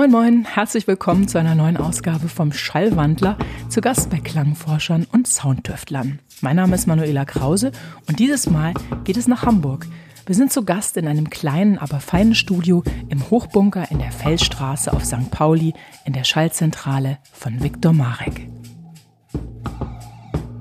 Moin 0.00 0.12
Moin, 0.12 0.44
herzlich 0.46 0.86
willkommen 0.86 1.28
zu 1.28 1.36
einer 1.36 1.54
neuen 1.54 1.76
Ausgabe 1.76 2.28
vom 2.28 2.52
Schallwandler, 2.52 3.36
zu 3.68 3.82
Gast 3.82 4.08
bei 4.08 4.18
Klangforschern 4.18 5.06
und 5.12 5.26
Soundtüftlern. 5.28 6.20
Mein 6.40 6.56
Name 6.56 6.74
ist 6.74 6.86
Manuela 6.86 7.26
Krause 7.26 7.72
und 8.08 8.18
dieses 8.18 8.48
Mal 8.48 8.72
geht 9.04 9.18
es 9.18 9.28
nach 9.28 9.44
Hamburg. 9.44 9.86
Wir 10.24 10.34
sind 10.34 10.52
zu 10.52 10.64
Gast 10.64 10.96
in 10.96 11.06
einem 11.06 11.28
kleinen, 11.28 11.76
aber 11.76 12.00
feinen 12.00 12.34
Studio 12.34 12.82
im 13.10 13.28
Hochbunker 13.30 13.90
in 13.90 13.98
der 13.98 14.10
Felsstraße 14.10 14.90
auf 14.90 15.04
St. 15.04 15.30
Pauli 15.30 15.74
in 16.06 16.14
der 16.14 16.24
Schallzentrale 16.24 17.18
von 17.32 17.62
Viktor 17.62 17.92
Marek. 17.92 18.48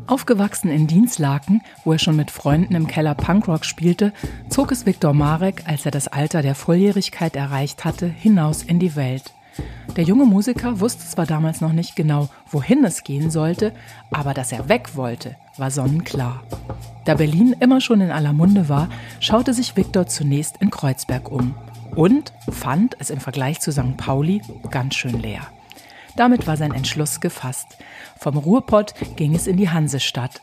Aufgewachsen 0.09 0.71
in 0.71 0.87
Dienstlaken, 0.87 1.61
wo 1.83 1.93
er 1.93 1.99
schon 1.99 2.15
mit 2.15 2.31
Freunden 2.31 2.73
im 2.73 2.87
Keller 2.87 3.13
Punkrock 3.13 3.63
spielte, 3.63 4.11
zog 4.49 4.71
es 4.71 4.85
Viktor 4.85 5.13
Marek, 5.13 5.63
als 5.65 5.85
er 5.85 5.91
das 5.91 6.07
Alter 6.07 6.41
der 6.41 6.55
Volljährigkeit 6.55 7.35
erreicht 7.35 7.85
hatte, 7.85 8.07
hinaus 8.07 8.63
in 8.63 8.79
die 8.79 8.95
Welt. 8.95 9.33
Der 9.95 10.03
junge 10.03 10.25
Musiker 10.25 10.79
wusste 10.79 11.05
zwar 11.05 11.25
damals 11.25 11.61
noch 11.61 11.73
nicht 11.73 11.95
genau, 11.95 12.29
wohin 12.49 12.83
es 12.85 13.03
gehen 13.03 13.29
sollte, 13.29 13.73
aber 14.11 14.33
dass 14.33 14.51
er 14.51 14.69
weg 14.69 14.95
wollte, 14.95 15.35
war 15.57 15.69
sonnenklar. 15.69 16.43
Da 17.05 17.15
Berlin 17.15 17.55
immer 17.59 17.81
schon 17.81 18.01
in 18.01 18.11
aller 18.11 18.33
Munde 18.33 18.69
war, 18.69 18.89
schaute 19.19 19.53
sich 19.53 19.75
Viktor 19.75 20.07
zunächst 20.07 20.57
in 20.57 20.71
Kreuzberg 20.71 21.31
um 21.31 21.55
und 21.95 22.33
fand 22.49 22.95
es 22.99 23.09
im 23.09 23.19
Vergleich 23.19 23.59
zu 23.59 23.71
St. 23.71 23.97
Pauli 23.97 24.41
ganz 24.71 24.95
schön 24.95 25.19
leer. 25.19 25.47
Damit 26.15 26.47
war 26.47 26.57
sein 26.57 26.73
Entschluss 26.73 27.19
gefasst. 27.19 27.77
Vom 28.17 28.37
Ruhrpott 28.37 28.93
ging 29.15 29.35
es 29.35 29.47
in 29.47 29.57
die 29.57 29.69
Hansestadt. 29.69 30.41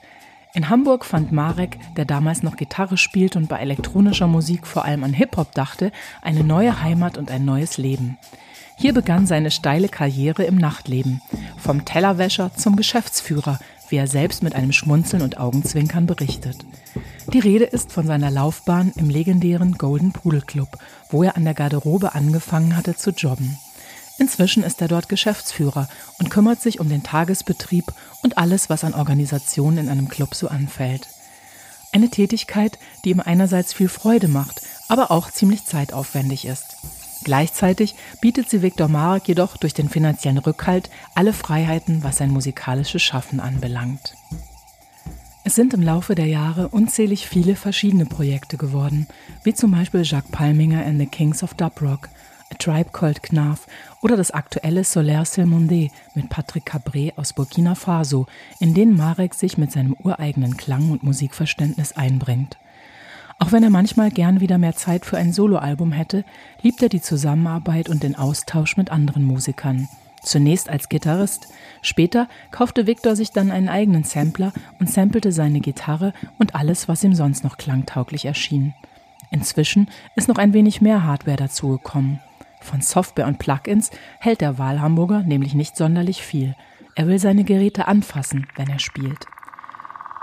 In 0.55 0.71
Hamburg 0.71 1.05
fand 1.05 1.33
Marek, 1.33 1.79
der 1.97 2.07
damals 2.07 2.43
noch 2.43 2.57
Gitarre 2.57 2.97
spielte 2.97 3.39
und 3.39 3.49
bei 3.49 3.59
elektronischer 3.59 4.27
Musik 4.27 4.67
vor 4.67 4.87
allem 4.87 5.05
an 5.05 5.13
Hip-Hop 5.13 5.53
dachte, 5.53 5.93
eine 6.23 6.45
neue 6.45 6.81
Heimat 6.83 7.19
und 7.19 7.31
ein 7.31 7.45
neues 7.45 7.77
Leben. 7.77 8.17
Hier 8.79 8.95
begann 8.95 9.27
seine 9.27 9.51
steile 9.51 9.89
Karriere 9.89 10.45
im 10.45 10.57
Nachtleben. 10.57 11.21
Vom 11.59 11.85
Tellerwäscher 11.85 12.55
zum 12.55 12.77
Geschäftsführer, 12.77 13.59
wie 13.89 13.97
er 13.97 14.07
selbst 14.07 14.43
mit 14.43 14.55
einem 14.55 14.73
Schmunzeln 14.73 15.23
und 15.23 15.39
Augenzwinkern 15.39 16.07
berichtet. 16.07 16.65
Die 17.33 17.39
Rede 17.39 17.65
ist 17.65 17.93
von 17.93 18.07
seiner 18.07 18.31
Laufbahn 18.31 18.93
im 18.97 19.11
legendären 19.11 19.73
Golden 19.73 20.13
Pudel 20.13 20.43
Club, 20.43 20.79
wo 21.11 21.23
er 21.23 21.37
an 21.37 21.45
der 21.45 21.55
Garderobe 21.55 22.15
angefangen 22.15 22.77
hatte 22.77 22.97
zu 22.97 23.11
jobben. 23.11 23.59
Inzwischen 24.19 24.63
ist 24.63 24.81
er 24.81 24.89
dort 24.89 25.09
Geschäftsführer 25.09 25.89
und 26.19 26.31
kümmert 26.31 26.63
sich 26.63 26.81
um 26.81 26.89
den 26.89 27.03
Tagesbetrieb 27.03 27.93
und 28.23 28.39
alles, 28.39 28.71
was 28.71 28.85
an 28.85 28.95
Organisation 28.95 29.79
in 29.79 29.89
einem 29.89 30.09
Club 30.09 30.35
so 30.35 30.49
anfällt. 30.49 31.09
Eine 31.93 32.11
Tätigkeit, 32.11 32.79
die 33.05 33.11
ihm 33.11 33.21
einerseits 33.21 33.73
viel 33.73 33.89
Freude 33.89 34.29
macht, 34.29 34.63
aber 34.89 35.11
auch 35.11 35.31
ziemlich 35.31 35.65
zeitaufwendig 35.65 36.45
ist. 36.47 36.77
Gleichzeitig 37.25 37.95
bietet 38.21 38.49
sie 38.49 38.63
Viktor 38.63 38.89
Marek 38.89 39.29
jedoch 39.29 39.57
durch 39.57 39.75
den 39.75 39.89
finanziellen 39.89 40.39
Rückhalt 40.39 40.91
alle 41.15 41.33
Freiheiten, 41.33 42.05
was 42.05 42.19
sein 42.19 42.31
musikalisches 42.31 43.03
Schaffen 43.03 43.41
anbelangt. 43.41 44.15
Es 45.43 45.55
sind 45.55 45.75
im 45.75 45.83
Laufe 45.83 46.15
der 46.15 46.27
Jahre 46.27 46.69
unzählig 46.69 47.29
viele 47.29 47.55
verschiedene 47.55 48.05
Projekte 48.05 48.57
geworden, 48.57 49.07
wie 49.45 49.55
zum 49.55 49.71
Beispiel 49.71 50.03
Jacques 50.05 50.31
Palminger 50.33 50.85
and 50.85 50.99
the 50.99 51.07
Kings 51.07 51.43
of 51.43 51.55
Dub 51.55 51.81
Rock, 51.81 52.09
A 52.51 52.55
Tribe 52.59 52.91
Called 52.93 53.23
Knarf 53.23 53.67
oder 54.03 54.17
das 54.17 54.31
aktuelle 54.31 54.85
Solaire 54.85 55.25
Silmonde 55.25 55.89
mit 56.15 56.29
Patrick 56.29 56.71
Cabré 56.71 57.13
aus 57.17 57.33
Burkina 57.33 57.75
Faso, 57.75 58.27
in 58.61 58.73
denen 58.73 58.97
Marek 58.97 59.35
sich 59.35 59.59
mit 59.59 59.73
seinem 59.73 59.97
ureigenen 60.03 60.57
Klang 60.57 60.91
und 60.91 61.03
Musikverständnis 61.03 61.93
einbringt. 61.93 62.57
Auch 63.39 63.53
wenn 63.53 63.63
er 63.63 63.71
manchmal 63.71 64.11
gern 64.11 64.41
wieder 64.41 64.59
mehr 64.59 64.77
Zeit 64.77 65.05
für 65.05 65.19
ein 65.19 65.33
Soloalbum 65.33 65.93
hätte, 65.93 66.25
liebt 66.63 66.83
er 66.83 66.89
die 66.89 67.03
Zusammenarbeit 67.03 67.89
und 67.89 68.03
den 68.03 68.17
Austausch 68.17 68.77
mit 68.77 68.91
anderen 68.91 69.25
Musikern. 69.25 69.89
Zunächst 70.23 70.69
als 70.69 70.89
Gitarrist, 70.89 71.49
später 71.83 72.29
kaufte 72.51 72.87
Victor 72.87 73.15
sich 73.15 73.33
dann 73.33 73.51
einen 73.51 73.69
eigenen 73.69 74.05
Sampler 74.05 74.53
und 74.81 74.91
sampelte 74.91 75.33
seine 75.33 75.61
Gitarre 75.61 76.15
und 76.39 76.55
alles, 76.55 76.89
was 76.89 77.05
ihm 77.05 77.15
sonst 77.15 77.45
noch 77.45 77.59
klangtauglich 77.59 78.25
erschien. 78.25 78.75
Inzwischen 79.31 79.89
ist 80.15 80.29
noch 80.29 80.39
ein 80.39 80.53
wenig 80.53 80.81
mehr 80.81 81.05
Hardware 81.05 81.37
dazugekommen. 81.37 82.21
Von 82.67 82.81
Software 82.81 83.29
und 83.29 83.39
Plugins 83.39 83.93
hält 84.19 84.41
der 84.41 84.59
Wahlhamburger 84.59 85.23
nämlich 85.23 85.55
nicht 85.55 85.77
sonderlich 85.77 86.21
viel. 86.21 86.57
Er 86.97 87.07
will 87.07 87.21
seine 87.21 87.45
Geräte 87.45 87.87
anfassen, 87.87 88.49
wenn 88.57 88.69
er 88.69 88.81
spielt. 88.81 89.25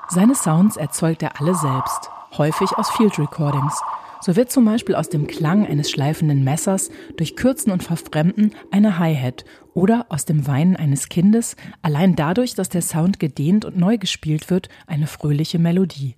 Seine 0.09 0.36
Sounds 0.36 0.76
erzeugt 0.76 1.24
er 1.24 1.40
alle 1.40 1.56
selbst, 1.56 2.12
häufig 2.38 2.70
aus 2.74 2.90
Field 2.92 3.18
Recordings. 3.18 3.81
So 4.20 4.36
wird 4.36 4.52
zum 4.52 4.66
Beispiel 4.66 4.96
aus 4.96 5.08
dem 5.08 5.26
Klang 5.28 5.66
eines 5.66 5.90
schleifenden 5.90 6.44
Messers 6.44 6.90
durch 7.16 7.38
Kürzen 7.38 7.72
und 7.72 7.81
Verfremden 7.81 8.54
eine 8.72 9.00
Hi-Hat 9.00 9.46
oder 9.74 10.08
aus 10.10 10.25
dem 10.25 10.46
Weinen 10.46 10.75
eines 10.75 11.08
Kindes, 11.08 11.56
allein 11.81 12.18
dadurch, 12.18 12.56
dass 12.56 12.68
der 12.68 12.81
Sound 12.81 13.22
gedehnt 13.22 13.64
und 13.64 13.78
neu 13.78 13.98
gespielt 13.98 14.50
wird, 14.50 14.68
eine 14.86 15.08
fröhliche 15.08 15.60
Melodie. 15.60 16.18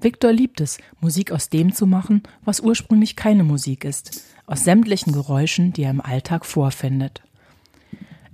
Victor 0.00 0.32
liebt 0.32 0.62
es, 0.62 0.78
Musik 1.00 1.30
aus 1.30 1.50
dem 1.50 1.74
zu 1.74 1.86
machen, 1.86 2.22
was 2.42 2.60
ursprünglich 2.60 3.16
keine 3.16 3.44
Musik 3.44 3.84
ist 3.84 4.37
aus 4.48 4.64
sämtlichen 4.64 5.12
Geräuschen, 5.12 5.72
die 5.72 5.84
er 5.84 5.90
im 5.90 6.00
Alltag 6.00 6.44
vorfindet. 6.44 7.22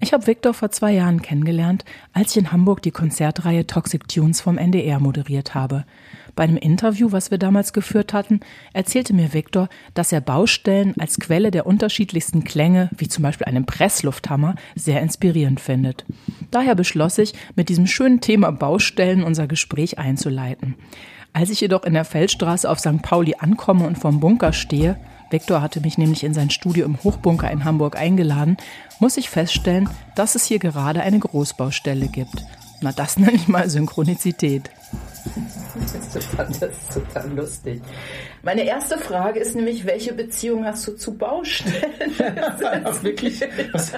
Ich 0.00 0.12
habe 0.12 0.26
Victor 0.26 0.52
vor 0.52 0.70
zwei 0.70 0.92
Jahren 0.92 1.22
kennengelernt, 1.22 1.84
als 2.12 2.32
ich 2.32 2.36
in 2.36 2.52
Hamburg 2.52 2.82
die 2.82 2.90
Konzertreihe 2.90 3.66
Toxic 3.66 4.06
Tunes 4.06 4.40
vom 4.40 4.58
NDR 4.58 5.00
moderiert 5.00 5.54
habe. 5.54 5.86
Bei 6.34 6.44
einem 6.44 6.56
Interview, 6.56 7.12
was 7.12 7.30
wir 7.30 7.38
damals 7.38 7.72
geführt 7.72 8.12
hatten, 8.12 8.40
erzählte 8.72 9.14
mir 9.14 9.32
Victor, 9.32 9.68
dass 9.94 10.12
er 10.12 10.20
Baustellen 10.20 10.94
als 10.98 11.18
Quelle 11.20 11.50
der 11.50 11.64
unterschiedlichsten 11.64 12.44
Klänge, 12.44 12.90
wie 12.96 13.08
zum 13.08 13.22
Beispiel 13.22 13.46
einen 13.46 13.66
Presslufthammer, 13.66 14.56
sehr 14.74 15.00
inspirierend 15.00 15.60
findet. 15.60 16.04
Daher 16.50 16.74
beschloss 16.74 17.18
ich, 17.18 17.32
mit 17.54 17.68
diesem 17.68 17.86
schönen 17.86 18.20
Thema 18.20 18.50
Baustellen 18.50 19.22
unser 19.22 19.46
Gespräch 19.46 19.98
einzuleiten. 19.98 20.74
Als 21.32 21.50
ich 21.50 21.60
jedoch 21.60 21.84
in 21.84 21.94
der 21.94 22.04
Feldstraße 22.04 22.68
auf 22.68 22.78
St. 22.78 23.00
Pauli 23.00 23.36
ankomme 23.38 23.86
und 23.86 23.96
vorm 23.96 24.20
Bunker 24.20 24.52
stehe, 24.52 24.98
Viktor 25.30 25.62
hatte 25.62 25.80
mich 25.80 25.98
nämlich 25.98 26.24
in 26.24 26.34
sein 26.34 26.50
Studio 26.50 26.84
im 26.86 27.02
Hochbunker 27.02 27.50
in 27.50 27.64
Hamburg 27.64 27.96
eingeladen, 27.96 28.56
muss 29.00 29.16
ich 29.16 29.30
feststellen, 29.30 29.88
dass 30.14 30.34
es 30.34 30.44
hier 30.44 30.58
gerade 30.58 31.02
eine 31.02 31.18
Großbaustelle 31.18 32.08
gibt. 32.08 32.44
Na, 32.80 32.92
das 32.92 33.16
nenne 33.18 33.32
ich 33.32 33.48
mal 33.48 33.68
Synchronizität. 33.68 34.70
Ich 36.14 36.24
fand 36.26 36.60
das 36.60 36.72
total 36.92 37.30
lustig. 37.30 37.80
Meine 38.42 38.62
erste 38.64 38.98
Frage 38.98 39.40
ist 39.40 39.56
nämlich, 39.56 39.86
welche 39.86 40.12
Beziehung 40.12 40.66
hast 40.66 40.86
du 40.86 40.92
zu 40.92 41.16
Baustellen? 41.16 41.92
Das 42.84 43.02
Wirklich? 43.02 43.40
Das 43.72 43.92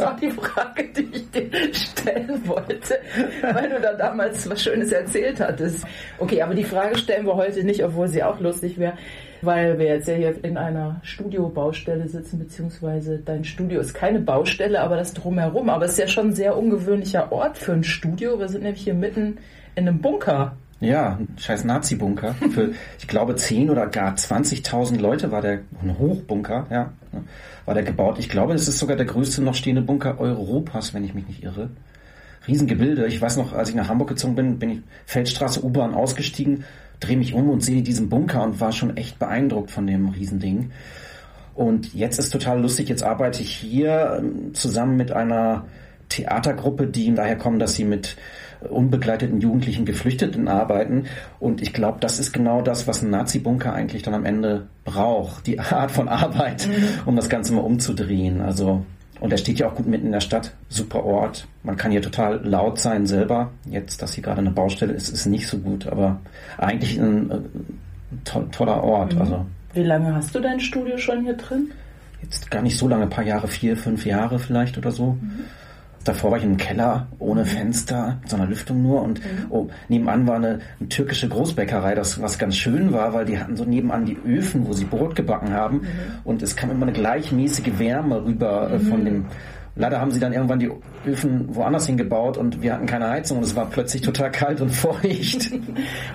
war 0.00 0.16
die 0.16 0.30
Frage, 0.30 0.88
die 0.96 1.08
ich 1.12 1.30
dir 1.30 1.74
stellen 1.74 2.48
wollte, 2.48 2.98
weil 3.42 3.68
du 3.68 3.80
da 3.80 3.92
damals 3.92 4.48
was 4.48 4.62
Schönes 4.62 4.90
erzählt 4.90 5.38
hattest. 5.40 5.84
Okay, 6.18 6.40
aber 6.40 6.54
die 6.54 6.64
Frage 6.64 6.96
stellen 6.98 7.26
wir 7.26 7.36
heute 7.36 7.62
nicht, 7.62 7.84
obwohl 7.84 8.08
sie 8.08 8.22
auch 8.22 8.40
lustig 8.40 8.78
wäre 8.78 8.94
weil 9.42 9.78
wir 9.78 9.86
jetzt 9.86 10.08
ja 10.08 10.14
hier 10.14 10.44
in 10.44 10.56
einer 10.56 11.00
Studiobaustelle 11.02 12.08
sitzen, 12.08 12.38
beziehungsweise 12.38 13.18
dein 13.18 13.44
Studio 13.44 13.80
ist 13.80 13.94
keine 13.94 14.20
Baustelle, 14.20 14.80
aber 14.80 14.96
das 14.96 15.14
drumherum. 15.14 15.68
Aber 15.68 15.84
es 15.84 15.92
ist 15.92 15.98
ja 15.98 16.08
schon 16.08 16.28
ein 16.28 16.34
sehr 16.34 16.56
ungewöhnlicher 16.56 17.32
Ort 17.32 17.58
für 17.58 17.72
ein 17.72 17.84
Studio. 17.84 18.38
Wir 18.38 18.48
sind 18.48 18.62
nämlich 18.62 18.82
hier 18.82 18.94
mitten 18.94 19.38
in 19.74 19.88
einem 19.88 20.00
Bunker. 20.00 20.56
Ja, 20.80 21.18
ein 21.18 21.36
scheiß 21.36 21.64
Nazi-Bunker. 21.64 22.34
Für, 22.52 22.70
ich 22.98 23.08
glaube, 23.08 23.34
10 23.34 23.70
oder 23.70 23.86
gar 23.88 24.14
20.000 24.14 24.98
Leute 24.98 25.32
war 25.32 25.42
der, 25.42 25.60
ein 25.82 25.98
Hochbunker, 25.98 26.66
ja, 26.70 26.92
war 27.64 27.74
der 27.74 27.82
gebaut. 27.82 28.18
Ich 28.18 28.28
glaube, 28.28 28.54
es 28.54 28.68
ist 28.68 28.78
sogar 28.78 28.96
der 28.96 29.06
größte 29.06 29.42
noch 29.42 29.54
stehende 29.54 29.82
Bunker 29.82 30.20
Europas, 30.20 30.94
wenn 30.94 31.04
ich 31.04 31.14
mich 31.14 31.26
nicht 31.26 31.42
irre. 31.42 31.70
Riesengebilde. 32.46 33.06
Ich 33.06 33.20
weiß 33.20 33.36
noch, 33.36 33.52
als 33.52 33.68
ich 33.68 33.74
nach 33.74 33.88
Hamburg 33.88 34.08
gezogen 34.08 34.34
bin, 34.34 34.58
bin 34.58 34.70
ich 34.70 34.78
Feldstraße 35.04 35.64
U-Bahn 35.64 35.94
ausgestiegen, 35.94 36.64
drehe 37.00 37.16
mich 37.16 37.34
um 37.34 37.48
und 37.50 37.64
sehe 37.64 37.82
diesen 37.82 38.08
Bunker 38.08 38.42
und 38.42 38.60
war 38.60 38.72
schon 38.72 38.96
echt 38.96 39.18
beeindruckt 39.18 39.70
von 39.70 39.86
dem 39.86 40.08
Riesending. 40.08 40.70
Und 41.54 41.92
jetzt 41.94 42.18
ist 42.18 42.30
total 42.30 42.60
lustig, 42.60 42.88
jetzt 42.88 43.02
arbeite 43.02 43.42
ich 43.42 43.50
hier 43.50 44.18
ähm, 44.20 44.54
zusammen 44.54 44.96
mit 44.96 45.12
einer 45.12 45.64
Theatergruppe, 46.08 46.86
die 46.86 47.12
daher 47.14 47.36
kommen, 47.36 47.58
dass 47.58 47.74
sie 47.74 47.84
mit 47.84 48.16
unbegleiteten 48.60 49.40
jugendlichen 49.40 49.84
Geflüchteten 49.84 50.48
arbeiten. 50.48 51.04
Und 51.38 51.60
ich 51.62 51.72
glaube, 51.72 51.98
das 52.00 52.18
ist 52.18 52.32
genau 52.32 52.62
das, 52.62 52.86
was 52.86 53.02
ein 53.02 53.10
Nazi-Bunker 53.10 53.72
eigentlich 53.72 54.02
dann 54.02 54.14
am 54.14 54.24
Ende 54.24 54.66
braucht. 54.84 55.46
Die 55.46 55.60
Art 55.60 55.90
von 55.90 56.08
Arbeit, 56.08 56.68
mhm. 56.68 57.06
um 57.06 57.16
das 57.16 57.28
Ganze 57.28 57.52
mal 57.52 57.60
umzudrehen. 57.60 58.40
Also 58.40 58.84
und 59.20 59.32
er 59.32 59.38
steht 59.38 59.58
ja 59.58 59.68
auch 59.68 59.74
gut 59.74 59.86
mitten 59.86 60.06
in 60.06 60.12
der 60.12 60.20
Stadt. 60.20 60.52
Super 60.68 61.04
Ort. 61.04 61.46
Man 61.62 61.76
kann 61.76 61.90
hier 61.90 62.02
total 62.02 62.40
laut 62.44 62.78
sein 62.78 63.06
selber. 63.06 63.50
Jetzt, 63.68 64.02
dass 64.02 64.14
hier 64.14 64.22
gerade 64.22 64.40
eine 64.40 64.50
Baustelle 64.50 64.92
ist, 64.92 65.08
ist 65.08 65.26
nicht 65.26 65.46
so 65.46 65.58
gut, 65.58 65.86
aber 65.86 66.20
eigentlich 66.56 66.98
ein, 66.98 67.30
to 68.24 68.40
toller 68.52 68.82
Ort. 68.82 69.14
Mhm. 69.14 69.20
Also. 69.20 69.46
Wie 69.74 69.82
lange 69.82 70.14
hast 70.14 70.34
du 70.34 70.40
dein 70.40 70.60
Studio 70.60 70.98
schon 70.98 71.24
hier 71.24 71.34
drin? 71.34 71.72
Jetzt 72.22 72.50
gar 72.50 72.62
nicht 72.62 72.76
so 72.76 72.88
lange, 72.88 73.04
ein 73.04 73.10
paar 73.10 73.24
Jahre, 73.24 73.48
vier, 73.48 73.76
fünf 73.76 74.04
Jahre 74.04 74.38
vielleicht 74.38 74.76
oder 74.78 74.90
so. 74.90 75.18
Mhm. 75.20 75.44
Davor 76.08 76.30
war 76.30 76.38
ich 76.38 76.44
im 76.44 76.56
Keller 76.56 77.06
ohne 77.18 77.44
Fenster, 77.44 78.16
mit 78.22 78.30
so 78.30 78.36
einer 78.36 78.46
Lüftung 78.46 78.82
nur 78.82 79.02
und 79.02 79.20
mhm. 79.20 79.46
oh, 79.50 79.68
nebenan 79.88 80.26
war 80.26 80.36
eine, 80.36 80.60
eine, 80.80 80.88
türkische 80.88 81.28
Großbäckerei, 81.28 81.94
das 81.94 82.22
was 82.22 82.38
ganz 82.38 82.56
schön 82.56 82.94
war, 82.94 83.12
weil 83.12 83.26
die 83.26 83.38
hatten 83.38 83.56
so 83.56 83.66
nebenan 83.66 84.06
die 84.06 84.16
Öfen, 84.26 84.66
wo 84.66 84.72
sie 84.72 84.86
Brot 84.86 85.14
gebacken 85.14 85.52
haben 85.52 85.82
mhm. 85.82 85.88
und 86.24 86.42
es 86.42 86.56
kam 86.56 86.70
immer 86.70 86.84
eine 86.86 86.94
gleichmäßige 86.94 87.78
Wärme 87.78 88.24
rüber 88.24 88.70
äh, 88.70 88.78
von 88.78 89.04
dem 89.04 89.26
Leider 89.76 90.00
haben 90.00 90.10
sie 90.10 90.18
dann 90.18 90.32
irgendwann 90.32 90.58
die 90.58 90.70
Öfen 91.06 91.54
woanders 91.54 91.86
hingebaut 91.86 92.36
und 92.36 92.62
wir 92.62 92.72
hatten 92.72 92.86
keine 92.86 93.10
Heizung 93.10 93.38
und 93.38 93.44
es 93.44 93.54
war 93.54 93.66
plötzlich 93.66 94.02
total 94.02 94.32
kalt 94.32 94.60
und 94.60 94.70
feucht. 94.74 95.52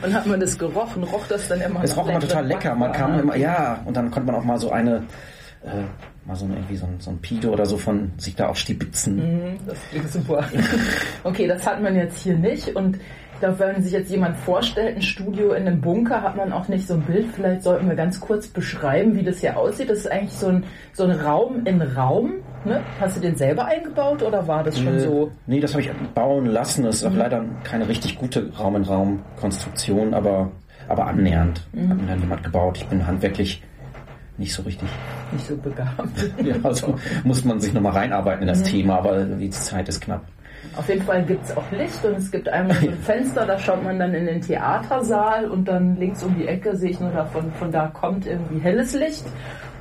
und 0.04 0.14
hat 0.14 0.26
man 0.26 0.40
das 0.40 0.58
gerochen? 0.58 1.04
Roch 1.04 1.28
das 1.28 1.48
dann 1.48 1.62
immer? 1.62 1.82
Es 1.82 1.96
roch 1.96 2.10
immer 2.10 2.20
total 2.20 2.46
lecker. 2.46 2.76
Man 2.76 2.92
kam 2.92 3.18
immer, 3.20 3.38
ja, 3.38 3.80
und 3.86 3.96
dann 3.96 4.12
konnte 4.12 4.32
man 4.32 4.42
auch 4.42 4.44
mal 4.44 4.58
so 4.58 4.72
eine, 4.72 5.04
äh, 5.64 5.84
mal 6.26 6.36
so 6.36 6.46
irgendwie 6.46 6.76
so 6.76 6.86
ein, 6.86 6.96
so 7.00 7.12
ein 7.12 7.18
Pito 7.20 7.50
oder 7.50 7.66
so 7.66 7.78
von 7.78 8.12
sich 8.18 8.36
da 8.36 8.50
auch 8.50 8.56
stibitzen. 8.56 9.16
Mhm, 9.18 9.58
das 9.66 9.78
klingt 9.90 10.12
super. 10.12 10.46
okay, 11.24 11.48
das 11.48 11.66
hat 11.66 11.82
man 11.82 11.96
jetzt 11.96 12.20
hier 12.20 12.36
nicht 12.36 12.76
und 12.76 12.98
ich 13.34 13.40
glaube, 13.40 13.60
wenn 13.60 13.84
sich 13.84 13.92
jetzt 13.92 14.10
jemand 14.10 14.38
vorstellt, 14.38 14.96
ein 14.96 15.02
Studio 15.02 15.52
in 15.52 15.68
einem 15.68 15.82
Bunker, 15.82 16.22
hat 16.22 16.38
man 16.38 16.54
auch 16.54 16.70
nicht 16.70 16.88
so 16.88 16.94
ein 16.94 17.02
Bild. 17.02 17.26
Vielleicht 17.36 17.64
sollten 17.64 17.90
wir 17.90 17.96
ganz 17.96 18.22
kurz 18.22 18.48
beschreiben, 18.48 19.16
wie 19.18 19.24
das 19.24 19.40
hier 19.40 19.58
aussieht. 19.58 19.90
Das 19.90 19.98
ist 19.98 20.08
eigentlich 20.10 20.32
so 20.32 20.48
ein, 20.48 20.64
so 20.94 21.04
ein 21.04 21.12
Raum 21.12 21.66
in 21.66 21.82
Raum 21.82 22.36
Ne? 22.66 22.82
Hast 23.00 23.18
du 23.18 23.22
den 23.22 23.36
selber 23.36 23.66
eingebaut 23.66 24.24
oder 24.24 24.48
war 24.48 24.64
das 24.64 24.80
schon 24.80 24.96
nee, 24.96 25.04
so? 25.04 25.32
Nee, 25.48 25.60
das 25.60 25.74
habe 25.74 25.82
ich 25.82 25.92
bauen 26.14 26.46
lassen. 26.46 26.84
Das 26.84 26.96
ist 26.96 27.04
mhm. 27.04 27.10
auch 27.10 27.16
leider 27.16 27.46
keine 27.64 27.88
richtig 27.88 28.18
gute 28.18 28.52
Raum-in-Raum-Konstruktion, 28.58 30.14
aber, 30.14 30.52
aber 30.88 31.08
annähernd. 31.08 31.62
Mhm. 31.74 31.90
Hat 31.90 31.98
mir 31.98 32.08
dann 32.08 32.20
jemand 32.22 32.44
gebaut. 32.44 32.78
Ich 32.78 32.88
bin 32.88 33.06
handwerklich 33.06 33.62
nicht 34.38 34.54
so 34.54 34.64
richtig. 34.64 34.90
Nicht 35.32 35.48
so 35.48 35.56
begabt. 35.56 36.10
ja, 36.44 36.56
also 36.64 36.96
muss 37.24 37.44
man 37.46 37.60
sich 37.60 37.74
nochmal 37.74 37.94
reinarbeiten 37.94 38.42
in 38.42 38.48
das 38.48 38.60
mhm. 38.60 38.66
Thema, 38.66 38.98
aber 38.98 39.24
die 39.24 39.50
Zeit 39.50 39.90
ist 39.90 40.02
knapp. 40.02 40.24
Auf 40.76 40.88
jeden 40.90 41.04
Fall 41.04 41.24
gibt 41.24 41.46
es 41.46 41.56
auch 41.56 41.72
Licht 41.72 42.04
und 42.04 42.18
es 42.18 42.32
gibt 42.32 42.50
einmal 42.50 42.78
so 42.78 42.88
ein 42.88 42.98
Fenster, 43.04 43.46
da 43.46 43.60
schaut 43.60 43.84
man 43.84 44.00
dann 44.00 44.14
in 44.14 44.26
den 44.26 44.42
Theatersaal 44.42 45.50
und 45.50 45.68
dann 45.68 45.98
links 45.98 46.24
um 46.24 46.36
die 46.36 46.48
Ecke 46.48 46.76
sehe 46.76 46.92
ich 46.92 47.00
nur 47.00 47.12
davon, 47.12 47.52
von 47.60 47.72
da 47.72 47.88
kommt 47.88 48.26
irgendwie 48.26 48.60
helles 48.60 48.94
Licht. 48.94 49.26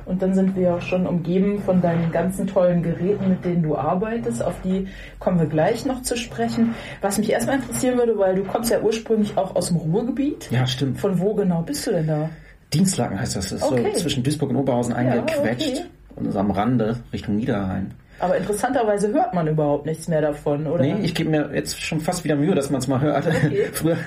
Und 0.05 0.21
dann 0.21 0.33
sind 0.33 0.57
wir 0.57 0.75
auch 0.75 0.81
schon 0.81 1.07
umgeben 1.07 1.61
von 1.61 1.81
deinen 1.81 2.11
ganzen 2.11 2.45
tollen 2.45 2.83
Geräten, 2.83 3.29
mit 3.29 3.45
denen 3.45 3.63
du 3.63 3.77
arbeitest. 3.77 4.43
Auf 4.43 4.55
die 4.61 4.87
kommen 5.17 5.39
wir 5.39 5.45
gleich 5.45 5.85
noch 5.85 6.01
zu 6.01 6.17
sprechen. 6.17 6.75
Was 6.99 7.17
mich 7.17 7.31
erstmal 7.31 7.55
interessieren 7.55 7.97
würde, 7.97 8.17
weil 8.17 8.35
du 8.35 8.43
kommst 8.43 8.69
ja 8.69 8.81
ursprünglich 8.81 9.37
auch 9.37 9.55
aus 9.55 9.69
dem 9.69 9.77
Ruhrgebiet. 9.77 10.51
Ja, 10.51 10.67
stimmt. 10.67 10.99
Von 10.99 11.19
wo 11.19 11.33
genau 11.35 11.61
bist 11.61 11.87
du 11.87 11.91
denn 11.91 12.07
da? 12.07 12.29
Dienstlaken 12.73 13.19
heißt 13.19 13.35
das. 13.35 13.49
Das 13.49 13.61
ist 13.61 13.71
okay. 13.71 13.91
so 13.93 14.01
zwischen 14.01 14.23
Duisburg 14.23 14.49
und 14.49 14.57
Oberhausen 14.57 14.93
eingequetscht. 14.93 15.67
Ja, 15.67 15.73
okay. 15.73 15.85
Und 16.15 16.27
ist 16.27 16.35
am 16.35 16.51
Rande 16.51 16.97
Richtung 17.11 17.35
Niederrhein. 17.35 17.91
Aber 18.23 18.37
interessanterweise 18.37 19.11
hört 19.11 19.33
man 19.33 19.49
überhaupt 19.49 19.85
nichts 19.85 20.07
mehr 20.07 20.21
davon, 20.21 20.65
oder? 20.65 20.81
Nee, 20.81 20.95
ich 21.03 21.13
gebe 21.13 21.29
mir 21.29 21.51
jetzt 21.53 21.81
schon 21.81 21.99
fast 21.99 22.23
wieder 22.23 22.37
Mühe, 22.37 22.55
dass 22.55 22.69
man 22.69 22.79
es 22.79 22.87
mal 22.87 23.01
hört. 23.01 23.27
Okay. 23.27 23.67
früher, 23.73 23.97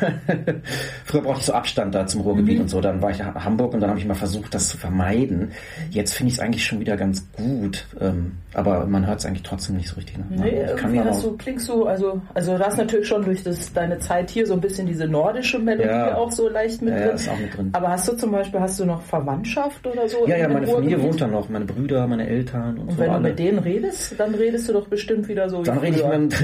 früher 1.05 1.21
brauchte 1.21 1.41
ich 1.41 1.47
so 1.47 1.53
Abstand 1.53 1.95
da 1.95 2.07
zum 2.07 2.23
Ruhrgebiet 2.23 2.57
mhm. 2.57 2.63
und 2.63 2.69
so. 2.69 2.81
Dann 2.81 3.03
war 3.03 3.11
ich 3.11 3.21
in 3.21 3.35
Hamburg 3.35 3.75
und 3.75 3.81
dann 3.81 3.91
habe 3.91 4.01
ich 4.01 4.07
mal 4.07 4.15
versucht, 4.15 4.55
das 4.55 4.69
zu 4.69 4.79
vermeiden. 4.79 5.53
Jetzt 5.91 6.15
finde 6.15 6.31
ich 6.31 6.39
es 6.39 6.41
eigentlich 6.41 6.65
schon 6.65 6.81
wieder 6.81 6.97
ganz 6.97 7.31
gut. 7.33 7.85
Ähm, 8.01 8.39
aber 8.55 8.87
man 8.87 9.07
hört 9.07 9.19
es 9.19 9.27
eigentlich 9.27 9.43
trotzdem 9.43 9.77
nicht 9.77 9.91
so 9.91 9.97
richtig. 9.97 10.17
Ne? 10.17 10.25
Nee, 10.31 10.65
irgendwie 10.67 11.01
hast 11.01 11.23
du, 11.23 11.37
klingst 11.37 11.69
du, 11.69 11.85
also, 11.85 12.23
also 12.33 12.57
du 12.57 12.65
hast 12.65 12.79
natürlich 12.79 13.07
schon 13.07 13.23
durch 13.23 13.43
das, 13.43 13.71
deine 13.75 13.99
Zeit 13.99 14.31
hier 14.31 14.47
so 14.47 14.55
ein 14.55 14.63
bisschen 14.63 14.87
diese 14.87 15.07
nordische 15.07 15.59
Melodie 15.59 15.89
ja. 15.89 16.17
auch 16.17 16.31
so 16.31 16.49
leicht 16.49 16.81
mit, 16.81 16.95
ja, 16.95 17.09
drin. 17.09 17.17
Ist 17.17 17.29
auch 17.29 17.39
mit 17.39 17.55
drin. 17.55 17.69
Aber 17.75 17.91
hast 17.91 18.09
du 18.09 18.15
zum 18.15 18.33
Beispiel, 18.33 18.61
hast 18.61 18.81
du 18.81 18.87
noch 18.87 19.03
Verwandtschaft 19.03 19.87
oder 19.87 20.09
so? 20.09 20.27
Ja, 20.27 20.39
ja, 20.39 20.49
meine 20.49 20.67
Familie 20.67 21.03
wohnt 21.03 21.21
da 21.21 21.27
noch, 21.27 21.51
meine 21.51 21.67
Brüder, 21.67 22.07
meine 22.07 22.27
Eltern 22.27 22.79
und, 22.79 22.89
und 22.89 22.91
so. 22.93 22.99
wenn 22.99 23.11
alle. 23.11 23.23
du 23.23 23.29
mit 23.29 23.39
denen 23.39 23.59
redest, 23.59 24.06
dann 24.17 24.35
redest 24.35 24.69
du 24.69 24.73
doch 24.73 24.89
bestimmt 24.89 25.29
wieder 25.29 25.49
so. 25.49 25.63
Dann 25.63 25.79
rede 25.79 25.97
ich 25.97 26.07
mit, 26.07 26.35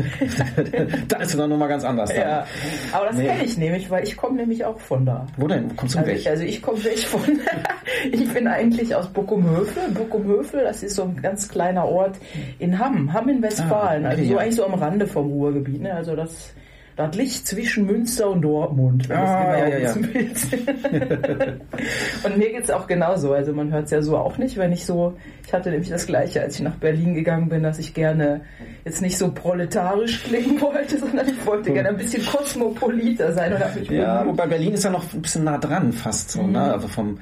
da 1.12 1.16
ist 1.18 1.30
es 1.30 1.36
dann 1.36 1.50
nochmal 1.50 1.68
ganz 1.68 1.84
anders. 1.84 2.10
Dann. 2.10 2.18
Ja, 2.18 2.46
aber 2.92 3.06
das 3.06 3.16
nee. 3.16 3.26
kenne 3.26 3.44
ich 3.44 3.58
nämlich, 3.58 3.90
weil 3.90 4.04
ich 4.04 4.16
komme 4.16 4.36
nämlich 4.36 4.64
auch 4.64 4.78
von 4.78 5.04
da. 5.04 5.26
Wo 5.36 5.46
denn? 5.46 5.70
Wo 5.70 5.74
kommst 5.74 5.94
du 5.94 5.98
also 5.98 6.10
weg? 6.10 6.18
Ich, 6.18 6.28
also 6.28 6.44
ich 6.44 6.62
komme 6.62 6.82
weg 6.84 6.98
von, 6.98 7.40
ich 8.12 8.32
bin 8.32 8.46
eigentlich 8.46 8.94
aus 8.94 9.08
Buckumhöfel. 9.08 9.90
Buckumhöfel, 9.94 10.64
das 10.64 10.82
ist 10.82 10.96
so 10.96 11.04
ein 11.04 11.20
ganz 11.20 11.48
kleiner 11.48 11.86
Ort 11.86 12.16
in 12.58 12.78
Hamm, 12.78 13.12
Hamm 13.12 13.28
in 13.28 13.42
Westfalen. 13.42 14.04
Ah, 14.04 14.10
okay, 14.10 14.20
also 14.20 14.24
so 14.24 14.34
ja. 14.34 14.38
eigentlich 14.40 14.56
so 14.56 14.66
am 14.66 14.74
Rande 14.74 15.06
vom 15.06 15.30
Ruhrgebiet. 15.30 15.82
Ne? 15.82 15.94
Also 15.94 16.16
das 16.16 16.52
das 16.96 17.16
liegt 17.16 17.46
zwischen 17.46 17.86
Münster 17.86 18.28
und 18.28 18.42
Dortmund, 18.42 19.08
wenn 19.08 19.16
ah, 19.16 19.56
genau 19.56 19.70
ja, 19.70 19.78
ja, 19.78 19.94
willst. 19.96 20.52
und 22.24 22.36
mir 22.36 22.50
geht 22.50 22.64
es 22.64 22.70
auch 22.70 22.86
genauso. 22.86 23.32
Also 23.32 23.52
man 23.52 23.72
hört 23.72 23.86
es 23.86 23.90
ja 23.90 24.02
so 24.02 24.16
auch 24.18 24.36
nicht, 24.36 24.58
wenn 24.58 24.72
ich 24.72 24.84
so, 24.84 25.16
ich 25.46 25.52
hatte 25.52 25.70
nämlich 25.70 25.88
das 25.88 26.06
gleiche, 26.06 26.42
als 26.42 26.56
ich 26.56 26.60
nach 26.60 26.76
Berlin 26.76 27.14
gegangen 27.14 27.48
bin, 27.48 27.62
dass 27.62 27.78
ich 27.78 27.94
gerne 27.94 28.42
jetzt 28.84 29.00
nicht 29.00 29.16
so 29.16 29.32
proletarisch 29.32 30.24
klingen 30.24 30.60
wollte, 30.60 30.98
sondern 31.00 31.28
ich 31.28 31.46
wollte 31.46 31.68
hm. 31.68 31.74
gerne 31.74 31.88
ein 31.90 31.96
bisschen 31.96 32.26
kosmopoliter 32.26 33.32
sein. 33.32 33.54
Und 33.54 33.90
ja, 33.90 34.26
wobei 34.26 34.46
Berlin 34.46 34.74
ist 34.74 34.84
ja 34.84 34.90
noch 34.90 35.04
ein 35.14 35.22
bisschen 35.22 35.44
nah 35.44 35.58
dran 35.58 35.92
fast 35.92 36.32
so, 36.32 36.42
ne? 36.42 36.46
mhm. 36.46 36.52
ne? 36.52 36.72
Also 36.74 36.88
vom 36.88 37.18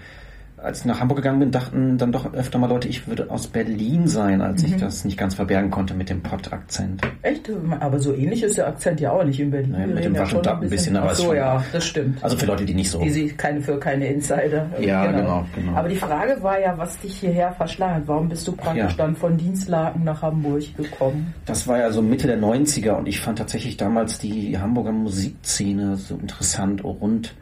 als 0.63 0.81
ich 0.81 0.85
nach 0.85 1.01
Hamburg 1.01 1.19
gegangen 1.19 1.39
bin, 1.39 1.51
dachten 1.51 1.99
dann 1.99 2.13
doch 2.13 2.33
öfter 2.35 2.59
mal 2.59 2.69
Leute, 2.69 2.89
ich 2.89 3.07
würde 3.07 3.31
aus 3.31 3.47
Berlin 3.47 4.07
sein, 4.07 4.41
als 4.41 4.63
mhm. 4.63 4.69
ich 4.69 4.81
das 4.81 5.05
nicht 5.05 5.17
ganz 5.17 5.35
verbergen 5.35 5.71
konnte 5.71 5.95
mit 5.95 6.11
dem 6.11 6.23
Pott-Akzent. 6.23 7.01
Echt? 7.23 7.51
Aber 7.81 7.99
so 7.99 8.15
ähnlich 8.15 8.43
ist 8.43 8.59
der 8.59 8.69
Akzent 8.69 9.01
ja 9.01 9.13
auch 9.13 9.25
nicht 9.25 9.41
in 9.41 9.51
Berlin. 9.51 9.73
Naja, 9.73 9.87
mit 9.87 10.05
dem 10.05 10.19
Wasch 10.19 10.35
und 10.35 10.47
ein 10.47 10.61
bisschen, 10.69 10.97
aber 10.97 11.15
so, 11.15 11.35
ja, 11.35 11.63
das 11.73 11.87
stimmt. 11.87 12.23
Also 12.23 12.37
für 12.37 12.47
Leute, 12.47 12.65
die 12.65 12.75
nicht 12.75 12.91
so. 12.91 13.01
Die 13.01 13.11
sie 13.11 13.29
keine 13.29 13.61
für 13.61 13.79
keine 13.79 14.07
Insider. 14.07 14.69
Ja, 14.81 15.07
genau. 15.07 15.19
genau, 15.19 15.47
genau. 15.55 15.77
Aber 15.77 15.89
die 15.89 15.97
Frage 15.97 16.43
war 16.43 16.61
ja, 16.61 16.77
was 16.77 16.99
dich 16.99 17.19
hierher 17.19 17.53
verschlagen 17.53 17.97
hat. 17.97 18.03
Warum 18.07 18.29
bist 18.29 18.47
du 18.47 18.53
praktisch 18.53 18.83
ja. 18.83 18.97
dann 18.97 19.17
von 19.17 19.37
Dienstlaken 19.37 20.05
nach 20.05 20.23
Hamburg 20.23 20.77
gekommen? 20.77 21.35
Das 21.47 21.67
war 21.67 21.79
ja 21.79 21.91
so 21.91 22.03
Mitte 22.03 22.27
der 22.27 22.39
90er 22.39 22.93
und 22.93 23.09
ich 23.09 23.21
fand 23.21 23.39
tatsächlich 23.39 23.77
damals 23.77 24.19
die 24.19 24.59
Hamburger 24.59 24.93
Musikszene 24.93 25.97
so 25.97 26.17
interessant 26.17 26.85
rund 26.85 27.35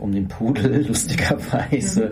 um 0.00 0.12
den 0.12 0.28
Pudel, 0.28 0.86
lustigerweise. 0.88 2.10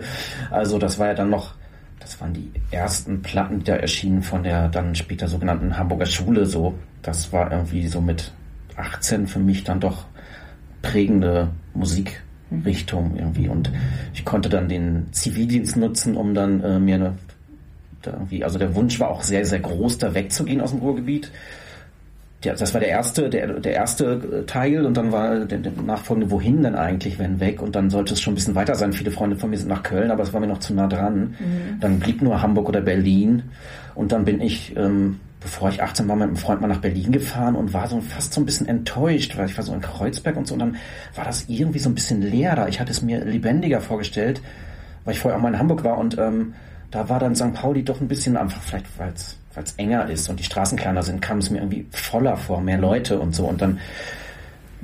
Also 0.51 0.77
das 0.77 0.99
war 0.99 1.07
ja 1.07 1.13
dann 1.13 1.29
noch, 1.29 1.55
das 1.99 2.19
waren 2.21 2.33
die 2.33 2.51
ersten 2.71 3.21
Platten, 3.21 3.59
die 3.59 3.65
da 3.65 3.75
erschienen 3.75 4.21
von 4.21 4.43
der 4.43 4.69
dann 4.69 4.95
später 4.95 5.27
sogenannten 5.27 5.77
Hamburger 5.77 6.05
Schule. 6.05 6.45
So, 6.45 6.75
das 7.01 7.33
war 7.33 7.51
irgendwie 7.51 7.87
so 7.87 8.01
mit 8.01 8.31
18 8.75 9.27
für 9.27 9.39
mich 9.39 9.63
dann 9.63 9.79
doch 9.79 10.05
prägende 10.81 11.49
Musikrichtung 11.73 13.17
irgendwie. 13.17 13.49
Und 13.49 13.71
ich 14.13 14.23
konnte 14.23 14.49
dann 14.49 14.69
den 14.69 15.07
Zivildienst 15.11 15.77
nutzen, 15.77 16.15
um 16.15 16.33
dann 16.33 16.63
äh, 16.63 16.79
mir 16.79 16.95
eine 16.95 17.13
da 18.01 18.11
irgendwie, 18.11 18.43
also 18.43 18.57
der 18.57 18.75
Wunsch 18.75 18.99
war 18.99 19.09
auch 19.09 19.23
sehr, 19.23 19.45
sehr 19.45 19.59
groß, 19.59 19.97
da 19.97 20.13
wegzugehen 20.13 20.61
aus 20.61 20.71
dem 20.71 20.79
Ruhrgebiet 20.79 21.31
ja, 22.43 22.53
das 22.53 22.73
war 22.73 22.79
der 22.79 22.89
erste, 22.89 23.29
der, 23.29 23.59
der 23.59 23.73
erste 23.73 24.45
Teil 24.45 24.85
und 24.85 24.95
dann 24.95 25.11
war 25.11 25.39
der, 25.45 25.57
der 25.57 25.73
nachfolgende, 25.85 26.31
wohin 26.31 26.63
denn 26.63 26.75
eigentlich, 26.75 27.19
wenn 27.19 27.41
weg? 27.41 27.61
Und 27.61 27.75
dann 27.75 27.89
sollte 27.89 28.13
es 28.13 28.21
schon 28.21 28.31
ein 28.31 28.35
bisschen 28.35 28.55
weiter 28.55 28.75
sein. 28.75 28.93
Viele 28.93 29.11
Freunde 29.11 29.35
von 29.35 29.49
mir 29.49 29.57
sind 29.57 29.67
nach 29.67 29.83
Köln, 29.83 30.09
aber 30.09 30.23
es 30.23 30.31
war 30.31 30.39
mir 30.39 30.47
noch 30.47 30.59
zu 30.59 30.73
nah 30.73 30.87
dran. 30.87 31.35
Mhm. 31.37 31.79
Dann 31.81 31.99
blieb 31.99 32.21
nur 32.21 32.41
Hamburg 32.41 32.69
oder 32.69 32.79
Berlin. 32.79 33.43
Und 33.93 34.13
dann 34.13 34.23
bin 34.23 34.39
ich, 34.39 34.77
ähm, 34.77 35.19
bevor 35.41 35.67
ich 35.67 35.83
18 35.83 36.07
war, 36.07 36.15
mit 36.15 36.27
einem 36.27 36.37
Freund 36.37 36.61
mal 36.61 36.67
nach 36.67 36.79
Berlin 36.79 37.11
gefahren 37.11 37.55
und 37.55 37.73
war 37.73 37.87
so 37.89 37.99
fast 37.99 38.31
so 38.31 38.39
ein 38.39 38.45
bisschen 38.45 38.69
enttäuscht, 38.69 39.37
weil 39.37 39.49
ich 39.49 39.57
war 39.57 39.65
so 39.65 39.73
in 39.73 39.81
Kreuzberg 39.81 40.37
und 40.37 40.47
so 40.47 40.53
und 40.53 40.59
dann 40.59 40.77
war 41.15 41.25
das 41.25 41.45
irgendwie 41.49 41.79
so 41.79 41.89
ein 41.89 41.95
bisschen 41.95 42.21
leer 42.21 42.55
da. 42.55 42.69
Ich 42.69 42.79
hatte 42.79 42.91
es 42.91 43.01
mir 43.01 43.25
lebendiger 43.25 43.81
vorgestellt, 43.81 44.41
weil 45.03 45.13
ich 45.13 45.19
vorher 45.19 45.37
auch 45.37 45.41
mal 45.41 45.49
in 45.49 45.59
Hamburg 45.59 45.83
war 45.83 45.97
und 45.97 46.17
ähm, 46.17 46.53
da 46.91 47.09
war 47.09 47.19
dann 47.19 47.35
St. 47.35 47.53
Pauli 47.53 47.83
doch 47.83 47.99
ein 47.99 48.07
bisschen 48.07 48.37
einfach, 48.37 48.61
vielleicht 48.61 48.85
weil 48.97 49.11
es 49.13 49.38
weil 49.53 49.63
es 49.63 49.73
enger 49.73 50.09
ist 50.09 50.29
und 50.29 50.39
die 50.39 50.43
Straßen 50.43 50.77
kleiner 50.77 51.03
sind, 51.03 51.21
kam 51.21 51.39
es 51.39 51.49
mir 51.49 51.59
irgendwie 51.59 51.85
voller 51.91 52.37
vor, 52.37 52.61
mehr 52.61 52.77
Leute 52.77 53.19
und 53.19 53.35
so. 53.35 53.45
Und 53.45 53.61
dann 53.61 53.79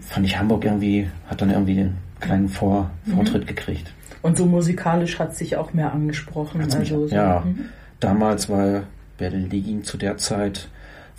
fand 0.01 0.25
ich 0.25 0.37
Hamburg 0.37 0.65
irgendwie, 0.65 1.09
hat 1.27 1.41
dann 1.41 1.51
irgendwie 1.51 1.75
den 1.75 1.97
kleinen 2.19 2.49
vor 2.49 2.91
mhm. 3.05 3.13
Vortritt 3.13 3.47
gekriegt. 3.47 3.91
Und 4.21 4.37
so 4.37 4.45
musikalisch 4.45 5.19
hat 5.19 5.35
sich 5.35 5.55
auch 5.55 5.73
mehr 5.73 5.93
angesprochen. 5.93 6.61
also 6.61 6.79
mich, 6.79 6.89
so. 6.89 7.07
Ja, 7.07 7.43
mhm. 7.45 7.65
damals 7.99 8.49
war 8.49 8.83
Berlin 9.17 9.83
zu 9.83 9.97
der 9.97 10.17
Zeit, 10.17 10.67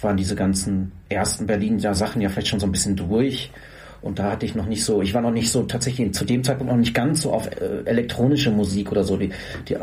waren 0.00 0.16
diese 0.16 0.34
ganzen 0.34 0.92
ersten 1.08 1.46
Berlin-Sachen 1.46 2.20
ja 2.20 2.28
vielleicht 2.28 2.48
schon 2.48 2.60
so 2.60 2.66
ein 2.66 2.72
bisschen 2.72 2.96
durch. 2.96 3.50
Und 4.02 4.18
da 4.18 4.32
hatte 4.32 4.44
ich 4.44 4.54
noch 4.54 4.66
nicht 4.66 4.84
so, 4.84 5.02
ich 5.02 5.14
war 5.14 5.22
noch 5.22 5.30
nicht 5.30 5.50
so 5.50 5.62
tatsächlich 5.62 6.12
zu 6.14 6.24
dem 6.24 6.44
Zeitpunkt 6.44 6.70
noch 6.70 6.78
nicht 6.78 6.94
ganz 6.94 7.22
so 7.22 7.32
auf 7.32 7.46
äh, 7.46 7.82
elektronische 7.84 8.50
Musik 8.50 8.92
oder 8.92 9.04
so. 9.04 9.16
Die, 9.16 9.30
die 9.68 9.76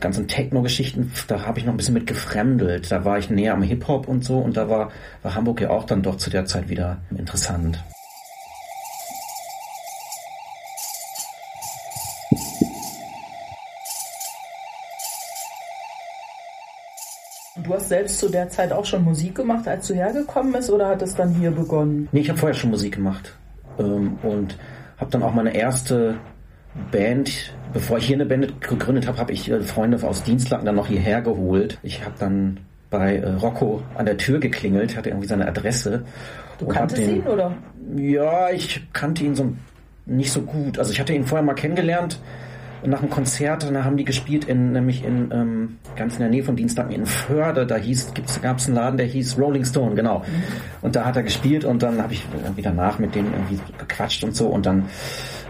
ganzen 0.00 0.28
Techno-Geschichten, 0.28 1.12
da 1.28 1.46
habe 1.46 1.58
ich 1.58 1.64
noch 1.64 1.72
ein 1.72 1.76
bisschen 1.76 1.94
mit 1.94 2.06
gefremdelt. 2.06 2.90
Da 2.90 3.04
war 3.04 3.18
ich 3.18 3.30
näher 3.30 3.54
am 3.54 3.62
Hip-Hop 3.62 4.08
und 4.08 4.24
so 4.24 4.38
und 4.38 4.56
da 4.56 4.68
war, 4.68 4.90
war 5.22 5.34
Hamburg 5.34 5.60
ja 5.60 5.70
auch 5.70 5.84
dann 5.84 6.02
doch 6.02 6.16
zu 6.16 6.30
der 6.30 6.46
Zeit 6.46 6.68
wieder 6.68 6.98
interessant. 7.16 7.82
Du 17.66 17.74
hast 17.74 17.88
selbst 17.88 18.20
zu 18.20 18.28
der 18.28 18.48
Zeit 18.48 18.72
auch 18.72 18.84
schon 18.84 19.02
Musik 19.02 19.34
gemacht, 19.34 19.66
als 19.66 19.88
du 19.88 19.94
hergekommen 19.94 20.52
bist, 20.52 20.70
oder 20.70 20.88
hat 20.88 21.02
es 21.02 21.14
dann 21.16 21.34
hier 21.34 21.50
begonnen? 21.50 22.08
Nee, 22.12 22.20
ich 22.20 22.28
habe 22.28 22.38
vorher 22.38 22.54
schon 22.54 22.70
Musik 22.70 22.94
gemacht 22.94 23.36
ähm, 23.78 24.18
und 24.22 24.56
habe 24.98 25.10
dann 25.10 25.22
auch 25.24 25.34
meine 25.34 25.54
erste 25.54 26.16
Band, 26.90 27.52
bevor 27.72 27.98
ich 27.98 28.06
hier 28.06 28.16
eine 28.16 28.26
Band 28.26 28.60
gegründet 28.60 29.06
habe, 29.06 29.18
habe 29.18 29.32
ich 29.32 29.50
äh, 29.50 29.60
Freunde 29.60 30.02
aus 30.06 30.22
Dienstlaken 30.22 30.66
dann 30.66 30.76
noch 30.76 30.88
hierher 30.88 31.22
geholt. 31.22 31.78
Ich 31.82 32.04
habe 32.04 32.14
dann 32.18 32.58
bei 32.90 33.16
äh, 33.16 33.30
Rocco 33.30 33.82
an 33.96 34.06
der 34.06 34.16
Tür 34.16 34.38
geklingelt, 34.38 34.96
hatte 34.96 35.10
irgendwie 35.10 35.28
seine 35.28 35.46
Adresse. 35.46 36.04
Du 36.58 36.66
kanntest 36.66 37.02
den, 37.02 37.16
ihn, 37.16 37.26
oder? 37.26 37.54
Ja, 37.96 38.50
ich 38.50 38.86
kannte 38.92 39.24
ihn 39.24 39.34
so 39.34 39.54
nicht 40.06 40.32
so 40.32 40.42
gut. 40.42 40.78
Also 40.78 40.92
ich 40.92 41.00
hatte 41.00 41.12
ihn 41.12 41.24
vorher 41.24 41.44
mal 41.44 41.54
kennengelernt 41.54 42.18
nach 42.84 43.00
einem 43.00 43.10
Konzert, 43.10 43.68
da 43.70 43.84
haben 43.84 43.96
die 43.96 44.04
gespielt 44.04 44.44
in, 44.44 44.72
nämlich 44.72 45.04
in, 45.04 45.30
ähm, 45.32 45.76
ganz 45.96 46.14
in 46.14 46.20
der 46.20 46.28
Nähe 46.28 46.44
von 46.44 46.56
Dienstag 46.56 46.92
in 46.92 47.06
Förde, 47.06 47.66
da 47.66 47.76
hieß, 47.76 48.12
gab 48.42 48.58
es 48.58 48.66
einen 48.66 48.76
Laden, 48.76 48.96
der 48.96 49.06
hieß 49.06 49.38
Rolling 49.38 49.64
Stone, 49.64 49.94
genau. 49.94 50.20
Mhm. 50.20 50.24
Und 50.82 50.96
da 50.96 51.04
hat 51.04 51.16
er 51.16 51.22
gespielt 51.22 51.64
und 51.64 51.82
dann 51.82 52.02
habe 52.02 52.12
ich 52.12 52.24
wieder 52.54 52.72
nach 52.72 52.98
mit 52.98 53.14
denen 53.14 53.32
irgendwie 53.32 53.58
gequatscht 53.78 54.24
und 54.24 54.36
so 54.36 54.48
und 54.48 54.66
dann 54.66 54.86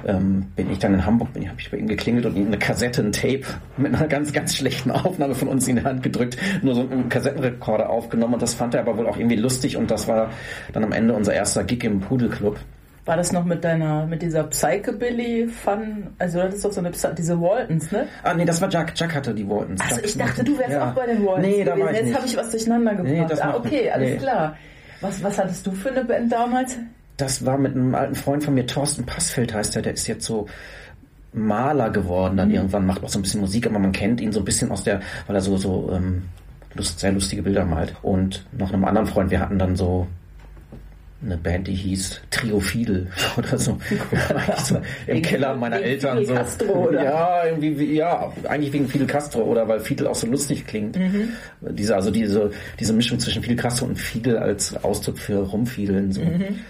ähm, 0.06 0.46
bin 0.54 0.70
ich 0.70 0.78
dann 0.78 0.94
in 0.94 1.04
Hamburg, 1.04 1.32
bin, 1.32 1.48
habe 1.48 1.60
ich 1.60 1.70
bei 1.70 1.76
ihm 1.76 1.88
geklingelt 1.88 2.26
und 2.26 2.36
ihm 2.36 2.46
eine 2.46 2.58
Kassette, 2.58 3.02
ein 3.02 3.12
Tape 3.12 3.42
mit 3.76 3.94
einer 3.94 4.06
ganz, 4.06 4.32
ganz 4.32 4.54
schlechten 4.54 4.90
Aufnahme 4.90 5.34
von 5.34 5.48
uns 5.48 5.66
in 5.68 5.76
die 5.76 5.84
Hand 5.84 6.02
gedrückt, 6.02 6.36
nur 6.62 6.74
so 6.74 6.82
einen 6.82 7.08
Kassettenrekorder 7.08 7.90
aufgenommen 7.90 8.34
und 8.34 8.42
das 8.42 8.54
fand 8.54 8.74
er 8.74 8.80
aber 8.80 8.96
wohl 8.96 9.06
auch 9.06 9.16
irgendwie 9.16 9.36
lustig 9.36 9.76
und 9.76 9.90
das 9.90 10.08
war 10.08 10.30
dann 10.72 10.84
am 10.84 10.92
Ende 10.92 11.14
unser 11.14 11.34
erster 11.34 11.64
Gig 11.64 11.84
im 11.84 12.00
Pudelclub. 12.00 12.58
War 13.04 13.16
das 13.16 13.32
noch 13.32 13.44
mit 13.44 13.62
deiner, 13.62 14.04
mit 14.06 14.20
dieser 14.20 14.42
Psychobilly-Fun? 14.42 16.08
Also 16.18 16.40
das 16.40 16.56
ist 16.56 16.64
doch 16.64 16.72
so 16.72 16.80
eine, 16.80 16.90
diese 16.90 17.40
Waltons, 17.40 17.92
ne? 17.92 18.08
Ah, 18.24 18.34
nee, 18.34 18.44
das 18.44 18.60
war 18.60 18.68
Jack. 18.68 18.94
Jack 18.96 19.14
hatte 19.14 19.32
die 19.32 19.48
Waltons. 19.48 19.80
Also 19.80 20.00
ich 20.02 20.18
dachte, 20.18 20.42
du 20.42 20.58
wärst 20.58 20.72
ja. 20.72 20.90
auch 20.90 20.94
bei 20.94 21.06
den 21.06 21.24
Waltons 21.24 21.46
Nee, 21.46 21.62
da 21.62 21.78
war 21.78 21.92
ich 21.92 22.00
Jetzt 22.00 22.16
habe 22.16 22.26
ich 22.26 22.36
was 22.36 22.50
durcheinander 22.50 22.96
gebracht. 22.96 23.30
Nee, 23.30 23.40
ah, 23.40 23.54
okay, 23.56 23.90
alles 23.92 24.10
nee. 24.10 24.16
klar. 24.16 24.56
Was, 25.00 25.22
was 25.22 25.38
hattest 25.38 25.64
du 25.64 25.70
für 25.70 25.90
eine 25.90 26.04
Band 26.04 26.32
damals? 26.32 26.78
Das 27.16 27.44
war 27.46 27.58
mit 27.58 27.74
einem 27.74 27.94
alten 27.94 28.14
Freund 28.14 28.44
von 28.44 28.54
mir, 28.54 28.66
Thorsten 28.66 29.06
Passfeld 29.06 29.54
heißt 29.54 29.74
der, 29.74 29.82
der 29.82 29.94
ist 29.94 30.06
jetzt 30.06 30.26
so 30.26 30.46
Maler 31.32 31.90
geworden, 31.90 32.36
dann 32.36 32.48
mhm. 32.48 32.54
irgendwann 32.54 32.86
macht 32.86 33.04
auch 33.04 33.08
so 33.08 33.18
ein 33.18 33.22
bisschen 33.22 33.40
Musik, 33.40 33.66
aber 33.66 33.78
man 33.78 33.92
kennt 33.92 34.20
ihn 34.20 34.32
so 34.32 34.40
ein 34.40 34.44
bisschen 34.44 34.70
aus 34.70 34.84
der, 34.84 35.00
weil 35.26 35.36
er 35.36 35.42
so, 35.42 35.56
so 35.56 35.92
ähm, 35.92 36.22
lust, 36.74 36.98
sehr 36.98 37.12
lustige 37.12 37.42
Bilder 37.42 37.64
malt. 37.64 37.94
Und 38.02 38.46
noch 38.52 38.72
einem 38.72 38.84
anderen 38.84 39.06
Freund, 39.06 39.30
wir 39.30 39.40
hatten 39.40 39.58
dann 39.58 39.76
so 39.76 40.06
eine 41.22 41.36
Band, 41.36 41.66
die 41.66 41.74
hieß 41.74 42.20
Triofidel 42.30 43.08
oder 43.36 43.58
so. 43.58 43.78
so 44.62 44.80
Im 45.06 45.22
Keller 45.22 45.56
meiner 45.56 45.80
Eltern 45.80 46.18
Fidel 46.18 46.26
so. 46.28 46.34
Castro, 46.34 46.88
oder? 46.88 47.04
Ja, 47.04 47.44
irgendwie, 47.46 47.94
ja, 47.94 48.32
eigentlich 48.48 48.72
wegen 48.72 48.88
Fidel 48.88 49.06
Castro 49.06 49.42
oder 49.42 49.66
weil 49.66 49.80
Fidel 49.80 50.06
auch 50.06 50.14
so 50.14 50.26
lustig 50.26 50.66
klingt. 50.66 50.96
Mhm. 50.96 51.30
Diese, 51.60 51.96
also 51.96 52.10
diese, 52.10 52.50
diese 52.78 52.92
Mischung 52.92 53.18
zwischen 53.18 53.42
Fidel 53.42 53.56
Castro 53.56 53.86
und 53.86 53.96
Fidel 53.96 54.36
als 54.38 54.76
Ausdruck 54.84 55.18
für 55.18 55.38
Rumfiedeln 55.38 56.12
so. 56.12 56.22
Mhm. 56.22 56.60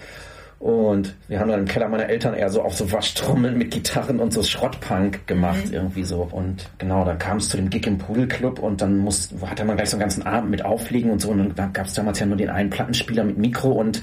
Und 0.59 1.15
wir 1.27 1.39
haben 1.39 1.49
dann 1.49 1.59
im 1.61 1.67
Keller 1.67 1.87
meiner 1.87 2.09
Eltern 2.09 2.33
eher 2.33 2.49
so 2.49 2.63
auf 2.63 2.73
so 2.73 2.91
Waschtrommeln 2.91 3.57
mit 3.57 3.69
Gitarren 3.69 4.19
und 4.19 4.33
so 4.33 4.41
Schrottpunk 4.41 5.27
gemacht, 5.27 5.67
mhm. 5.67 5.73
irgendwie 5.73 6.03
so. 6.03 6.27
Und 6.31 6.67
genau, 6.79 7.05
dann 7.05 7.19
kam 7.19 7.37
es 7.37 7.49
zu 7.49 7.57
dem 7.57 7.69
Gig 7.69 7.85
im 7.85 7.99
Pudelclub 7.99 8.59
und 8.59 8.81
dann 8.81 8.97
muss, 8.97 9.29
hatte 9.45 9.65
man 9.65 9.75
gleich 9.75 9.91
so 9.91 9.97
einen 9.97 10.01
ganzen 10.01 10.25
Abend 10.25 10.49
mit 10.49 10.65
Auflegen 10.65 11.11
und 11.11 11.21
so. 11.21 11.29
Und 11.29 11.57
dann 11.57 11.73
gab 11.73 11.85
es 11.85 11.93
damals 11.93 12.19
ja 12.19 12.25
nur 12.25 12.37
den 12.37 12.49
einen 12.49 12.71
Plattenspieler 12.71 13.23
mit 13.23 13.37
Mikro 13.37 13.71
und 13.71 14.01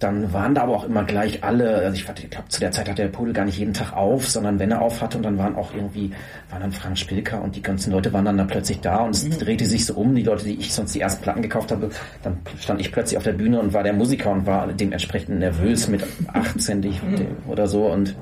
dann 0.00 0.32
waren 0.32 0.54
da 0.54 0.62
aber 0.62 0.74
auch 0.74 0.84
immer 0.84 1.04
gleich 1.04 1.44
alle, 1.44 1.74
also 1.74 1.94
ich, 1.94 2.08
ich 2.08 2.30
glaube, 2.30 2.48
zu 2.48 2.58
der 2.58 2.70
Zeit 2.70 2.88
hat 2.88 2.96
der 2.96 3.08
Pudel 3.08 3.34
gar 3.34 3.44
nicht 3.44 3.58
jeden 3.58 3.74
Tag 3.74 3.92
auf, 3.92 4.28
sondern 4.28 4.58
wenn 4.58 4.70
er 4.70 4.80
auf 4.80 5.02
hatte 5.02 5.18
und 5.18 5.24
dann 5.24 5.36
waren 5.36 5.54
auch 5.56 5.74
irgendwie, 5.74 6.10
waren 6.48 6.62
dann 6.62 6.72
Frank 6.72 6.96
Spilker 6.96 7.42
und 7.42 7.54
die 7.54 7.60
ganzen 7.60 7.92
Leute 7.92 8.10
waren 8.14 8.24
dann 8.24 8.38
da 8.38 8.44
plötzlich 8.44 8.80
da 8.80 9.02
und 9.02 9.14
es 9.14 9.24
mhm. 9.24 9.38
drehte 9.38 9.66
sich 9.66 9.84
so 9.84 9.94
um, 9.94 10.14
die 10.14 10.22
Leute, 10.22 10.44
die 10.44 10.54
ich 10.54 10.72
sonst 10.72 10.94
die 10.94 11.02
ersten 11.02 11.22
Platten 11.22 11.42
gekauft 11.42 11.70
habe, 11.70 11.90
dann 12.22 12.38
stand 12.58 12.80
ich 12.80 12.90
plötzlich 12.90 13.18
auf 13.18 13.24
der 13.24 13.34
Bühne 13.34 13.60
und 13.60 13.74
war 13.74 13.82
der 13.82 13.92
Musiker 13.92 14.30
und 14.30 14.46
war 14.46 14.68
dementsprechend 14.68 15.38
nervös 15.38 15.86
mit 15.86 16.02
18 16.32 16.80
mhm. 16.80 17.26
oder 17.46 17.66
so 17.66 17.86
und 17.86 18.16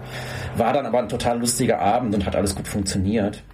war 0.56 0.73
dann 0.73 0.85
aber 0.85 0.99
ein 0.99 1.08
total 1.08 1.38
lustiger 1.38 1.78
Abend 1.78 2.12
und 2.12 2.26
hat 2.26 2.35
alles 2.35 2.56
gut 2.56 2.66
funktioniert. 2.66 3.44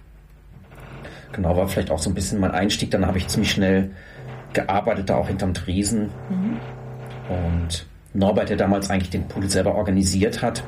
Genau, 1.31 1.55
war 1.55 1.67
vielleicht 1.67 1.91
auch 1.91 1.99
so 1.99 2.09
ein 2.09 2.15
bisschen 2.15 2.39
mein 2.39 2.51
Einstieg, 2.51 2.89
dann 2.89 3.05
habe 3.05 3.19
ich 3.19 3.27
ziemlich 3.27 3.51
schnell 3.51 3.91
gearbeitet, 4.53 5.11
da 5.11 5.17
auch 5.17 5.27
hinterm 5.27 5.53
Tresen 5.53 6.09
mhm. 6.29 6.57
und 7.29 7.85
Norbert, 8.15 8.49
der 8.49 8.57
damals 8.57 8.89
eigentlich 8.89 9.09
den 9.09 9.27
Pool 9.27 9.49
selber 9.49 9.75
organisiert 9.75 10.41
hat. 10.41 10.63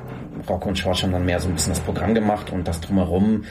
Rocco 0.47 0.69
und 0.69 0.77
Schwarz 0.77 1.03
haben 1.03 1.11
dann 1.11 1.25
mehr 1.25 1.39
so 1.39 1.47
ein 1.47 1.55
bisschen 1.55 1.73
das 1.73 1.81
Programm 1.81 2.13
gemacht 2.13 2.51
und 2.51 2.67
das 2.67 2.79
drumherum. 2.81 3.43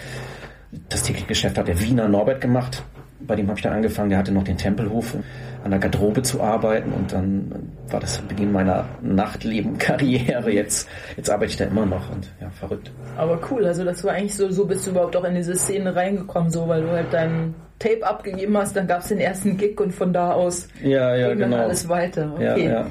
Das 0.88 1.02
tägliche 1.02 1.26
Geschäft 1.26 1.58
hat 1.58 1.68
der 1.68 1.80
Wiener 1.80 2.08
Norbert 2.08 2.40
gemacht. 2.40 2.82
Bei 3.20 3.34
dem 3.34 3.48
habe 3.48 3.58
ich 3.58 3.62
dann 3.62 3.72
angefangen, 3.72 4.10
der 4.10 4.18
hatte 4.18 4.30
noch 4.30 4.44
den 4.44 4.58
Tempelhof 4.58 5.16
an 5.64 5.70
der 5.70 5.80
Garderobe 5.80 6.22
zu 6.22 6.40
arbeiten 6.40 6.92
und 6.92 7.12
dann 7.12 7.72
war 7.88 7.98
das 7.98 8.18
Beginn 8.18 8.52
meiner 8.52 8.84
Nachtleben-Karriere. 9.02 10.52
Jetzt, 10.52 10.88
jetzt 11.16 11.30
arbeite 11.30 11.50
ich 11.50 11.56
da 11.56 11.64
immer 11.64 11.86
noch 11.86 12.10
und 12.12 12.30
ja, 12.40 12.50
verrückt. 12.50 12.92
Aber 13.16 13.40
cool, 13.50 13.64
also 13.66 13.84
das 13.84 14.04
war 14.04 14.12
eigentlich 14.12 14.36
so, 14.36 14.50
so 14.50 14.66
bist 14.66 14.86
du 14.86 14.90
überhaupt 14.90 15.16
auch 15.16 15.24
in 15.24 15.34
diese 15.34 15.56
Szene 15.56 15.96
reingekommen, 15.96 16.50
so 16.50 16.68
weil 16.68 16.82
du 16.82 16.90
halt 16.90 17.06
dein 17.10 17.54
Tape 17.78 18.06
abgegeben 18.06 18.56
hast, 18.56 18.76
dann 18.76 18.86
gab 18.86 19.00
es 19.00 19.08
den 19.08 19.18
ersten 19.18 19.56
Gig 19.56 19.80
und 19.80 19.92
von 19.92 20.12
da 20.12 20.32
aus 20.32 20.68
ja, 20.82 21.14
ja, 21.14 21.28
ging 21.28 21.38
genau. 21.38 21.56
dann 21.56 21.66
alles 21.66 21.88
weiter. 21.88 22.32
Okay. 22.34 22.64
Ja, 22.64 22.72
ja. 22.72 22.86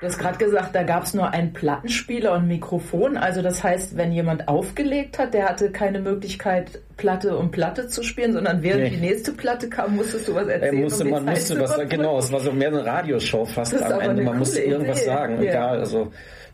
Du 0.00 0.06
hast 0.06 0.18
gerade 0.18 0.38
gesagt, 0.38 0.76
da 0.76 0.84
gab 0.84 1.04
es 1.04 1.14
nur 1.14 1.30
einen 1.30 1.52
Plattenspieler 1.52 2.32
und 2.34 2.42
ein 2.42 2.48
Mikrofon. 2.48 3.16
Also 3.16 3.42
das 3.42 3.64
heißt, 3.64 3.96
wenn 3.96 4.12
jemand 4.12 4.46
aufgelegt 4.46 5.18
hat, 5.18 5.34
der 5.34 5.48
hatte 5.48 5.72
keine 5.72 5.98
Möglichkeit, 5.98 6.80
Platte 6.96 7.36
und 7.36 7.50
Platte 7.50 7.88
zu 7.88 8.04
spielen, 8.04 8.32
sondern 8.32 8.62
während 8.62 8.84
nee. 8.84 8.90
die 8.90 8.96
nächste 8.98 9.32
Platte 9.32 9.68
kam, 9.68 9.96
musstest 9.96 10.28
du 10.28 10.36
was 10.36 10.46
erzählen. 10.46 10.76
Er 10.76 10.82
musste, 10.82 11.04
um 11.04 11.10
man 11.10 11.24
musste 11.24 11.60
was, 11.60 11.76
genau, 11.88 12.18
es 12.18 12.30
war 12.30 12.38
so 12.38 12.52
mehr 12.52 12.68
eine 12.68 12.84
Radioshow 12.84 13.44
fast 13.44 13.82
am 13.82 14.00
Ende. 14.00 14.22
Man 14.22 14.38
musste 14.38 14.60
irgendwas 14.60 14.98
Idee. 14.98 15.06
sagen, 15.06 15.42
ja. 15.42 15.50
egal. 15.50 15.78
Also 15.80 16.12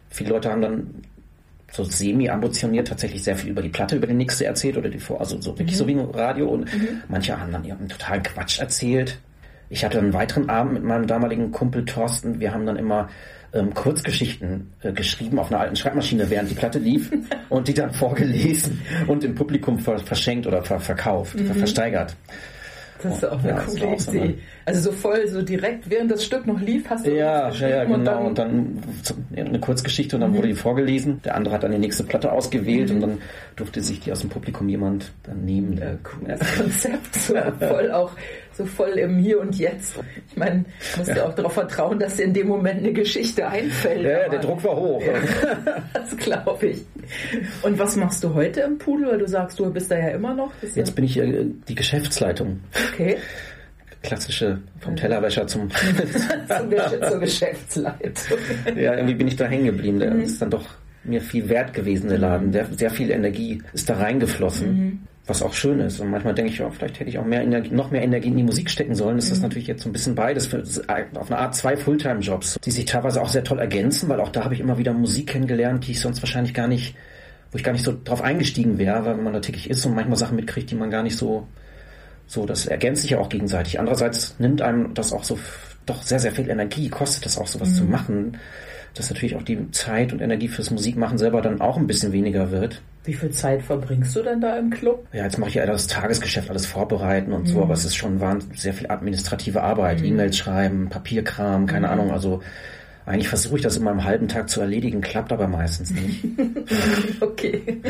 viele 0.09 0.31
Leute 0.31 0.51
haben 0.51 0.63
dann 0.63 1.03
so 1.71 1.85
semi-ambitioniert 1.85 2.89
tatsächlich 2.89 3.25
sehr 3.25 3.37
viel 3.37 3.51
über 3.51 3.61
die 3.61 3.69
Platte, 3.69 3.97
über 3.97 4.07
die 4.07 4.15
nächste 4.15 4.47
erzählt 4.47 4.79
oder 4.79 4.89
die 4.89 5.01
vor, 5.01 5.21
also 5.21 5.39
so 5.41 5.59
wirklich 5.59 5.73
mhm. 5.73 5.79
so 5.79 5.87
wie 5.89 5.93
ein 5.93 6.01
Radio 6.01 6.49
und 6.49 6.73
mhm. 6.73 7.03
manche 7.09 7.39
haben 7.39 7.53
dann 7.53 7.65
irgendeinen 7.65 7.91
totalen 7.91 8.23
Quatsch 8.23 8.61
erzählt. 8.61 9.19
Ich 9.75 9.85
hatte 9.85 9.99
einen 9.99 10.13
weiteren 10.13 10.49
Abend 10.49 10.75
mit 10.75 10.85
meinem 10.85 11.09
damaligen 11.09 11.51
Kumpel 11.51 11.85
Thorsten. 11.85 12.39
Wir 12.39 12.55
haben 12.55 12.65
dann 12.65 12.77
immer 12.77 13.09
ähm, 13.53 13.75
Kurzgeschichten 13.75 14.73
äh, 14.83 14.93
geschrieben 14.93 15.41
auf 15.41 15.51
einer 15.51 15.59
alten 15.59 15.75
Schreibmaschine, 15.75 16.31
während 16.31 16.49
die 16.49 16.55
Platte 16.55 16.79
lief 16.79 17.11
und 17.49 17.67
die 17.67 17.75
dann 17.75 17.93
vorgelesen 17.93 18.81
und 19.09 19.25
im 19.25 19.35
Publikum 19.35 19.81
ver 19.81 19.99
verschenkt 19.99 20.47
oder 20.47 20.63
ver 20.63 20.79
verkauft, 20.79 21.35
mhm. 21.35 21.53
versteigert. 21.55 22.15
Das 23.03 23.17
ist 23.17 23.25
auch 23.27 23.39
eine 23.41 23.49
ja, 23.49 23.61
coole 23.61 23.87
Idee. 23.87 23.99
So 23.99 24.11
eine 24.13 24.35
also 24.67 24.91
so 24.91 24.93
voll, 24.97 25.27
so 25.27 25.43
direkt, 25.43 25.91
während 25.91 26.11
das 26.11 26.25
Stück 26.25 26.47
noch 26.47 26.59
lief, 26.61 26.89
hast 26.89 27.05
du 27.05 27.11
Ja, 27.11 27.51
ja, 27.51 27.69
ja, 27.69 27.85
genau. 27.85 27.97
Und 27.97 28.05
dann, 28.07 28.27
und 28.27 28.39
dann 29.35 29.47
eine 29.47 29.61
Kurzgeschichte 29.61 30.17
und 30.17 30.23
dann 30.23 30.31
mhm. 30.31 30.37
wurde 30.37 30.49
die 30.49 30.55
vorgelesen. 30.55 31.21
Der 31.23 31.35
andere 31.35 31.55
hat 31.55 31.65
dann 31.65 31.73
die 31.73 31.79
nächste 31.79 32.05
Platte 32.05 32.33
ausgewählt 32.33 32.89
mhm. 32.89 32.95
und 32.95 33.01
dann 33.03 33.19
durfte 33.57 33.83
sich 33.83 34.01
die 34.01 34.13
aus 34.13 34.21
dem 34.21 34.31
Publikum 34.31 34.69
jemand 34.69 35.13
dann 35.25 35.45
nehmen. 35.45 35.77
Ja, 35.77 35.93
cool. 35.93 36.29
Das 36.29 36.57
Konzept 36.57 37.15
so 37.15 37.35
voll 37.59 37.91
auch 37.91 38.13
so 38.57 38.65
voll 38.65 38.93
im 38.99 39.19
Hier 39.19 39.41
und 39.41 39.59
Jetzt. 39.59 39.95
Ich 40.31 40.37
meine, 40.37 40.65
musst 40.97 41.11
ja. 41.11 41.25
auch 41.25 41.35
darauf 41.35 41.55
vertrauen, 41.55 41.99
dass 41.99 42.17
dir 42.17 42.25
in 42.25 42.35
dem 42.35 42.49
Moment 42.49 42.79
eine 42.79 42.93
Geschichte 42.93 43.47
einfällt. 43.47 44.03
Ja, 44.03 44.23
ja 44.23 44.29
der 44.29 44.41
Druck 44.41 44.63
war 44.63 44.77
hoch. 44.77 45.03
das 45.93 46.17
glaube 46.17 46.67
ich. 46.67 46.85
Und 47.63 47.79
was 47.79 47.97
machst 47.97 48.23
du 48.23 48.35
heute 48.35 48.61
im 48.61 48.79
Pudel? 48.79 49.09
Weil 49.09 49.19
du 49.19 49.27
sagst, 49.27 49.59
du 49.59 49.71
bist 49.73 49.91
da 49.91 49.99
ja 49.99 50.09
immer 50.09 50.35
noch. 50.35 50.53
Jetzt 50.75 50.95
bin 50.95 51.05
ich 51.05 51.19
äh, 51.19 51.47
die 51.69 51.75
Geschäftsleitung. 51.75 52.61
Okay. 52.93 53.17
Klassische 54.03 54.59
vom 54.81 54.97
Tellerwäscher 54.97 55.47
zum 55.47 55.69
zur 57.09 57.21
Geschäftsleitung. 57.21 58.39
Ja, 58.77 58.95
irgendwie 58.95 59.15
bin 59.15 59.29
ich 59.29 59.37
da 59.37 59.47
hängen 59.47 59.65
geblieben. 59.65 59.99
Der 59.99 60.11
mhm. 60.13 60.21
ist 60.21 60.41
dann 60.43 60.51
doch 60.51 60.67
mir 61.05 61.21
viel 61.21 61.49
wert 61.49 61.73
gewesen, 61.73 62.09
der 62.09 62.19
Laden. 62.19 62.53
Der, 62.53 62.67
sehr 62.67 62.91
viel 62.91 63.11
Energie 63.11 63.63
ist 63.73 63.89
da 63.89 63.97
reingeflossen. 63.97 64.73
Mhm 64.73 64.99
was 65.27 65.43
auch 65.43 65.55
schön 65.55 65.81
ist. 65.81 66.01
Und 66.01 66.11
manchmal 66.11 66.35
denke 66.35 66.53
ich, 66.53 66.59
ja, 66.59 66.71
vielleicht 66.71 67.01
hätte 67.01 67.09
ich 67.09 67.19
auch 67.19 67.25
mehr 67.25 67.43
Energie, 67.43 67.71
noch 67.71 67.91
mehr 67.91 68.03
Energie 68.03 68.29
in 68.29 68.37
die 68.37 68.43
Musik 68.43 68.69
stecken 68.71 68.95
sollen. 68.95 69.17
Das 69.17 69.29
mhm. 69.29 69.33
ist 69.33 69.43
natürlich 69.43 69.67
jetzt 69.69 69.83
so 69.83 69.89
ein 69.89 69.93
bisschen 69.93 70.15
beides, 70.15 70.47
für, 70.47 70.63
auf 71.15 71.31
eine 71.31 71.39
Art 71.39 71.55
zwei 71.55 71.77
Fulltime-Jobs, 71.77 72.59
die 72.63 72.71
sich 72.71 72.85
teilweise 72.85 73.23
auch 73.23 73.29
sehr 73.29 73.45
toll 73.45 73.59
ergänzen, 73.59 74.09
weil 74.09 74.21
auch 74.21 74.29
da 74.29 74.45
habe 74.45 74.55
ich 74.55 74.61
immer 74.61 74.79
wieder 74.79 74.93
Musik 74.93 75.29
kennengelernt, 75.29 75.87
die 75.87 75.93
ich 75.93 76.01
sonst 76.01 76.23
wahrscheinlich 76.23 76.53
gar 76.53 76.69
nicht, 76.69 76.95
wo 77.53 77.59
ich 77.59 77.65
gar 77.65 77.73
nicht 77.73 77.85
so 77.85 77.95
drauf 78.05 78.23
eingestiegen 78.23 78.79
wäre, 78.79 79.05
weil 79.07 79.17
man 79.17 79.33
da 79.33 79.41
täglich 79.41 79.71
ist 79.71 79.85
und 79.87 79.95
manchmal 79.95 80.19
Sachen 80.19 80.37
mitkriegt, 80.37 80.71
die 80.71 80.75
man 80.75 80.91
gar 80.91 81.03
nicht 81.03 81.17
so, 81.17 81.47
so, 82.27 82.45
das 82.45 82.67
ergänzt 82.67 83.03
sich 83.03 83.13
ja 83.13 83.19
auch 83.19 83.29
gegenseitig. 83.29 83.79
Andererseits 83.79 84.37
nimmt 84.39 84.61
einem 84.61 84.95
das 84.95 85.13
auch 85.13 85.25
so 85.25 85.39
doch 85.87 86.03
sehr, 86.03 86.19
sehr 86.19 86.33
viel 86.33 86.49
Energie, 86.51 86.89
kostet 86.89 87.27
das 87.27 87.39
auch 87.39 87.47
sowas 87.47 87.71
mhm. 87.71 87.75
zu 87.75 87.85
machen 87.85 88.39
dass 88.95 89.11
natürlich 89.11 89.35
auch 89.37 89.43
die 89.43 89.71
Zeit 89.73 90.13
und 90.13 90.23
Energie 90.23 90.49
fürs 90.49 90.71
Musikmachen 90.71 91.19
selber 91.19 91.43
dann 91.43 91.61
auch 91.61 91.77
ein 91.77 91.87
bisschen 91.87 92.13
weniger 92.13 92.51
wird. 92.51 92.81
Wie 93.05 93.13
viel 93.13 93.31
Zeit 93.31 93.63
verbringst 93.63 94.17
du 94.17 94.23
denn 94.23 94.41
da 94.41 94.57
im 94.57 94.71
Club? 94.71 95.07
Ja, 95.13 95.25
jetzt 95.25 95.39
mache 95.39 95.51
ich 95.51 95.57
ja 95.57 95.67
das 95.67 95.87
Tagesgeschäft, 95.87 96.49
alles 96.49 96.65
vorbereiten 96.65 97.33
und 97.33 97.43
mhm. 97.43 97.47
so, 97.49 97.63
aber 97.63 97.75
es 97.75 97.85
ist 97.85 97.97
schon 97.97 98.19
wahnsinnig 98.19 98.61
sehr 98.61 98.73
viel 98.73 98.91
administrative 98.91 99.63
Arbeit, 99.63 100.01
mhm. 100.01 100.07
E-Mails 100.07 100.39
schreiben, 100.39 100.89
Papierkram, 100.89 101.67
keine 101.67 101.87
mhm. 101.87 101.93
Ahnung, 101.93 102.11
also 102.13 102.41
eigentlich 103.07 103.29
versuche 103.29 103.57
ich 103.57 103.63
das 103.63 103.77
immer 103.77 103.91
im 103.91 104.03
halben 104.05 104.29
Tag 104.29 104.49
zu 104.49 104.63
erledigen, 104.63 105.03
klappt 105.03 105.31
aber 105.31 105.47
meistens 105.47 105.91
nicht. 105.91 106.25
okay. 107.21 107.83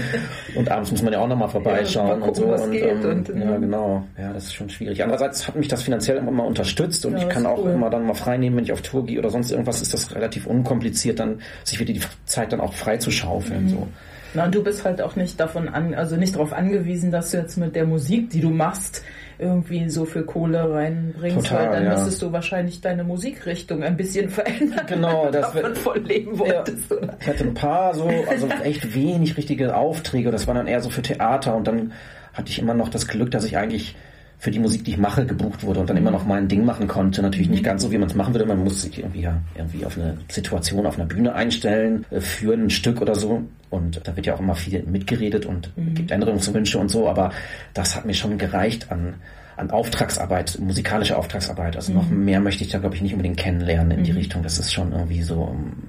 Und 0.56 0.68
abends 0.68 0.90
muss 0.90 1.02
man 1.02 1.12
ja 1.12 1.21
auch 1.21 1.28
nochmal 1.28 1.49
vorbeischauen 1.49 2.09
ja, 2.09 2.14
gucken, 2.26 2.44
und 2.44 2.59
so. 2.59 2.64
Und, 2.64 2.75
ähm, 2.75 3.04
und, 3.04 3.28
ja, 3.28 3.56
genau. 3.56 4.04
Ja, 4.18 4.33
das 4.33 4.47
ist 4.47 4.54
schon 4.54 4.68
schwierig. 4.68 5.00
Andererseits 5.04 5.47
hat 5.47 5.54
mich 5.54 5.68
das 5.68 5.85
finanziell 5.85 6.16
immer 6.16 6.33
mal 6.33 6.42
unterstützt 6.42 7.06
und 7.06 7.12
ja, 7.12 7.21
ich 7.21 7.28
kann 7.28 7.47
auch 7.47 7.62
cool. 7.62 7.71
immer 7.71 7.90
dann 7.90 8.04
mal 8.04 8.14
frei 8.14 8.38
nehmen, 8.38 8.56
wenn 8.56 8.64
ich 8.64 8.73
auf 8.73 8.83
Tour 8.83 9.06
gehe 9.06 9.21
oder 9.21 9.30
sonst 9.30 9.52
irgendwas, 9.52 9.80
ist 9.80 9.94
das 9.94 10.12
relativ 10.16 10.49
unkompliziert, 10.49 11.21
dann 11.21 11.40
sich 11.62 11.78
wieder 11.78 11.92
die 11.92 12.00
Zeit 12.26 12.52
dann 12.52 12.61
auch 12.61 12.75
frei 12.75 12.97
zu 12.97 13.12
schaufeln. 13.12 13.66
Mhm. 13.66 13.68
So. 13.68 13.88
Na, 14.34 14.48
du 14.48 14.62
bist 14.64 14.84
halt 14.84 15.00
auch 15.00 15.16
nicht 15.16 15.38
davon 15.38 15.68
an, 15.68 15.94
also 15.94 16.16
nicht 16.16 16.34
darauf 16.34 16.52
angewiesen, 16.52 17.10
dass 17.10 17.30
du 17.30 17.36
jetzt 17.38 17.56
mit 17.56 17.76
der 17.76 17.86
Musik, 17.86 18.30
die 18.30 18.40
du 18.40 18.50
machst, 18.50 19.02
irgendwie 19.38 19.88
so 19.88 20.04
viel 20.04 20.22
Kohle 20.22 20.72
reinbringst, 20.72 21.36
Total, 21.48 21.66
weil 21.66 21.72
dann 21.72 21.84
ja. 21.84 21.90
müsstest 21.94 22.20
du 22.22 22.32
wahrscheinlich 22.32 22.80
deine 22.80 23.04
Musikrichtung 23.04 23.82
ein 23.82 23.96
bisschen 23.96 24.28
verändern, 24.30 24.86
Genau, 24.86 25.30
das 25.30 25.54
wird- 25.54 25.78
voll 25.78 25.98
leben 26.00 26.38
wolltest, 26.38 26.90
oder? 26.92 27.16
Ich 27.20 27.26
hatte 27.28 27.44
ein 27.44 27.54
paar 27.54 27.94
so, 27.94 28.08
also 28.28 28.48
echt 28.64 28.94
wenig 28.94 29.36
richtige 29.36 29.76
Aufträge. 29.76 30.30
Das 30.30 30.46
war 30.46 30.54
dann 30.54 30.66
eher 30.66 30.80
so 30.80 30.90
für 30.90 31.02
Theater 31.02 31.54
und 31.56 31.66
dann 31.68 31.92
hatte 32.32 32.50
ich 32.50 32.58
immer 32.58 32.74
noch 32.74 32.88
das 32.88 33.06
Glück, 33.08 33.30
dass 33.30 33.44
ich 33.44 33.56
eigentlich 33.56 33.96
für 34.44 34.50
die 34.50 34.58
Musik, 34.58 34.84
die 34.84 34.90
ich 34.90 34.98
mache, 34.98 35.24
gebucht 35.24 35.62
wurde 35.62 35.80
und 35.80 35.88
dann 35.88 35.96
immer 35.96 36.10
noch 36.10 36.26
mein 36.26 36.48
Ding 36.48 36.66
machen 36.66 36.86
konnte. 36.86 37.22
Natürlich 37.22 37.48
nicht 37.48 37.64
ganz 37.64 37.80
so, 37.80 37.90
wie 37.90 37.96
man 37.96 38.10
es 38.10 38.14
machen 38.14 38.34
würde. 38.34 38.44
Man 38.44 38.62
muss 38.62 38.82
sich 38.82 38.98
irgendwie 38.98 39.22
ja 39.22 39.40
irgendwie 39.54 39.86
auf 39.86 39.96
eine 39.96 40.18
Situation 40.28 40.84
auf 40.84 40.98
einer 40.98 41.06
Bühne 41.06 41.34
einstellen 41.34 42.04
äh, 42.10 42.20
für 42.20 42.52
ein 42.52 42.68
Stück 42.68 43.00
oder 43.00 43.14
so. 43.14 43.42
Und 43.70 44.02
da 44.04 44.14
wird 44.14 44.26
ja 44.26 44.34
auch 44.34 44.40
immer 44.40 44.54
viel 44.54 44.82
mitgeredet 44.82 45.46
und 45.46 45.70
gibt 45.94 46.10
Änderungswünsche 46.10 46.78
und 46.78 46.90
so. 46.90 47.08
Aber 47.08 47.32
das 47.72 47.96
hat 47.96 48.04
mir 48.04 48.12
schon 48.12 48.36
gereicht 48.36 48.92
an 48.92 49.14
an 49.56 49.70
Auftragsarbeit, 49.70 50.58
musikalische 50.60 51.16
Auftragsarbeit. 51.16 51.76
Also 51.76 51.92
noch 51.94 52.10
mehr 52.10 52.40
möchte 52.40 52.64
ich 52.64 52.70
da, 52.70 52.78
glaube 52.78 52.96
ich, 52.96 53.02
nicht 53.02 53.12
unbedingt 53.12 53.38
kennenlernen 53.38 53.98
in 53.98 54.04
die 54.04 54.10
Richtung. 54.10 54.42
Das 54.42 54.58
ist 54.58 54.74
schon 54.74 54.92
irgendwie 54.92 55.22
so, 55.22 55.48
ähm, 55.54 55.88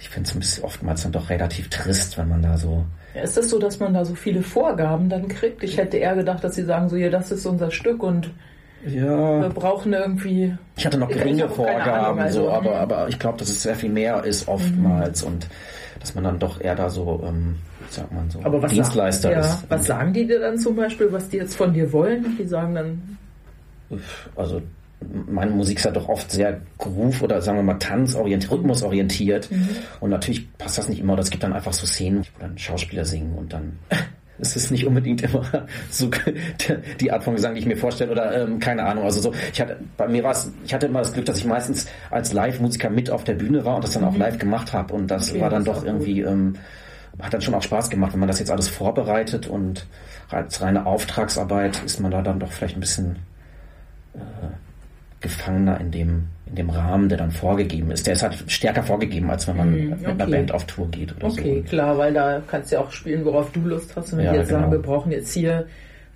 ich 0.00 0.08
finde 0.08 0.28
es 0.28 0.34
ein 0.34 0.40
bisschen 0.40 0.64
oftmals 0.64 1.02
dann 1.02 1.12
doch 1.12 1.28
relativ 1.28 1.68
trist, 1.68 2.16
wenn 2.16 2.28
man 2.28 2.42
da 2.42 2.56
so. 2.56 2.84
Ja, 3.14 3.22
ist 3.22 3.36
das 3.36 3.50
so, 3.50 3.58
dass 3.58 3.78
man 3.80 3.92
da 3.92 4.04
so 4.04 4.14
viele 4.14 4.42
Vorgaben 4.42 5.08
dann 5.08 5.28
kriegt? 5.28 5.62
Ich 5.62 5.76
hätte 5.76 5.98
eher 5.98 6.14
gedacht, 6.14 6.42
dass 6.42 6.54
sie 6.54 6.64
sagen, 6.64 6.88
so, 6.88 6.96
ja, 6.96 7.10
das 7.10 7.30
ist 7.30 7.44
unser 7.44 7.70
Stück 7.70 8.02
und 8.02 8.30
wir 8.82 9.02
Ja. 9.02 9.48
brauchen 9.48 9.92
irgendwie. 9.92 10.56
Ich 10.76 10.86
hatte 10.86 10.96
noch 10.96 11.08
geringe 11.08 11.48
Vorgaben, 11.50 11.90
Ahnung, 11.90 12.18
also, 12.20 12.44
so, 12.44 12.50
aber, 12.50 12.70
hm. 12.70 12.80
aber 12.80 13.08
ich 13.08 13.18
glaube, 13.18 13.38
dass 13.38 13.50
es 13.50 13.62
sehr 13.62 13.74
viel 13.74 13.90
mehr 13.90 14.24
ist 14.24 14.48
oftmals 14.48 15.22
und 15.22 15.46
dass 15.98 16.14
man 16.14 16.24
dann 16.24 16.38
doch 16.38 16.60
eher 16.60 16.74
da 16.74 16.88
so, 16.88 17.22
ähm, 17.26 17.56
wie 17.86 17.94
sagt 17.94 18.10
man 18.10 18.30
so, 18.30 18.40
Aber 18.42 18.62
was 18.62 18.72
Dienstleister 18.72 19.32
ja, 19.32 19.40
ist. 19.40 19.64
Was 19.68 19.84
sagen 19.84 20.14
die 20.14 20.26
dir 20.26 20.40
dann 20.40 20.56
zum 20.56 20.76
Beispiel, 20.76 21.12
was 21.12 21.28
die 21.28 21.36
jetzt 21.36 21.56
von 21.56 21.74
dir 21.74 21.92
wollen? 21.92 22.38
Die 22.38 22.46
sagen 22.46 22.74
dann, 22.74 23.18
also 24.34 24.62
meine 25.26 25.50
Musik 25.50 25.78
ist 25.78 25.84
ja 25.84 25.90
doch 25.90 26.08
oft 26.08 26.30
sehr 26.30 26.60
groove 26.78 27.22
oder 27.22 27.40
sagen 27.40 27.58
wir 27.58 27.62
mal 27.62 27.78
tanzorientiert, 27.78 28.52
rhythmusorientiert. 28.52 29.48
Und 30.00 30.10
natürlich 30.10 30.52
passt 30.58 30.78
das 30.78 30.88
nicht 30.88 31.00
immer. 31.00 31.14
Oder 31.14 31.22
es 31.22 31.30
gibt 31.30 31.42
dann 31.42 31.52
einfach 31.52 31.72
so 31.72 31.86
Szenen, 31.86 32.20
wo 32.20 32.40
dann 32.40 32.58
Schauspieler 32.58 33.04
singen 33.04 33.34
und 33.36 33.52
dann 33.52 33.78
es 34.38 34.56
ist 34.56 34.70
nicht 34.70 34.86
unbedingt 34.86 35.22
immer 35.22 35.44
so 35.90 36.10
die 37.00 37.12
Art 37.12 37.24
von 37.24 37.34
Gesang, 37.34 37.54
die 37.54 37.60
ich 37.60 37.66
mir 37.66 37.76
vorstelle 37.76 38.12
oder 38.12 38.42
ähm, 38.42 38.58
keine 38.58 38.84
Ahnung. 38.84 39.04
Also 39.04 39.20
so, 39.20 39.34
ich 39.52 39.60
hatte 39.60 39.78
bei 39.96 40.08
mir 40.08 40.22
war 40.22 40.32
es, 40.32 40.52
ich 40.64 40.74
hatte 40.74 40.86
immer 40.86 41.00
das 41.00 41.12
Glück, 41.12 41.26
dass 41.26 41.38
ich 41.38 41.44
meistens 41.44 41.86
als 42.10 42.32
Live-Musiker 42.32 42.90
mit 42.90 43.10
auf 43.10 43.24
der 43.24 43.34
Bühne 43.34 43.64
war 43.64 43.76
und 43.76 43.84
das 43.84 43.92
dann 43.92 44.04
auch 44.04 44.16
live 44.16 44.38
gemacht 44.38 44.72
habe. 44.72 44.94
Und 44.94 45.10
das 45.10 45.30
Okay, 45.30 45.40
war 45.40 45.50
dann 45.50 45.64
das 45.64 45.76
doch 45.76 45.84
irgendwie 45.84 46.20
ähm, 46.20 46.54
hat 47.18 47.34
dann 47.34 47.40
schon 47.40 47.54
auch 47.54 47.62
Spaß 47.62 47.90
gemacht, 47.90 48.12
wenn 48.12 48.20
man 48.20 48.28
das 48.28 48.38
jetzt 48.38 48.50
alles 48.50 48.68
vorbereitet 48.68 49.46
und 49.46 49.86
als 50.30 50.60
reine 50.60 50.86
Auftragsarbeit 50.86 51.82
ist 51.84 52.00
man 52.00 52.10
da 52.10 52.22
dann 52.22 52.38
doch 52.38 52.52
vielleicht 52.52 52.76
ein 52.76 52.80
bisschen 52.80 53.16
Gefangener 55.20 55.80
in 55.80 55.90
dem, 55.90 56.24
in 56.46 56.54
dem 56.56 56.70
Rahmen, 56.70 57.08
der 57.08 57.18
dann 57.18 57.30
vorgegeben 57.30 57.90
ist. 57.90 58.06
Der 58.06 58.14
ist 58.14 58.22
halt 58.22 58.42
stärker 58.46 58.82
vorgegeben, 58.82 59.30
als 59.30 59.46
wenn 59.48 59.56
man 59.56 59.68
Hm, 59.72 59.90
mit 59.90 60.04
einer 60.06 60.24
okay. 60.24 60.30
Band 60.32 60.52
auf 60.52 60.64
Tour 60.64 60.88
geht 60.90 61.14
oder 61.16 61.26
okay, 61.28 61.62
so. 61.64 61.68
klar, 61.70 61.98
weil 61.98 62.12
da 62.14 62.42
kannst 62.46 62.70
du 62.72 62.76
ja 62.76 62.82
auch 62.82 62.90
spielen, 62.90 63.24
worauf 63.24 63.50
du 63.52 63.60
Lust 63.60 63.94
hast. 63.96 64.12
Und 64.12 64.18
wenn 64.18 64.24
Ja, 64.26 64.32
die 64.32 64.38
jetzt 64.38 64.48
sagen, 64.50 64.62
genau. 64.70 64.72
wir 64.72 64.82
brauchen 64.82 65.12
jetzt 65.12 65.32
hier 65.32 65.66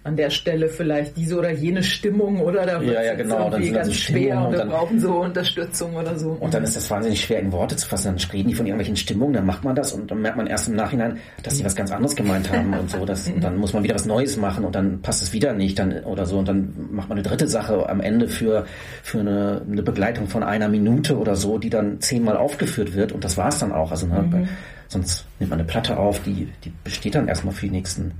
an 0.05 0.17
der 0.17 0.29
Stelle 0.29 0.69
vielleicht 0.69 1.17
diese 1.17 1.39
oder 1.39 1.51
jene 1.51 1.83
Stimmung 1.83 2.41
oder 2.41 2.67
da 2.67 2.81
Ja, 2.83 3.03
ja, 3.03 3.15
genau, 3.15 3.49
dann 3.49 3.63
sind 3.63 3.75
da 3.75 3.85
so 3.85 3.91
ganz 3.91 3.95
schwer 4.01 4.37
und 4.39 4.45
und 4.45 4.53
wir 4.53 4.59
dann- 4.59 4.69
brauchen 4.69 5.01
so 5.01 5.15
Unterstützung 5.23 5.95
oder 5.97 6.17
so. 6.19 6.37
Und 6.39 6.53
dann 6.53 6.63
ist 6.63 6.77
das 6.77 6.91
wahnsinnig 6.91 7.23
schwer 7.23 7.41
in 7.41 7.51
Worte 7.53 7.75
zu 7.77 7.89
fassen. 7.89 8.15
Dann 8.17 8.31
reden 8.31 8.49
die 8.51 8.55
von 8.55 8.67
irgendwelchen 8.67 8.97
Stimmungen, 8.97 9.33
dann 9.33 9.47
macht 9.47 9.65
man 9.65 9.75
das 9.75 9.93
und 9.93 10.11
dann 10.11 10.21
merkt 10.21 10.37
man 10.37 10.47
erst 10.47 10.69
im 10.69 10.77
Nachhinein, 10.77 11.19
dass 11.43 11.55
die 11.57 11.65
was 11.65 11.75
ganz 11.75 11.91
anderes 11.91 12.15
gemeint 12.15 12.53
haben 12.53 12.75
und 12.79 12.91
so. 12.91 13.05
Das, 13.07 13.27
und 13.29 13.43
dann 13.43 13.57
muss 13.57 13.73
man 13.73 13.83
wieder 13.83 13.95
was 13.95 14.05
Neues 14.05 14.37
machen 14.37 14.65
und 14.67 14.75
dann 14.75 15.01
passt 15.01 15.23
es 15.23 15.33
wieder 15.33 15.55
nicht 15.55 15.79
dann 15.79 16.05
oder 16.05 16.27
so. 16.27 16.39
Und 16.39 16.49
dann 16.49 16.75
macht 16.91 17.09
man 17.09 17.17
eine 17.17 17.27
dritte 17.27 17.49
Sache 17.49 17.89
am 17.89 18.01
Ende 18.01 18.29
für, 18.29 18.67
für 19.03 19.21
eine, 19.21 19.63
eine 19.71 19.83
Begleitung 19.83 20.27
von 20.29 20.43
einer 20.43 20.69
Minute 20.69 21.17
oder 21.19 21.35
so, 21.35 21.57
die 21.57 21.71
dann 21.71 22.01
zehnmal 22.03 22.37
aufgeführt 22.37 22.95
wird 22.95 23.13
und 23.13 23.25
das 23.25 23.39
war's 23.39 23.59
dann 23.59 23.73
auch. 23.73 23.91
Also 23.91 24.07
ne, 24.07 24.23
bei, 24.31 24.47
sonst 24.89 25.25
nimmt 25.39 25.49
man 25.51 25.61
eine 25.61 25.67
Platte 25.67 25.97
auf, 25.97 26.21
die, 26.23 26.49
die 26.63 26.73
besteht 26.85 27.15
dann 27.15 27.27
erstmal 27.27 27.55
für 27.55 27.65
die 27.67 27.73
nächsten 27.73 28.13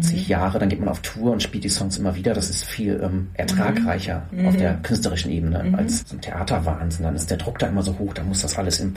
zig 0.00 0.28
Jahre, 0.28 0.58
dann 0.58 0.68
geht 0.68 0.80
man 0.80 0.88
auf 0.88 1.00
Tour 1.00 1.32
und 1.32 1.42
spielt 1.42 1.64
die 1.64 1.68
Songs 1.68 1.98
immer 1.98 2.14
wieder. 2.14 2.32
Das 2.32 2.48
ist 2.48 2.64
viel 2.64 3.00
ähm, 3.02 3.30
ertragreicher 3.34 4.22
auf 4.46 4.56
der 4.56 4.74
künstlerischen 4.74 5.30
Ebene 5.30 5.74
als 5.76 6.08
so 6.08 6.16
ein 6.16 6.20
Theaterwahnsinn. 6.20 7.04
Dann 7.04 7.16
ist 7.16 7.30
der 7.30 7.38
Druck 7.38 7.58
da 7.58 7.66
immer 7.66 7.82
so 7.82 7.98
hoch, 7.98 8.14
da 8.14 8.22
muss 8.22 8.42
das 8.42 8.56
alles 8.56 8.80
in 8.80 8.94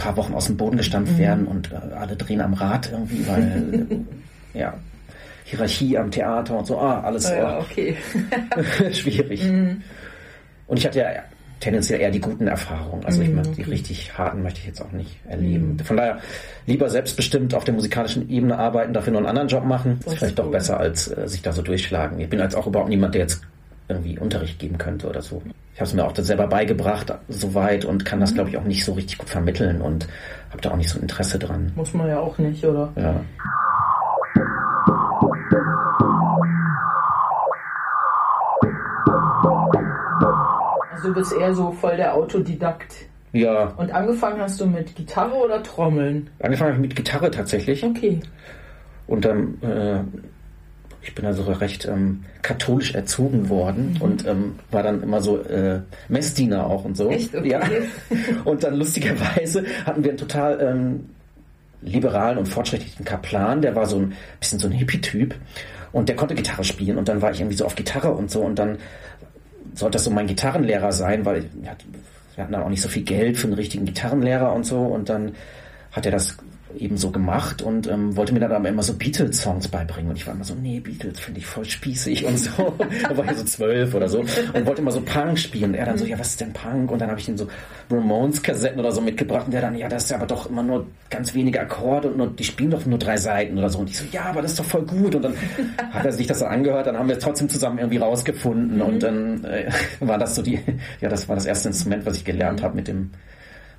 paar 0.00 0.16
Wochen 0.16 0.34
aus 0.34 0.46
dem 0.46 0.56
Boden 0.56 0.78
gestampft 0.78 1.18
werden 1.18 1.46
und 1.46 1.72
äh, 1.72 1.94
alle 1.94 2.16
drehen 2.16 2.40
am 2.40 2.54
Rad 2.54 2.90
irgendwie, 2.90 3.26
weil 3.28 3.86
äh, 4.54 4.58
ja, 4.58 4.74
Hierarchie 5.44 5.98
am 5.98 6.10
Theater 6.10 6.58
und 6.58 6.66
so, 6.66 6.78
ah, 6.78 7.00
alles 7.02 7.28
ja, 7.28 7.58
oh, 7.58 7.62
okay. 7.62 7.96
schwierig. 8.92 9.44
Und 9.46 10.76
ich 10.78 10.86
hatte 10.86 11.00
ja 11.00 11.22
tendenziell 11.60 12.00
eher 12.00 12.10
die 12.10 12.20
guten 12.20 12.46
Erfahrungen. 12.46 13.04
Also 13.04 13.22
ich 13.22 13.28
Mhm, 13.28 13.36
meine, 13.36 13.48
die 13.48 13.62
richtig 13.62 14.16
harten 14.18 14.42
möchte 14.42 14.60
ich 14.60 14.66
jetzt 14.66 14.80
auch 14.80 14.92
nicht 14.92 15.16
erleben. 15.28 15.78
Von 15.84 15.96
daher 15.98 16.18
lieber 16.66 16.88
selbstbestimmt 16.88 17.54
auf 17.54 17.64
der 17.64 17.74
musikalischen 17.74 18.28
Ebene 18.30 18.58
arbeiten, 18.58 18.92
dafür 18.94 19.12
noch 19.12 19.18
einen 19.20 19.28
anderen 19.28 19.48
Job 19.48 19.64
machen. 19.64 20.00
Das 20.04 20.14
ist 20.14 20.18
vielleicht 20.20 20.38
doch 20.38 20.46
cool. 20.46 20.52
besser, 20.52 20.80
als 20.80 21.08
äh, 21.08 21.28
sich 21.28 21.42
da 21.42 21.52
so 21.52 21.62
durchschlagen. 21.62 22.18
Ich 22.18 22.28
bin 22.28 22.38
jetzt 22.40 22.54
auch 22.56 22.66
überhaupt 22.66 22.88
niemand, 22.88 23.14
der 23.14 23.22
jetzt 23.22 23.42
irgendwie 23.88 24.18
Unterricht 24.18 24.58
geben 24.58 24.78
könnte 24.78 25.08
oder 25.08 25.20
so. 25.20 25.42
Ich 25.74 25.80
habe 25.80 25.88
es 25.88 25.94
mir 25.94 26.04
auch 26.04 26.12
dann 26.12 26.24
selber 26.24 26.46
beigebracht, 26.46 27.12
soweit, 27.28 27.84
und 27.84 28.04
kann 28.04 28.18
Mhm. 28.18 28.22
das, 28.22 28.34
glaube 28.34 28.50
ich, 28.50 28.56
auch 28.56 28.64
nicht 28.64 28.84
so 28.84 28.92
richtig 28.92 29.18
gut 29.18 29.28
vermitteln 29.28 29.80
und 29.80 30.06
habe 30.50 30.62
da 30.62 30.70
auch 30.70 30.76
nicht 30.76 30.88
so 30.88 30.98
ein 30.98 31.02
Interesse 31.02 31.38
dran. 31.38 31.72
Muss 31.74 31.92
man 31.92 32.08
ja 32.08 32.20
auch 32.20 32.38
nicht, 32.38 32.64
oder? 32.64 32.92
Ja. 32.96 33.20
Also 41.00 41.08
du 41.08 41.14
bist 41.20 41.32
eher 41.32 41.54
so 41.54 41.70
voll 41.72 41.96
der 41.96 42.14
Autodidakt. 42.14 42.94
Ja, 43.32 43.72
Und 43.76 43.92
angefangen 43.92 44.40
hast 44.40 44.60
du 44.60 44.66
mit 44.66 44.94
Gitarre 44.96 45.34
oder 45.34 45.62
Trommeln? 45.62 46.28
angefangen 46.40 46.72
habe 46.74 46.82
ich 46.82 46.88
mit 46.88 46.96
Gitarre 46.96 47.30
tatsächlich. 47.30 47.84
Okay. 47.84 48.20
Und 49.06 49.24
dann, 49.24 49.60
äh, 49.62 50.00
ich 51.02 51.14
bin 51.14 51.24
also 51.24 51.44
recht 51.44 51.86
ähm, 51.86 52.24
katholisch 52.42 52.94
erzogen 52.94 53.48
worden 53.48 53.94
Mhm. 53.94 54.02
und 54.02 54.26
ähm, 54.26 54.54
war 54.70 54.82
dann 54.82 55.02
immer 55.02 55.20
so 55.20 55.40
äh, 55.42 55.80
Messdiener 56.08 56.66
auch 56.66 56.84
und 56.84 56.96
so. 56.96 57.08
Echt? 57.08 57.34
Okay. 57.34 57.48
Ja. 57.50 57.60
Und 58.44 58.62
dann 58.64 58.74
lustigerweise 58.74 59.64
hatten 59.86 60.02
wir 60.02 60.10
einen 60.10 60.18
total 60.18 60.60
ähm, 60.60 61.08
liberalen 61.82 62.36
und 62.36 62.46
fortschrittlichen 62.46 63.04
Kaplan, 63.04 63.62
der 63.62 63.74
war 63.76 63.86
so 63.86 63.96
ein 63.98 64.12
bisschen 64.40 64.58
so 64.58 64.66
ein 64.68 64.72
Hippie-Typ 64.72 65.34
und 65.92 66.08
der 66.08 66.16
konnte 66.16 66.34
Gitarre 66.34 66.64
spielen 66.64 66.98
und 66.98 67.08
dann 67.08 67.22
war 67.22 67.30
ich 67.30 67.40
irgendwie 67.40 67.56
so 67.56 67.64
auf 67.64 67.74
Gitarre 67.76 68.10
und 68.12 68.30
so 68.30 68.40
und 68.42 68.58
dann 68.58 68.76
sollte 69.74 69.96
das 69.96 70.04
so 70.04 70.10
mein 70.10 70.26
Gitarrenlehrer 70.26 70.92
sein, 70.92 71.24
weil 71.24 71.44
wir 71.54 71.70
hatten 72.42 72.52
dann 72.52 72.62
auch 72.62 72.68
nicht 72.68 72.82
so 72.82 72.88
viel 72.88 73.02
Geld 73.02 73.36
für 73.36 73.46
einen 73.46 73.54
richtigen 73.54 73.84
Gitarrenlehrer 73.84 74.52
und 74.52 74.64
so. 74.64 74.80
Und 74.80 75.08
dann 75.08 75.32
hat 75.92 76.06
er 76.06 76.12
das 76.12 76.36
eben 76.76 76.96
so 76.96 77.10
gemacht 77.10 77.62
und 77.62 77.86
ähm, 77.86 78.16
wollte 78.16 78.32
mir 78.32 78.40
dann 78.40 78.52
aber 78.52 78.68
immer 78.68 78.82
so 78.82 78.94
Beatles-Songs 78.94 79.68
beibringen 79.68 80.10
und 80.10 80.16
ich 80.16 80.26
war 80.26 80.34
immer 80.34 80.44
so, 80.44 80.54
nee, 80.54 80.80
Beatles 80.80 81.20
finde 81.20 81.40
ich 81.40 81.46
voll 81.46 81.64
spießig 81.64 82.24
und 82.24 82.38
so. 82.38 82.74
da 83.08 83.16
war 83.16 83.24
ich 83.30 83.38
so 83.38 83.44
zwölf 83.44 83.94
oder 83.94 84.08
so 84.08 84.20
und 84.20 84.66
wollte 84.66 84.82
immer 84.82 84.92
so 84.92 85.00
Punk 85.00 85.38
spielen. 85.38 85.70
Und 85.70 85.74
er 85.74 85.86
dann 85.86 85.98
so, 85.98 86.04
ja, 86.04 86.18
was 86.18 86.28
ist 86.28 86.40
denn 86.40 86.52
Punk? 86.52 86.90
Und 86.90 87.00
dann 87.00 87.10
habe 87.10 87.20
ich 87.20 87.28
ihm 87.28 87.36
so 87.36 87.48
Ramones-Kassetten 87.90 88.78
oder 88.78 88.92
so 88.92 89.00
mitgebracht 89.00 89.46
und 89.46 89.52
der 89.52 89.60
dann, 89.60 89.76
ja, 89.76 89.88
das 89.88 90.04
ist 90.04 90.12
aber 90.12 90.26
doch 90.26 90.48
immer 90.48 90.62
nur 90.62 90.86
ganz 91.08 91.34
wenige 91.34 91.60
Akkorde 91.60 92.08
und 92.08 92.16
nur, 92.16 92.28
die 92.28 92.44
spielen 92.44 92.70
doch 92.70 92.84
nur 92.86 92.98
drei 92.98 93.16
Seiten 93.16 93.58
oder 93.58 93.68
so. 93.68 93.78
Und 93.78 93.90
ich 93.90 93.98
so, 93.98 94.04
ja, 94.12 94.24
aber 94.24 94.42
das 94.42 94.52
ist 94.52 94.60
doch 94.60 94.64
voll 94.64 94.82
gut. 94.82 95.14
Und 95.14 95.22
dann 95.22 95.34
hat 95.92 96.04
er 96.04 96.12
sich 96.12 96.26
das 96.26 96.38
so 96.38 96.46
angehört, 96.46 96.86
dann 96.86 96.98
haben 96.98 97.08
wir 97.08 97.16
es 97.16 97.22
trotzdem 97.22 97.48
zusammen 97.48 97.78
irgendwie 97.78 97.98
rausgefunden 97.98 98.80
und 98.80 99.02
dann 99.02 99.44
äh, 99.44 99.70
war 100.00 100.18
das 100.18 100.34
so 100.34 100.42
die, 100.42 100.60
ja, 101.00 101.08
das 101.08 101.28
war 101.28 101.36
das 101.36 101.46
erste 101.46 101.68
Instrument, 101.68 102.06
was 102.06 102.16
ich 102.16 102.24
gelernt 102.24 102.62
habe 102.62 102.76
mit 102.76 102.88
dem 102.88 103.10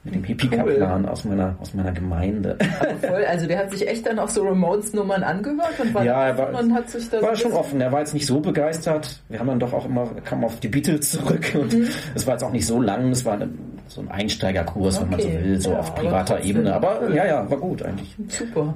mit 0.04 0.16
dem 0.16 0.24
Hippie-Kaplan 0.24 1.06
aus 1.08 1.26
meiner, 1.26 1.56
aus 1.62 1.74
meiner 1.76 1.92
Gemeinde. 1.92 2.58
Voll, 3.02 3.24
also 3.26 3.46
der 3.48 3.60
hat 3.60 3.72
sich 3.72 3.88
echt 3.88 4.06
dann 4.08 4.18
auch 4.18 4.30
so 4.30 4.44
Ramones-Nummern 4.44 5.22
angehört 5.24 5.80
und 5.80 5.94
war, 5.94 6.04
Ja, 6.04 6.26
er 6.28 6.38
war- 6.38 6.60
und 6.60 6.74
hat 6.74 6.90
sich 6.90 7.08
da 7.10 7.22
war 7.22 7.36
schon 7.36 7.52
offen. 7.54 7.80
Er 7.82 7.92
war 7.92 8.00
jetzt 8.00 8.14
nicht 8.16 8.26
so 8.26 8.40
begeistert. 8.40 9.22
Wir 9.30 9.40
haben 9.40 9.48
dann 9.48 9.60
doch 9.60 9.74
auch 9.74 9.86
immer, 9.86 10.08
kam 10.26 10.44
auf 10.44 10.60
die 10.60 10.70
Beatles 10.70 11.12
zurück 11.12 11.52
und 11.54 11.74
Mhm. 11.74 11.88
es 12.16 12.26
war 12.26 12.34
jetzt 12.34 12.44
auch 12.44 12.52
nicht 12.52 12.66
so 12.66 12.82
lang. 12.82 13.12
Es 13.12 13.26
war 13.26 13.34
eine, 13.34 13.50
so 13.88 14.02
ein 14.02 14.10
Einsteigerkurs, 14.10 15.00
wenn 15.02 15.10
man 15.12 15.20
so 15.20 15.28
Okay. 15.28 15.40
will, 15.44 15.62
so 15.62 15.72
Ja, 15.72 15.80
auf 15.80 15.92
aber 15.92 16.02
privater 16.02 16.34
trotzdem. 16.36 16.50
Ebene. 16.50 16.74
Aber 16.74 17.10
ja, 17.14 17.26
ja, 17.28 17.50
war 17.52 17.58
gut 17.58 17.84
eigentlich. 17.84 18.16
Super. 18.30 18.74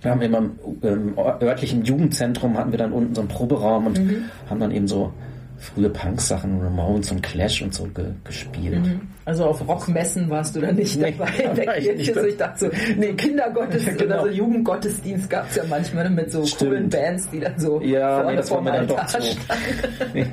Wir 0.00 0.12
haben 0.12 0.22
immer 0.22 0.38
im 0.38 0.52
ähm, 0.82 1.14
örtlichen 1.42 1.84
Jugendzentrum 1.84 2.56
hatten 2.56 2.70
wir 2.70 2.78
dann 2.78 2.92
unten 2.92 3.14
so 3.14 3.20
einen 3.20 3.28
Proberaum 3.28 3.88
und 3.88 3.98
Mhm. 3.98 4.24
haben 4.48 4.60
dann 4.60 4.70
eben 4.70 4.86
so 4.88 5.12
frühe 5.58 5.90
Punk-Sachen, 5.90 6.60
Ramones 6.62 7.10
und 7.10 7.22
Clash 7.22 7.62
und 7.62 7.74
so 7.74 7.84
ge 7.86 8.12
gespielt. 8.24 8.80
Also 9.24 9.44
auf 9.46 9.66
Rockmessen 9.66 10.30
warst 10.30 10.54
du 10.56 10.60
da 10.60 10.70
nicht 10.72 10.96
Nee, 10.98 11.12
dabei 11.18 11.30
in 11.44 11.54
der 11.56 11.76
ich 11.78 11.84
Kirche. 11.84 11.98
nicht 11.98 12.14
So, 12.14 12.20
ich 12.24 12.36
dachte 12.36 12.58
so, 12.58 12.70
nee, 12.96 13.12
Kindergottesdienst 13.14 13.98
Genau. 14.02 14.22
oder 14.22 14.30
so 14.30 14.36
Jugendgottesdienst 14.38 15.28
gab 15.28 15.50
es 15.50 15.56
ja 15.56 15.64
manchmal 15.68 16.04
ne, 16.04 16.10
mit 16.10 16.30
so 16.30 16.44
Stimmt. 16.46 16.70
coolen 16.70 16.88
Bands, 16.88 17.28
die 17.30 17.40
dann 17.40 17.58
so 17.58 17.80
Ja, 17.80 18.16
vorne 18.16 18.30
nee, 18.30 18.36
das 18.36 18.50
war 18.50 18.56
vorm 18.56 18.64
mir 18.64 18.72
dann 18.72 18.86
doch 18.86 19.06
zu. 19.06 19.20
standen. 19.22 20.32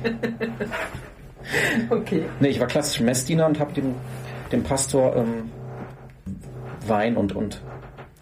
Okay. 1.90 2.24
Nee, 2.40 2.48
ich 2.48 2.58
war 2.60 2.66
klassisch 2.66 3.00
Messdiener 3.00 3.46
und 3.46 3.60
habe 3.60 3.72
dem, 3.72 3.94
dem 4.50 4.62
Pastor 4.64 5.14
ähm, 5.16 5.50
Wein 6.88 7.16
und, 7.16 7.34
und 7.36 7.60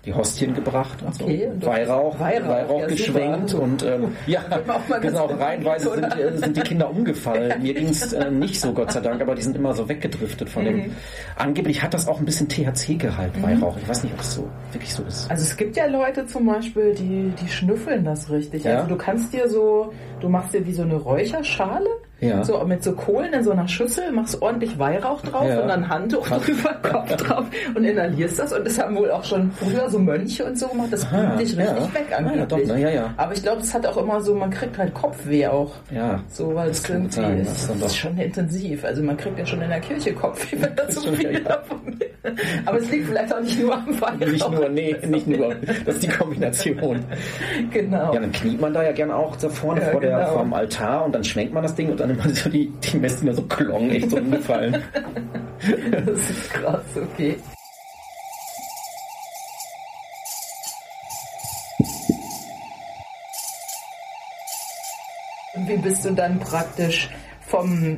die 0.05 0.13
Hostien 0.15 0.55
gebracht 0.55 0.99
und 1.03 1.21
Okay, 1.23 1.49
Weihrauch, 1.61 2.19
Weihrauch, 2.19 2.49
Weihrauch, 2.49 2.81
ja, 2.81 2.87
geschwenkt 2.87 3.51
super. 3.51 3.63
und 3.65 3.83
ähm, 3.83 4.17
ja, 4.27 4.43
genau, 5.01 5.27
reihenweise 5.27 5.91
sind, 5.93 6.05
äh, 6.19 6.37
sind 6.37 6.57
die 6.57 6.61
Kinder 6.61 6.91
umgefallen. 6.91 7.63
Mir 7.63 7.75
ging 7.75 7.89
es 7.89 8.13
äh, 8.13 8.31
nicht 8.31 8.61
so, 8.61 8.73
Gott 8.73 8.93
sei 8.93 9.01
Dank, 9.01 9.21
aber 9.23 9.35
die 9.35 9.43
sind 9.43 9.57
immer 9.57 9.75
so 9.75 9.89
weggedriftet 9.89 10.49
von 10.49 10.65
Mhm. 10.65 10.67
dem. 10.69 10.93
Angeblich 11.37 11.83
hat 11.83 11.95
das 11.95 12.07
auch 12.09 12.19
ein 12.21 12.25
bisschen 12.27 12.49
THC-Gehalt, 12.49 13.43
Weihrauch. 13.43 13.77
Ich 13.81 13.89
weiß 13.89 14.03
nicht, 14.05 14.13
ob 14.15 14.21
es 14.21 14.35
so 14.35 14.49
wirklich 14.73 14.93
so 14.95 15.03
ist. 15.05 15.31
Also 15.31 15.43
es 15.43 15.57
gibt 15.57 15.77
ja 15.77 15.87
Leute 15.87 16.27
zum 16.27 16.47
Beispiel, 16.47 16.95
die, 16.95 17.33
die 17.43 17.49
schnüffeln 17.49 18.05
das 18.05 18.31
richtig. 18.31 18.65
Ja? 18.65 18.77
Also 18.77 18.89
du 18.89 18.97
kannst 18.97 19.33
dir 19.33 19.49
so, 19.49 19.93
du 20.25 20.31
machst 20.31 20.53
dir 20.55 20.67
wie 20.67 20.73
so 20.73 20.83
eine 20.83 20.95
Räucherschale, 20.97 21.87
Ja. 22.21 22.43
so 22.45 22.65
mit 22.65 22.83
so 22.83 22.93
Kohlen 22.93 23.33
in 23.35 23.43
so 23.45 23.51
einer 23.51 23.69
Schüssel, 23.69 24.11
machst 24.13 24.41
ordentlich 24.41 24.79
Weihrauch 24.79 25.21
drauf 25.23 25.47
Ja. 25.47 25.61
und 25.61 25.69
dann 25.69 25.89
Handtuch 25.89 26.27
drüber, 26.29 26.75
Kopf 26.83 27.15
drauf 27.17 27.45
und 27.75 27.85
inhalierst 27.85 28.39
das. 28.39 28.53
Und 28.53 28.65
das 28.67 28.79
haben 28.81 28.97
wohl 28.97 29.11
auch 29.11 29.25
schon 29.25 29.51
früher 29.53 29.89
so 29.91 29.99
Mönche 29.99 30.45
und 30.45 30.59
so 30.59 30.69
gemacht. 30.69 30.89
Das 30.91 31.05
Aha, 31.07 31.17
bringt 31.37 31.41
dich 31.41 31.57
richtig 31.59 31.67
ja. 31.67 31.95
weg 31.95 32.07
Ah, 32.09 32.11
ja, 32.11 32.17
angeblich. 32.19 32.49
doch, 32.49 32.59
na, 32.67 32.79
ja, 32.79 32.89
ja. 32.91 33.15
Aber 33.17 33.33
ich 33.35 33.43
glaube, 33.43 33.61
es 33.61 33.75
hat 33.75 33.87
auch 33.87 33.97
immer 33.99 34.21
so, 34.21 34.35
man 34.35 34.51
kriegt 34.51 34.79
halt 34.79 34.95
Kopfweh 34.95 35.47
auch. 35.49 35.73
Ja. 35.95 36.21
So, 36.31 36.55
weil 36.55 36.71
es 36.71 36.89
irgendwie 36.89 37.13
sein, 37.13 37.39
ist, 37.41 37.51
das 37.51 37.59
ist 37.63 37.71
das 37.71 37.81
doch- 37.81 37.91
schon 37.99 38.17
intensiv. 38.19 38.85
Also 38.85 39.03
man 39.03 39.17
kriegt 39.17 39.39
ja 39.39 39.45
schon 39.47 39.61
in 39.61 39.69
der 39.69 39.81
Kirche 39.81 40.13
Kopfweh, 40.15 40.57
wenn 40.61 40.75
da 40.77 40.91
so 40.91 41.01
viel 41.13 41.41
davon. 41.43 41.99
Aber 42.65 42.79
es 42.79 42.91
liegt 42.91 43.07
vielleicht 43.09 43.35
auch 43.35 43.41
nicht 43.41 43.61
nur 43.61 43.75
am 43.75 44.01
Weihrauch. 44.01 44.19
Nicht 44.27 44.51
nur, 44.51 44.69
nee, 44.71 44.97
nicht 45.09 45.27
nur. 45.27 45.55
Das 45.85 45.97
ist 45.97 46.03
die 46.05 46.09
Kombination. 46.09 47.05
Genau. 47.71 48.13
Ja, 48.15 48.21
dann 48.21 48.33
kniet 48.33 48.61
man 48.61 48.73
da 48.73 48.83
ja 48.83 48.93
gerne 48.93 49.15
auch 49.15 49.37
da 49.37 49.49
vorne 49.49 49.81
Ja, 49.81 49.89
vor, 49.89 50.01
der, 50.01 50.14
genau. 50.19 50.33
vor 50.33 50.43
dem 50.43 50.53
Altar 50.53 51.05
und 51.05 51.15
dann 51.15 51.25
schwenkt 51.25 51.53
man 51.53 51.63
das 51.63 51.75
Ding 51.75 51.91
und 51.91 52.01
dann 52.01 52.11
immer 52.11 52.29
so 52.29 52.49
die, 52.49 52.69
die 52.71 52.97
Messdinger 52.97 53.35
so 53.35 53.43
klong, 53.43 53.91
echt 53.91 54.11
so 54.11 54.17
umgefallen. 54.17 54.83
Das 56.05 56.31
ist 56.31 56.51
krass, 56.51 56.83
okay. 56.95 57.39
Wie 65.67 65.77
bist 65.79 66.05
du 66.05 66.13
dann 66.13 66.39
praktisch 66.39 67.09
vom, 67.47 67.97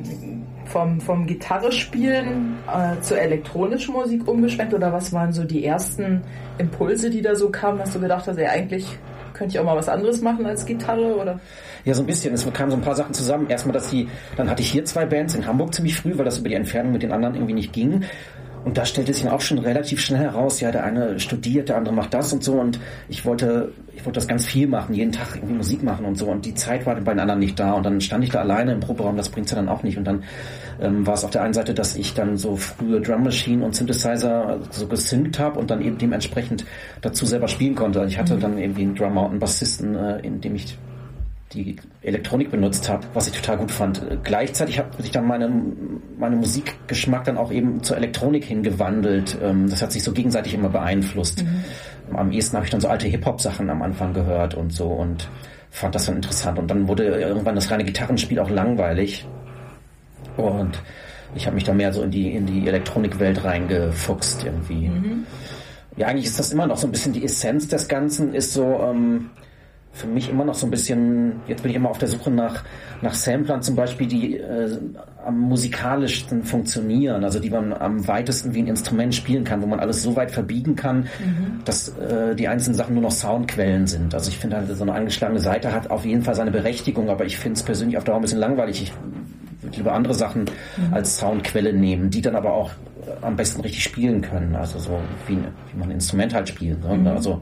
vom, 0.65 1.01
vom 1.01 1.25
Gitarrespielen 1.25 2.57
äh, 2.67 3.01
zur 3.01 3.19
elektronischen 3.19 3.93
Musik 3.93 4.27
umgeschwenkt 4.27 4.73
oder 4.73 4.93
was 4.93 5.11
waren 5.11 5.33
so 5.33 5.43
die 5.43 5.65
ersten 5.65 6.21
Impulse, 6.57 7.09
die 7.09 7.21
da 7.21 7.35
so 7.35 7.49
kamen, 7.49 7.79
dass 7.79 7.93
du 7.93 7.99
gedacht 7.99 8.27
hast, 8.27 8.37
ja 8.37 8.49
eigentlich 8.49 8.97
könnte 9.37 9.53
ich 9.53 9.59
auch 9.59 9.65
mal 9.65 9.75
was 9.75 9.87
anderes 9.87 10.21
machen 10.21 10.45
als 10.45 10.65
Gitarre 10.65 11.15
oder? 11.15 11.39
Ja, 11.85 11.93
so 11.93 12.03
ein 12.03 12.07
bisschen. 12.07 12.33
Es 12.33 12.51
kamen 12.51 12.71
so 12.71 12.77
ein 12.77 12.81
paar 12.81 12.95
Sachen 12.95 13.13
zusammen. 13.13 13.49
Erstmal, 13.49 13.73
dass 13.73 13.89
die, 13.89 14.09
dann 14.35 14.49
hatte 14.49 14.61
ich 14.61 14.71
hier 14.71 14.83
zwei 14.85 15.05
Bands 15.05 15.35
in 15.35 15.45
Hamburg 15.45 15.73
ziemlich 15.73 15.95
früh, 15.95 16.17
weil 16.17 16.25
das 16.25 16.39
über 16.39 16.49
die 16.49 16.55
Entfernung 16.55 16.91
mit 16.91 17.03
den 17.03 17.11
anderen 17.11 17.35
irgendwie 17.35 17.53
nicht 17.53 17.71
ging. 17.71 18.03
Und 18.67 18.77
da 18.77 18.83
stellte 18.83 19.13
sich 19.13 19.25
auch 19.29 19.39
schon 19.39 19.59
relativ 19.59 20.01
schnell 20.01 20.19
heraus, 20.19 20.59
ja, 20.59 20.73
der 20.73 20.83
eine 20.83 21.21
studiert, 21.21 21.69
der 21.69 21.77
andere 21.77 21.95
macht 21.95 22.13
das 22.13 22.33
und 22.33 22.43
so. 22.43 22.59
Und 22.59 22.81
ich 23.07 23.23
wollte, 23.23 23.71
ich 23.95 24.05
wollte 24.05 24.19
das 24.19 24.27
ganz 24.27 24.45
viel 24.45 24.67
machen, 24.67 24.93
jeden 24.93 25.13
Tag 25.13 25.37
irgendwie 25.37 25.55
Musik 25.55 25.83
machen 25.83 26.05
und 26.05 26.17
so. 26.17 26.25
Und 26.25 26.45
die 26.45 26.53
Zeit 26.53 26.85
war 26.85 26.95
bei 26.95 27.13
den 27.13 27.21
anderen 27.21 27.39
nicht 27.39 27.57
da. 27.57 27.71
Und 27.71 27.85
dann 27.85 28.01
stand 28.01 28.25
ich 28.25 28.29
da 28.29 28.41
alleine 28.41 28.73
im 28.73 28.81
Proberaum, 28.81 29.15
das 29.15 29.29
bringt's 29.29 29.51
ja 29.51 29.55
dann 29.55 29.69
auch 29.69 29.83
nicht. 29.83 29.97
Und 29.97 30.03
dann 30.03 30.25
ähm, 30.81 31.07
war 31.07 31.13
es 31.13 31.23
auf 31.23 31.31
der 31.31 31.43
einen 31.43 31.53
Seite, 31.53 31.73
dass 31.73 31.95
ich 31.95 32.13
dann 32.13 32.35
so 32.35 32.57
frühe 32.57 32.99
Drum 32.99 33.23
Machine 33.23 33.63
und 33.63 33.73
Synthesizer 33.73 34.59
so 34.69 34.85
gesynkt 34.85 35.39
habe 35.39 35.57
und 35.57 35.71
dann 35.71 35.81
eben 35.81 35.97
dementsprechend 35.97 36.65
dazu 36.99 37.25
selber 37.25 37.47
spielen 37.47 37.75
konnte. 37.75 38.03
Ich 38.05 38.19
hatte 38.19 38.35
dann 38.35 38.57
irgendwie 38.57 38.81
einen 38.81 38.95
Drummer 38.95 39.21
und 39.21 39.29
einen 39.29 39.39
Bassisten, 39.39 39.95
äh, 39.95 40.19
in 40.19 40.41
dem 40.41 40.55
ich 40.55 40.77
die 41.53 41.77
Elektronik 42.01 42.51
benutzt 42.51 42.89
habe, 42.89 43.07
was 43.13 43.27
ich 43.27 43.33
total 43.33 43.57
gut 43.57 43.71
fand. 43.71 44.01
Gleichzeitig 44.23 44.79
hat 44.79 45.01
sich 45.01 45.11
dann 45.11 45.25
meine, 45.25 45.49
meine 46.17 46.35
Musikgeschmack 46.35 47.23
dann 47.23 47.37
auch 47.37 47.51
eben 47.51 47.83
zur 47.83 47.95
Elektronik 47.95 48.43
hingewandelt. 48.43 49.37
Ähm, 49.41 49.69
Das 49.69 49.81
hat 49.81 49.91
sich 49.91 50.03
so 50.03 50.11
gegenseitig 50.11 50.53
immer 50.53 50.69
beeinflusst. 50.69 51.45
Am 52.13 52.31
ehesten 52.31 52.57
habe 52.57 52.65
ich 52.65 52.71
dann 52.71 52.81
so 52.81 52.89
alte 52.89 53.07
Hip-Hop-Sachen 53.07 53.69
am 53.69 53.81
Anfang 53.81 54.13
gehört 54.13 54.55
und 54.55 54.73
so 54.73 54.87
und 54.87 55.29
fand 55.71 55.95
das 55.95 56.05
dann 56.05 56.17
interessant. 56.17 56.59
Und 56.59 56.69
dann 56.69 56.87
wurde 56.87 57.05
irgendwann 57.05 57.55
das 57.55 57.71
reine 57.71 57.85
Gitarrenspiel 57.85 58.39
auch 58.39 58.49
langweilig. 58.49 59.25
Und 60.35 60.81
ich 61.35 61.45
habe 61.45 61.55
mich 61.55 61.63
da 61.63 61.73
mehr 61.73 61.93
so 61.93 62.03
in 62.03 62.11
die, 62.11 62.31
in 62.31 62.45
die 62.45 62.67
Elektronikwelt 62.67 63.43
reingefuchst 63.43 64.43
irgendwie. 64.43 64.91
Ja, 65.95 66.07
eigentlich 66.07 66.25
ist 66.25 66.39
das 66.39 66.51
immer 66.51 66.67
noch 66.67 66.77
so 66.77 66.87
ein 66.87 66.91
bisschen 66.91 67.13
die 67.13 67.23
Essenz 67.23 67.67
des 67.67 67.87
Ganzen, 67.87 68.33
ist 68.33 68.53
so 68.53 68.79
ähm, 68.83 69.29
für 69.97 70.07
mich 70.07 70.29
immer 70.29 70.45
noch 70.45 70.53
so 70.53 70.67
ein 70.67 70.69
bisschen, 70.69 71.41
jetzt 71.47 71.63
bin 71.63 71.71
ich 71.71 71.75
immer 71.75 71.89
auf 71.89 71.97
der 71.97 72.07
Suche 72.07 72.29
nach, 72.29 72.63
nach 73.01 73.15
Samplern 73.15 73.63
zum 73.63 73.75
Beispiel, 73.75 74.07
die 74.07 74.37
äh, 74.37 74.77
am 75.25 75.39
musikalischsten 75.39 76.43
funktionieren, 76.43 77.23
also 77.23 77.39
die 77.39 77.49
man 77.49 77.73
am 77.73 78.07
weitesten 78.07 78.53
wie 78.53 78.61
ein 78.61 78.67
Instrument 78.67 79.15
spielen 79.15 79.43
kann, 79.43 79.61
wo 79.63 79.65
man 79.65 79.79
alles 79.79 80.03
so 80.03 80.15
weit 80.15 80.29
verbiegen 80.29 80.75
kann, 80.75 81.07
dass 81.65 81.89
äh, 81.97 82.35
die 82.35 82.47
einzelnen 82.47 82.75
Sachen 82.75 82.93
nur 82.93 83.03
noch 83.03 83.11
Soundquellen 83.11 83.87
sind. 83.87 84.13
Also 84.13 84.29
ich 84.29 84.37
finde 84.37 84.57
halt, 84.57 84.69
so 84.69 84.83
eine 84.83 84.93
angeschlagene 84.93 85.39
Seite 85.39 85.73
hat 85.73 85.89
auf 85.89 86.05
jeden 86.05 86.21
Fall 86.21 86.35
seine 86.35 86.51
Berechtigung, 86.51 87.09
aber 87.09 87.25
ich 87.25 87.37
finde 87.37 87.57
es 87.57 87.63
persönlich 87.63 87.97
auf 87.97 88.03
Dauer 88.03 88.17
ein 88.17 88.21
bisschen 88.21 88.39
langweilig. 88.39 88.83
Ich 88.83 88.93
würde 89.63 89.77
lieber 89.77 89.93
andere 89.93 90.13
Sachen 90.13 90.45
als 90.91 91.17
Soundquelle 91.17 91.73
nehmen, 91.73 92.11
die 92.11 92.21
dann 92.21 92.35
aber 92.35 92.53
auch 92.53 92.69
am 93.21 93.35
besten 93.35 93.61
richtig 93.61 93.83
spielen 93.83 94.21
können. 94.21 94.55
Also 94.55 94.77
so 94.77 94.99
wie, 95.27 95.37
wie 95.37 95.79
man 95.79 95.89
ein 95.89 95.95
Instrument 95.95 96.33
halt 96.35 96.49
spielt. 96.49 96.83
Ne? 96.83 97.11
Also 97.11 97.41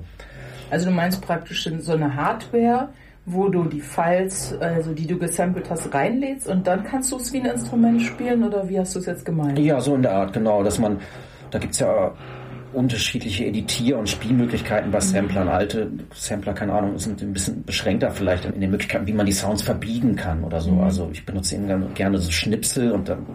Also 0.69 0.89
du 0.89 0.91
meinst 0.91 1.21
praktisch 1.21 1.69
so 1.79 1.93
eine 1.93 2.15
Hardware, 2.15 2.89
wo 3.25 3.47
du 3.49 3.63
die 3.65 3.81
Files, 3.81 4.55
also 4.59 4.93
die 4.93 5.07
du 5.07 5.17
gesampelt 5.17 5.69
hast, 5.69 5.93
reinlädst 5.93 6.47
und 6.47 6.67
dann 6.67 6.83
kannst 6.83 7.11
du 7.11 7.17
es 7.17 7.33
wie 7.33 7.39
ein 7.39 7.45
Instrument 7.45 8.01
spielen 8.01 8.43
oder 8.43 8.67
wie 8.69 8.79
hast 8.79 8.95
du 8.95 8.99
es 8.99 9.05
jetzt 9.05 9.25
gemeint? 9.25 9.57
Ja, 9.57 9.79
so 9.81 9.95
in 9.95 10.03
der 10.03 10.13
Art, 10.13 10.33
genau. 10.33 10.63
Dass 10.63 10.77
man, 10.77 10.99
da 11.49 11.57
gibt's 11.57 11.79
ja 11.79 12.13
unterschiedliche 12.73 13.45
Editier- 13.45 13.97
und 13.97 14.09
Spielmöglichkeiten 14.09 14.91
bei 14.91 14.99
Samplern. 14.99 15.47
Alte 15.47 15.89
Sampler, 16.13 16.53
keine 16.53 16.73
Ahnung, 16.73 16.99
sind 16.99 17.21
ein 17.21 17.33
bisschen 17.33 17.63
beschränkter 17.63 18.11
vielleicht 18.11 18.45
in 18.45 18.59
den 18.59 18.69
Möglichkeiten, 18.69 19.07
wie 19.07 19.13
man 19.13 19.25
die 19.25 19.31
Sounds 19.31 19.61
verbiegen 19.61 20.15
kann 20.15 20.43
oder 20.43 20.59
so. 20.59 20.79
Also 20.81 21.09
ich 21.11 21.25
benutze 21.25 21.55
eben 21.55 21.93
gerne 21.93 22.17
so 22.17 22.31
Schnipsel 22.31 22.91
und 22.91 23.09
dann 23.09 23.25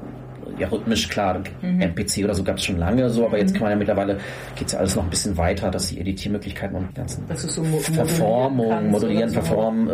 ja 0.60 0.68
rhythmisch 0.68 1.08
klar, 1.08 1.40
MPC 1.62 2.24
oder 2.24 2.34
so 2.34 2.42
gab's 2.44 2.64
schon 2.64 2.78
lange 2.78 3.10
so, 3.10 3.26
aber 3.26 3.38
jetzt 3.38 3.52
kann 3.54 3.62
man 3.62 3.70
ja 3.72 3.76
mittlerweile 3.76 4.18
geht's 4.56 4.72
ja 4.72 4.78
alles 4.78 4.96
noch 4.96 5.04
ein 5.04 5.10
bisschen 5.10 5.36
weiter, 5.36 5.70
dass 5.70 5.88
die 5.88 6.00
Editiermöglichkeiten 6.00 6.76
und 6.76 6.88
die 6.90 6.94
ganzen 6.94 7.24
so 7.36 7.62
mo- 7.62 7.78
Verformung, 7.78 8.90
modulieren 8.90 9.28
so 9.30 9.34
verformen, 9.40 9.90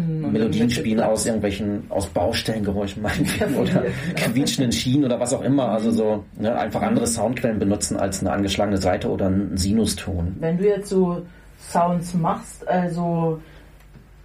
ähm, 0.00 0.32
Melodien 0.32 0.70
spielen 0.70 1.00
aus 1.00 1.26
irgendwelchen, 1.26 1.84
aus 1.88 2.06
Baustellengeräuschen 2.06 3.02
meinetwegen 3.02 3.54
oder 3.56 3.72
genau. 3.72 3.84
quietschenden 4.16 4.72
Schienen 4.72 5.04
oder 5.04 5.20
was 5.20 5.32
auch 5.34 5.42
immer. 5.42 5.68
Also 5.68 5.90
so 5.90 6.24
ne, 6.38 6.56
einfach 6.56 6.82
andere 6.82 7.06
Soundquellen 7.06 7.58
benutzen 7.58 7.96
als 7.96 8.20
eine 8.20 8.32
angeschlagene 8.32 8.78
Seite 8.78 9.10
oder 9.10 9.26
einen 9.26 9.56
Sinuston. 9.56 10.36
Wenn 10.40 10.58
du 10.58 10.66
jetzt 10.66 10.88
so 10.88 11.22
Sounds 11.70 12.14
machst, 12.14 12.66
also 12.66 13.40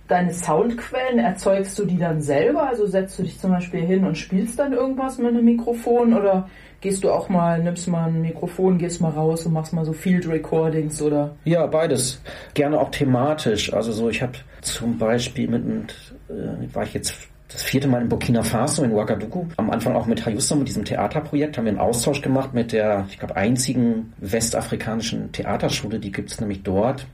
deine 0.08 0.34
Soundquellen, 0.34 1.20
erzeugst 1.20 1.78
du 1.78 1.86
die 1.86 1.98
dann 1.98 2.22
selber? 2.22 2.67
Also 2.67 2.86
setzt 2.86 3.20
du 3.20 3.24
dich 3.24 3.39
zum 3.39 3.52
Beispiel 3.52 3.82
hin 3.82 4.06
und 4.06 4.17
spielst 4.17 4.58
dann 4.60 4.74
irgendwas 4.74 5.17
mit 5.17 5.28
einem 5.28 5.46
Mikrofon 5.46 6.13
oder 6.13 6.50
gehst 6.82 7.04
du 7.04 7.12
auch 7.12 7.30
mal, 7.30 7.62
nimmst 7.62 7.88
mal 7.88 8.08
ein 8.08 8.22
Mikrofon, 8.22 8.78
gehst 8.78 9.02
mal 9.02 9.12
raus 9.12 9.46
und 9.46 9.54
machst 9.54 9.74
mal 9.74 9.86
so 9.86 9.93
Field 9.93 10.28
Recordings 10.28 11.02
oder 11.02 11.36
Ja, 11.43 11.65
beides. 11.65 12.22
Gerne 12.54 12.80
auch 12.80 12.91
thematisch. 12.91 13.74
Also 13.74 13.91
so, 13.91 14.10
ich 14.10 14.22
habe 14.22 14.34
zum 14.62 14.98
Beispiel 14.98 15.48
mit, 15.48 15.93
äh, 16.30 16.74
war 16.74 16.84
ich 16.84 16.93
jetzt 16.93 17.28
das 17.52 17.63
vierte 17.63 17.88
Mal 17.88 18.02
in 18.02 18.10
Burkina 18.10 18.43
Faso 18.43 18.84
in 18.84 18.91
Ouagadougou. 18.91 19.48
Am 19.56 19.70
Anfang 19.70 19.96
auch 19.96 20.06
mit 20.06 20.26
Hayusso, 20.26 20.56
mit 20.56 20.67
diesem 20.67 20.84
Theaterprojekt, 20.84 21.58
haben 21.58 21.65
wir 21.65 21.72
einen 21.72 21.80
Austausch 21.80 22.22
gemacht 22.22 22.54
mit 22.54 22.74
der, 22.74 23.06
ich 23.10 23.20
glaube, 23.20 23.38
einzigen 23.38 24.13
westafrikanischen 24.17 25.32
Theaterschule, 25.32 26.00
die 26.00 26.12
gibt's 26.12 26.39
nämlich 26.41 26.63
dort. 26.63 27.08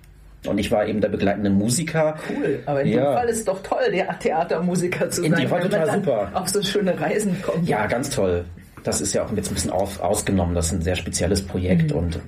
Und 0.48 0.58
ich 0.58 0.72
war 0.72 0.86
eben 0.86 1.00
der 1.02 1.10
begleitende 1.10 1.50
Musiker. 1.50 2.16
cool. 2.30 2.60
Aber 2.66 2.82
in 2.82 2.90
Ja. 2.94 3.12
dem 3.12 3.14
Fall 3.14 3.30
ist 3.30 3.38
es 3.40 3.46
doch 3.46 3.62
toll, 3.64 3.92
der 3.92 4.20
Theatermusiker 4.20 5.10
zu 5.10 5.24
In 5.24 5.32
sein, 5.32 5.42
dem 5.42 5.50
Fall 5.50 5.62
total 5.62 5.92
super. 5.94 6.32
auf 6.34 6.50
so 6.50 6.62
schöne 6.62 7.00
Reisen 7.00 7.42
kommt. 7.42 7.68
Ja, 7.68 7.86
ganz 7.88 8.10
toll. 8.10 8.44
Das 8.84 9.00
ist 9.00 9.14
ja 9.14 9.24
auch 9.24 9.32
jetzt 9.34 9.50
ein 9.50 9.54
bisschen 9.54 9.72
aus, 9.72 10.00
ausgenommen. 10.00 10.54
Das 10.56 10.66
ist 10.68 10.72
ein 10.74 10.82
sehr 10.82 10.96
spezielles 10.96 11.42
Projekt 11.46 11.92
Mhm. 11.92 11.98
und 11.98 12.20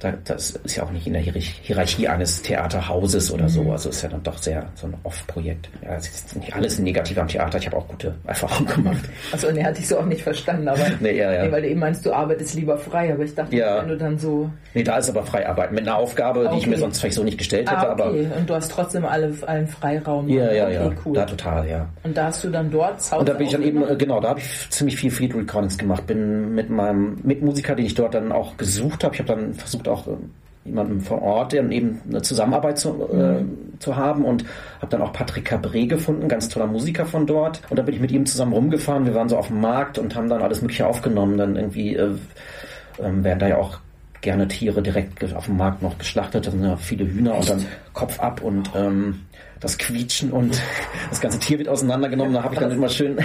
da, 0.00 0.12
das 0.24 0.50
ist 0.50 0.76
ja 0.76 0.82
auch 0.84 0.90
nicht 0.90 1.06
in 1.06 1.12
der 1.14 1.22
Hierarchie, 1.22 2.08
eines 2.08 2.42
Theaterhauses 2.42 3.32
oder 3.32 3.44
Mhm. 3.44 3.48
so. 3.48 3.72
Also 3.72 3.88
ist 3.90 4.02
ja 4.02 4.08
dann 4.08 4.22
doch 4.22 4.38
sehr 4.38 4.66
so 4.74 4.86
ein 4.86 4.94
Off-Projekt. 5.02 5.68
Ja, 5.82 5.94
es 5.96 6.08
ist 6.08 6.36
nicht 6.36 6.54
alles 6.54 6.78
negativ 6.78 7.18
am 7.18 7.28
Theater. 7.28 7.58
Ich 7.58 7.66
habe 7.66 7.76
auch 7.76 7.88
gute 7.88 8.14
Erfahrungen 8.26 8.66
gemacht. 8.66 9.04
Also, 9.32 9.50
ne, 9.50 9.64
hatte 9.64 9.80
ich 9.80 9.88
so 9.88 9.98
auch 9.98 10.04
nicht 10.04 10.22
verstanden, 10.22 10.68
aber 10.68 10.84
Nee, 11.00 11.16
ja, 11.18 11.32
ja. 11.32 11.44
Nee, 11.46 11.52
weil 11.52 11.62
du 11.62 11.68
eben 11.68 11.80
meinst, 11.80 12.04
du 12.06 12.12
arbeitest 12.12 12.54
lieber 12.54 12.78
frei, 12.78 13.12
aber 13.12 13.24
ich 13.24 13.34
dachte, 13.34 13.54
Ja. 13.56 13.80
wenn 13.82 13.88
du 13.88 13.96
dann 13.96 14.18
so 14.18 14.50
Nee, 14.74 14.82
da 14.82 14.98
ist 14.98 15.08
aber 15.10 15.22
frei 15.24 15.48
arbeiten. 15.48 15.74
Mit 15.74 15.86
einer 15.86 15.96
Aufgabe, 15.96 16.48
die 16.52 16.58
ich 16.58 16.66
mir 16.66 16.72
Okay. 16.74 16.80
sonst 16.80 17.00
vielleicht 17.00 17.16
so 17.16 17.22
nicht 17.24 17.38
gestellt 17.38 17.70
hätte, 17.70 17.88
Ah, 17.88 17.92
okay. 17.92 18.26
aber 18.26 18.36
Und 18.38 18.50
du 18.50 18.54
hast 18.54 18.70
trotzdem 18.70 19.04
alle, 19.04 19.32
allen 19.46 19.66
Freiraum. 19.66 20.28
ja, 20.28 20.52
ja, 20.52 20.64
okay, 20.66 20.74
ja. 20.74 20.90
Cool. 21.04 21.14
Da 21.14 21.24
total, 21.24 21.68
ja. 21.68 21.88
Und 22.02 22.16
da 22.16 22.26
hast 22.26 22.44
du 22.44 22.50
dann 22.50 22.70
dort 22.70 23.02
Sounds 23.02 23.20
Und 23.20 23.28
da 23.28 23.32
bin 23.34 23.46
ich 23.46 23.52
dann 23.52 23.62
eben, 23.62 23.78
aufgenommen? 23.78 23.94
äh, 24.00 24.04
genau, 24.04 24.20
da 24.20 24.28
habe 24.30 24.40
ich 24.40 24.70
ziemlich 24.70 24.96
viel 24.96 25.10
Field 25.10 25.34
Recordings 25.34 25.78
gemacht. 25.78 26.06
Bin 26.06 26.54
mit 26.54 26.70
meinem 26.70 27.18
Mitmusiker, 27.22 27.74
den 27.74 27.86
ich 27.86 27.94
dort 27.94 28.14
dann 28.14 28.32
auch 28.32 28.56
gesucht 28.56 29.02
habe. 29.04 29.14
Ich 29.14 29.20
habe 29.20 29.28
dann 29.34 29.54
versucht 29.54 29.85
auch 29.88 30.06
ähm, 30.06 30.30
jemanden 30.66 31.00
vor 31.00 31.22
Ort, 31.22 31.52
der 31.52 31.68
eben 31.70 32.00
eine 32.08 32.22
Zusammenarbeit 32.22 32.78
zu, 32.78 33.08
äh, 33.12 33.44
zu 33.78 33.96
haben 33.96 34.24
und 34.24 34.44
habe 34.78 34.90
dann 34.90 35.02
auch 35.02 35.12
Patrick 35.12 35.50
Cabré 35.50 35.86
gefunden, 35.86 36.28
ganz 36.28 36.48
toller 36.48 36.66
Musiker 36.66 37.06
von 37.06 37.26
dort. 37.26 37.62
Und 37.70 37.78
da 37.78 37.82
bin 37.82 37.94
ich 37.94 38.00
mit 38.00 38.10
ihm 38.10 38.26
zusammen 38.26 38.52
rumgefahren. 38.52 39.06
Wir 39.06 39.14
waren 39.14 39.28
so 39.28 39.36
auf 39.36 39.48
dem 39.48 39.60
Markt 39.60 39.98
und 39.98 40.14
haben 40.14 40.28
dann 40.28 40.42
alles 40.42 40.60
Mögliche 40.62 40.86
aufgenommen. 40.86 41.38
Dann 41.38 41.56
irgendwie 41.56 41.94
äh, 41.94 42.10
ähm, 43.02 43.24
werden 43.24 43.38
da 43.38 43.48
ja 43.48 43.58
auch 43.58 43.78
gerne 44.20 44.48
Tiere 44.48 44.82
direkt 44.82 45.22
auf 45.34 45.46
dem 45.46 45.56
Markt 45.56 45.82
noch 45.82 45.98
geschlachtet. 45.98 46.46
Da 46.46 46.50
sind 46.50 46.64
ja 46.64 46.76
viele 46.76 47.06
Hühner 47.06 47.36
und 47.36 47.48
dann 47.48 47.64
Kopf 47.92 48.18
ab 48.18 48.42
und 48.42 48.70
ähm, 48.74 49.20
das 49.60 49.78
Quietschen 49.78 50.32
und 50.32 50.60
das 51.08 51.20
ganze 51.20 51.38
Tier 51.38 51.58
wird 51.58 51.68
auseinandergenommen. 51.68 52.34
Da 52.34 52.42
habe 52.42 52.54
ich 52.54 52.60
dann 52.60 52.70
immer 52.70 52.88
schön 52.88 53.18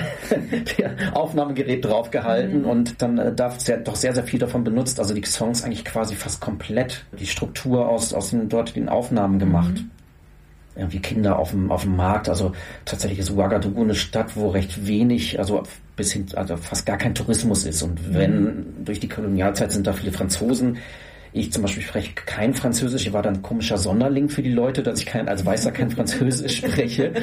Aufnahmegerät 1.14 1.84
draufgehalten 1.84 2.62
mhm. 2.62 2.70
und 2.70 3.02
dann 3.02 3.18
äh, 3.18 3.34
darf 3.34 3.60
sehr, 3.60 3.78
doch 3.78 3.96
sehr, 3.96 4.14
sehr 4.14 4.24
viel 4.24 4.40
davon 4.40 4.64
benutzt. 4.64 5.00
Also 5.00 5.14
die 5.14 5.24
Songs 5.26 5.64
eigentlich 5.64 5.86
quasi 5.86 6.16
fast 6.16 6.42
komplett 6.42 7.06
die 7.20 7.28
Struktur 7.28 7.90
aus, 7.90 8.14
aus 8.14 8.30
den 8.30 8.50
dort 8.50 8.76
den 8.76 8.90
Aufnahmen 8.90 9.40
gemacht. 9.40 9.76
Mhm 9.76 9.92
irgendwie 10.76 11.00
Kinder 11.00 11.38
auf 11.38 11.52
dem, 11.52 11.72
auf 11.72 11.84
dem 11.84 11.96
Markt. 11.96 12.30
Also 12.30 12.54
tatsächlich 12.86 13.20
ist 13.20 13.32
Ouagadougou 13.32 13.82
eine 13.82 13.96
Stadt, 13.96 14.36
wo 14.36 14.50
recht 14.50 14.88
wenig, 14.88 15.38
also 15.38 15.64
bis 15.96 16.14
hin, 16.14 16.28
also 16.36 16.58
fast 16.58 16.86
gar 16.86 16.98
kein 16.98 17.14
Tourismus 17.14 17.66
ist. 17.66 17.82
Und 17.82 18.14
wenn 18.14 18.44
mhm. 18.44 18.86
durch 18.86 19.00
die 19.00 19.10
Kolonialzeit 19.10 19.72
sind 19.72 19.86
da 19.88 19.94
viele 19.94 20.12
Franzosen. 20.12 20.78
Ich 21.34 21.54
zum 21.54 21.62
Beispiel 21.62 21.84
spreche 21.84 22.14
kein 22.14 22.54
Französisch. 22.54 23.08
Ich 23.08 23.14
war 23.14 23.22
dann 23.22 23.36
ein 23.36 23.42
komischer 23.42 23.78
Sonderling 23.78 24.28
für 24.28 24.42
die 24.42 24.52
Leute, 24.52 24.84
dass 24.84 25.00
ich 25.00 25.06
kein, 25.06 25.30
als 25.30 25.46
Weißer 25.46 25.72
kein 25.72 25.90
Französisch 25.90 26.58
spreche. 26.58 27.14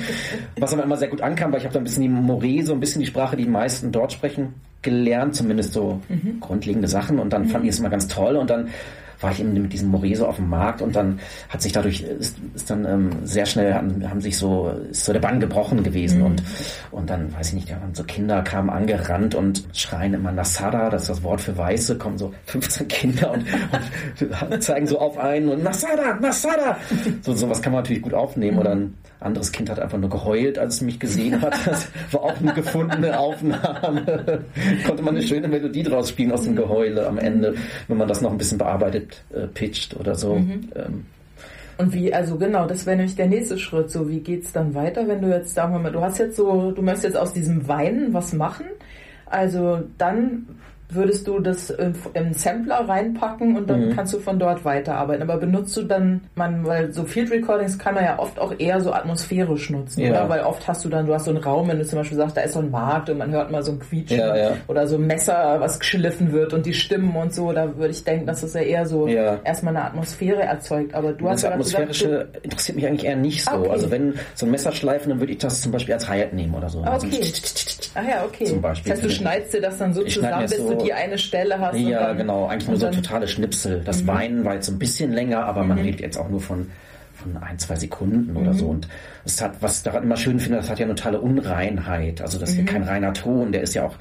Was 0.59 0.73
aber 0.73 0.85
immer 0.85 0.97
sehr 0.97 1.09
gut 1.09 1.21
ankam, 1.21 1.53
weil 1.53 1.59
ich 1.59 1.65
habe 1.65 1.75
da 1.75 1.81
ein 1.81 1.85
bisschen 1.85 2.03
die 2.03 2.09
Moree, 2.09 2.63
so 2.63 2.73
ein 2.73 2.81
bisschen 2.81 3.01
die 3.01 3.07
Sprache, 3.07 3.37
die 3.37 3.45
die 3.45 3.51
meisten 3.51 3.93
dort 3.93 4.13
sprechen, 4.13 4.55
gelernt, 4.81 5.35
zumindest 5.35 5.75
so 5.75 6.01
mhm. 6.09 6.41
grundlegende 6.41 6.89
Sachen. 6.89 7.19
Und 7.19 7.33
dann 7.33 7.43
mhm. 7.43 7.49
fand 7.49 7.65
ich 7.65 7.71
es 7.71 7.79
immer 7.81 7.91
ganz 7.91 8.09
toll. 8.09 8.37
Und 8.37 8.49
dann 8.49 8.69
war 9.21 9.33
ich 9.33 9.41
eben 9.41 9.53
mit 9.55 9.73
diesem 9.73 9.89
Moreso 9.89 10.27
auf 10.27 10.37
dem 10.37 10.49
Markt 10.49 10.83
und 10.83 10.95
dann 10.95 11.21
hat 11.49 11.63
sich 11.63 11.73
dadurch, 11.73 12.03
ist, 12.03 12.37
ist 12.55 12.71
dann 12.71 12.85
ähm, 12.85 13.11
sehr 13.25 13.47
schnell, 13.47 13.75
haben, 13.75 14.09
haben 14.09 14.21
sich 14.21 14.39
so, 14.39 14.73
ist 14.91 15.05
so 15.05 15.13
der 15.13 15.21
Bann 15.21 15.41
gebrochen 15.41 15.83
gewesen 15.83 16.21
mhm. 16.21 16.27
und, 16.27 16.43
und 16.91 17.11
dann, 17.11 17.35
weiß 17.35 17.49
ich 17.49 17.55
nicht, 17.55 17.69
ja, 17.69 17.81
so 17.93 18.05
Kinder 18.05 18.43
kamen 18.43 18.71
angerannt 18.71 19.35
und 19.35 19.65
schreien 19.73 20.15
immer 20.15 20.33
Nasada, 20.33 20.91
das 20.91 21.03
ist 21.03 21.09
das 21.11 21.23
Wort 21.23 21.41
für 21.41 21.57
Weiße, 21.57 21.99
kommen 21.99 22.19
so 22.19 22.33
15 22.47 22.89
Kinder 22.89 23.33
und, 23.33 23.45
und 24.51 24.63
zeigen 24.63 24.87
so 24.87 24.99
auf 24.99 25.19
einen 25.19 25.49
und 25.49 25.63
Nasada, 25.63 26.15
Nasada! 26.21 26.77
So, 27.23 27.35
sowas 27.35 27.61
kann 27.61 27.73
man 27.73 27.83
natürlich 27.83 28.03
gut 28.03 28.15
aufnehmen 28.15 28.55
mhm. 28.55 28.61
oder 28.61 28.71
ein 28.73 28.95
anderes 29.21 29.53
Kind 29.53 29.69
hat 29.71 29.81
einfach 29.81 29.99
nur 29.99 30.11
geheult, 30.11 30.59
als 30.59 30.77
es 30.77 30.81
mich 30.83 30.99
gesehen 30.99 31.41
hat. 31.41 31.55
Das 31.69 31.89
war 32.13 32.23
auch 32.23 32.41
eine 32.41 32.55
gefundene 32.55 33.19
Aufnahme. 33.19 34.45
Konnte 34.87 35.03
man 35.03 35.17
eine 35.17 35.27
schöne 35.27 35.49
Melodie 35.49 35.83
draus 35.83 36.09
spielen 36.09 36.33
aus 36.33 36.45
dem 36.45 36.57
Geheule 36.57 37.07
am 37.07 37.19
Ende, 37.19 37.55
wenn 37.89 37.97
man 37.97 38.09
das 38.09 38.21
noch 38.21 38.31
ein 38.31 38.39
bisschen 38.39 38.59
bearbeitet 38.59 39.23
äh, 39.35 39.47
pitcht 39.47 39.97
oder 39.97 40.15
so. 40.15 40.37
Mhm. 40.37 40.69
Ähm. 40.75 41.07
Und 41.79 41.93
wie, 41.93 42.13
also 42.13 42.37
genau, 42.37 42.67
das 42.67 42.87
wäre 42.87 42.97
nämlich 42.97 43.17
der 43.17 43.27
nächste 43.27 43.59
Schritt. 43.59 43.91
So, 43.91 44.09
wie 44.09 44.21
geht's 44.21 44.53
dann 44.53 44.75
weiter, 44.75 45.07
wenn 45.07 45.21
du 45.21 45.29
jetzt, 45.29 45.55
sagen 45.55 45.73
wir 45.75 45.79
mal, 45.79 45.93
du 45.93 46.01
hast 46.01 46.19
jetzt 46.19 46.37
so, 46.37 46.73
du 46.73 46.83
möchtest 46.83 47.05
jetzt 47.05 47.17
aus 47.17 47.33
diesem 47.33 47.69
Weinen 47.69 48.15
was 48.15 48.33
machen. 48.33 48.67
Also 49.27 49.83
dann 49.99 50.47
würdest 50.91 51.27
du 51.27 51.39
das 51.41 51.71
im 51.71 52.33
Sampler 52.33 52.89
reinpacken 52.89 53.57
und 53.57 53.69
dann 53.69 53.89
mhm. 53.89 53.97
kannst 53.97 54.15
du 54.15 54.19
von 54.19 54.39
dort 54.39 54.65
weiterarbeiten. 54.65 55.23
Aber 55.23 55.39
benutzt 55.39 55.77
du 55.77 55.83
dann, 55.83 56.23
man, 56.35 56.65
weil 56.67 56.93
so 56.93 57.05
Field 57.05 57.31
Recordings 57.31 57.79
kann 57.79 57.95
man 57.95 58.05
ja 58.05 58.19
oft 58.19 58.39
auch 58.39 58.55
eher 58.59 58.81
so 58.81 58.93
atmosphärisch 58.93 59.69
nutzen, 59.71 60.01
ja. 60.01 60.11
oder? 60.11 60.29
Weil 60.29 60.41
oft 60.41 60.67
hast 60.67 60.85
du 60.85 60.89
dann, 60.89 61.07
du 61.07 61.13
hast 61.13 61.27
so 61.27 61.31
einen 61.31 61.43
Raum, 61.43 61.69
wenn 61.69 61.79
du 61.79 61.85
zum 61.85 61.99
Beispiel 61.99 62.17
sagst, 62.17 62.37
da 62.37 62.41
ist 62.41 62.55
so 62.55 62.61
ein 62.61 62.71
Markt 62.71 63.11
und 63.11 63.19
man 63.19 63.31
hört 63.31 63.51
mal 63.51 63.63
so 63.63 63.73
ein 63.73 63.79
Quietschen 63.79 64.19
ja, 64.19 64.37
ja. 64.37 64.51
oder 64.67 64.87
so 64.87 64.97
ein 64.97 65.07
Messer, 65.07 65.57
was 65.61 65.79
geschliffen 65.79 66.33
wird 66.33 66.55
und 66.55 66.65
die 66.65 66.75
Stimmen 66.75 67.15
und 67.15 67.35
so, 67.35 67.53
da 67.53 67.77
würde 67.77 67.91
ich 67.91 68.05
denken, 68.05 68.27
dass 68.27 68.41
das 68.41 68.55
ja 68.55 68.63
eher 68.63 68.87
so 68.87 69.07
erstmal 69.07 69.77
eine 69.77 69.85
Atmosphäre 69.85 70.43
erzeugt. 70.43 70.95
Aber 70.95 71.13
du 71.13 71.25
das 71.25 71.35
hast 71.35 71.43
ja 71.43 71.51
Atmosphärische 71.51 72.09
gesagt, 72.09 72.37
du, 72.37 72.41
interessiert 72.41 72.77
mich 72.77 72.87
eigentlich 72.87 73.05
eher 73.05 73.17
nicht 73.17 73.45
so. 73.45 73.53
Okay. 73.53 73.71
Also 73.71 73.91
wenn 73.91 74.15
so 74.35 74.47
ein 74.47 74.53
Messer 74.53 74.73
schleifen, 74.73 75.11
dann 75.11 75.21
würde 75.21 75.33
ich 75.33 75.39
das 75.39 75.61
zum 75.61 75.73
Beispiel 75.73 75.95
als 75.95 76.09
Hi-Hat 76.09 76.33
nehmen 76.33 76.55
oder 76.55 76.69
so. 76.69 76.83
Ah, 76.83 76.97
okay. 76.97 77.19
Also, 77.21 77.91
ah 77.95 78.03
ja, 78.09 78.25
okay. 78.25 78.47
Zum 78.47 78.63
Beispiel. 78.63 78.91
Das 78.91 79.03
heißt, 79.03 79.11
du 79.11 79.15
schneidest 79.15 79.53
dir 79.53 79.61
das 79.61 79.79
dann 79.79 79.93
so 79.93 80.03
zusammen, 80.03 80.47
bis 80.47 80.57
so 80.57 80.78
du 80.78 80.78
die 80.85 80.93
eine 80.93 81.19
Stelle 81.19 81.59
hast. 81.61 81.77
Ja, 81.77 82.13
genau. 82.13 82.47
Eigentlich 82.47 82.69
nur 82.69 82.79
so 82.79 82.91
totale 82.91 83.29
Schnipsel. 83.29 83.83
Das 83.85 84.03
mhm. 84.03 84.07
Weinen 84.07 84.45
war 84.45 84.55
jetzt 84.55 84.69
ein 84.69 84.79
bisschen 84.79 85.13
länger, 85.13 85.45
aber 85.45 85.65
man 85.65 85.79
mhm. 85.79 85.85
redet 85.85 86.01
jetzt 86.01 86.17
auch 86.17 86.29
nur 86.29 86.41
von 86.41 86.69
von 87.19 87.37
ein, 87.37 87.59
zwei 87.59 87.77
Sekunden 87.77 88.37
oder 88.37 88.55
so. 88.55 88.67
Mhm. 88.67 88.71
Und 88.71 88.89
es 89.25 89.43
hat, 89.43 89.61
was 89.61 89.83
daran 89.83 90.05
immer 90.05 90.17
schön 90.17 90.39
finde, 90.39 90.59
das 90.59 90.71
hat 90.71 90.79
ja 90.79 90.87
eine 90.87 90.95
totale 90.95 91.21
Unreinheit. 91.21 92.23
Also 92.23 92.39
das 92.39 92.51
ist 92.51 92.59
ja 92.59 92.65
kein 92.65 92.85
reiner 92.85 93.13
Ton, 93.13 93.53
der 93.53 93.63
ist 93.63 93.75
ja 93.75 93.85
auch 93.87 93.95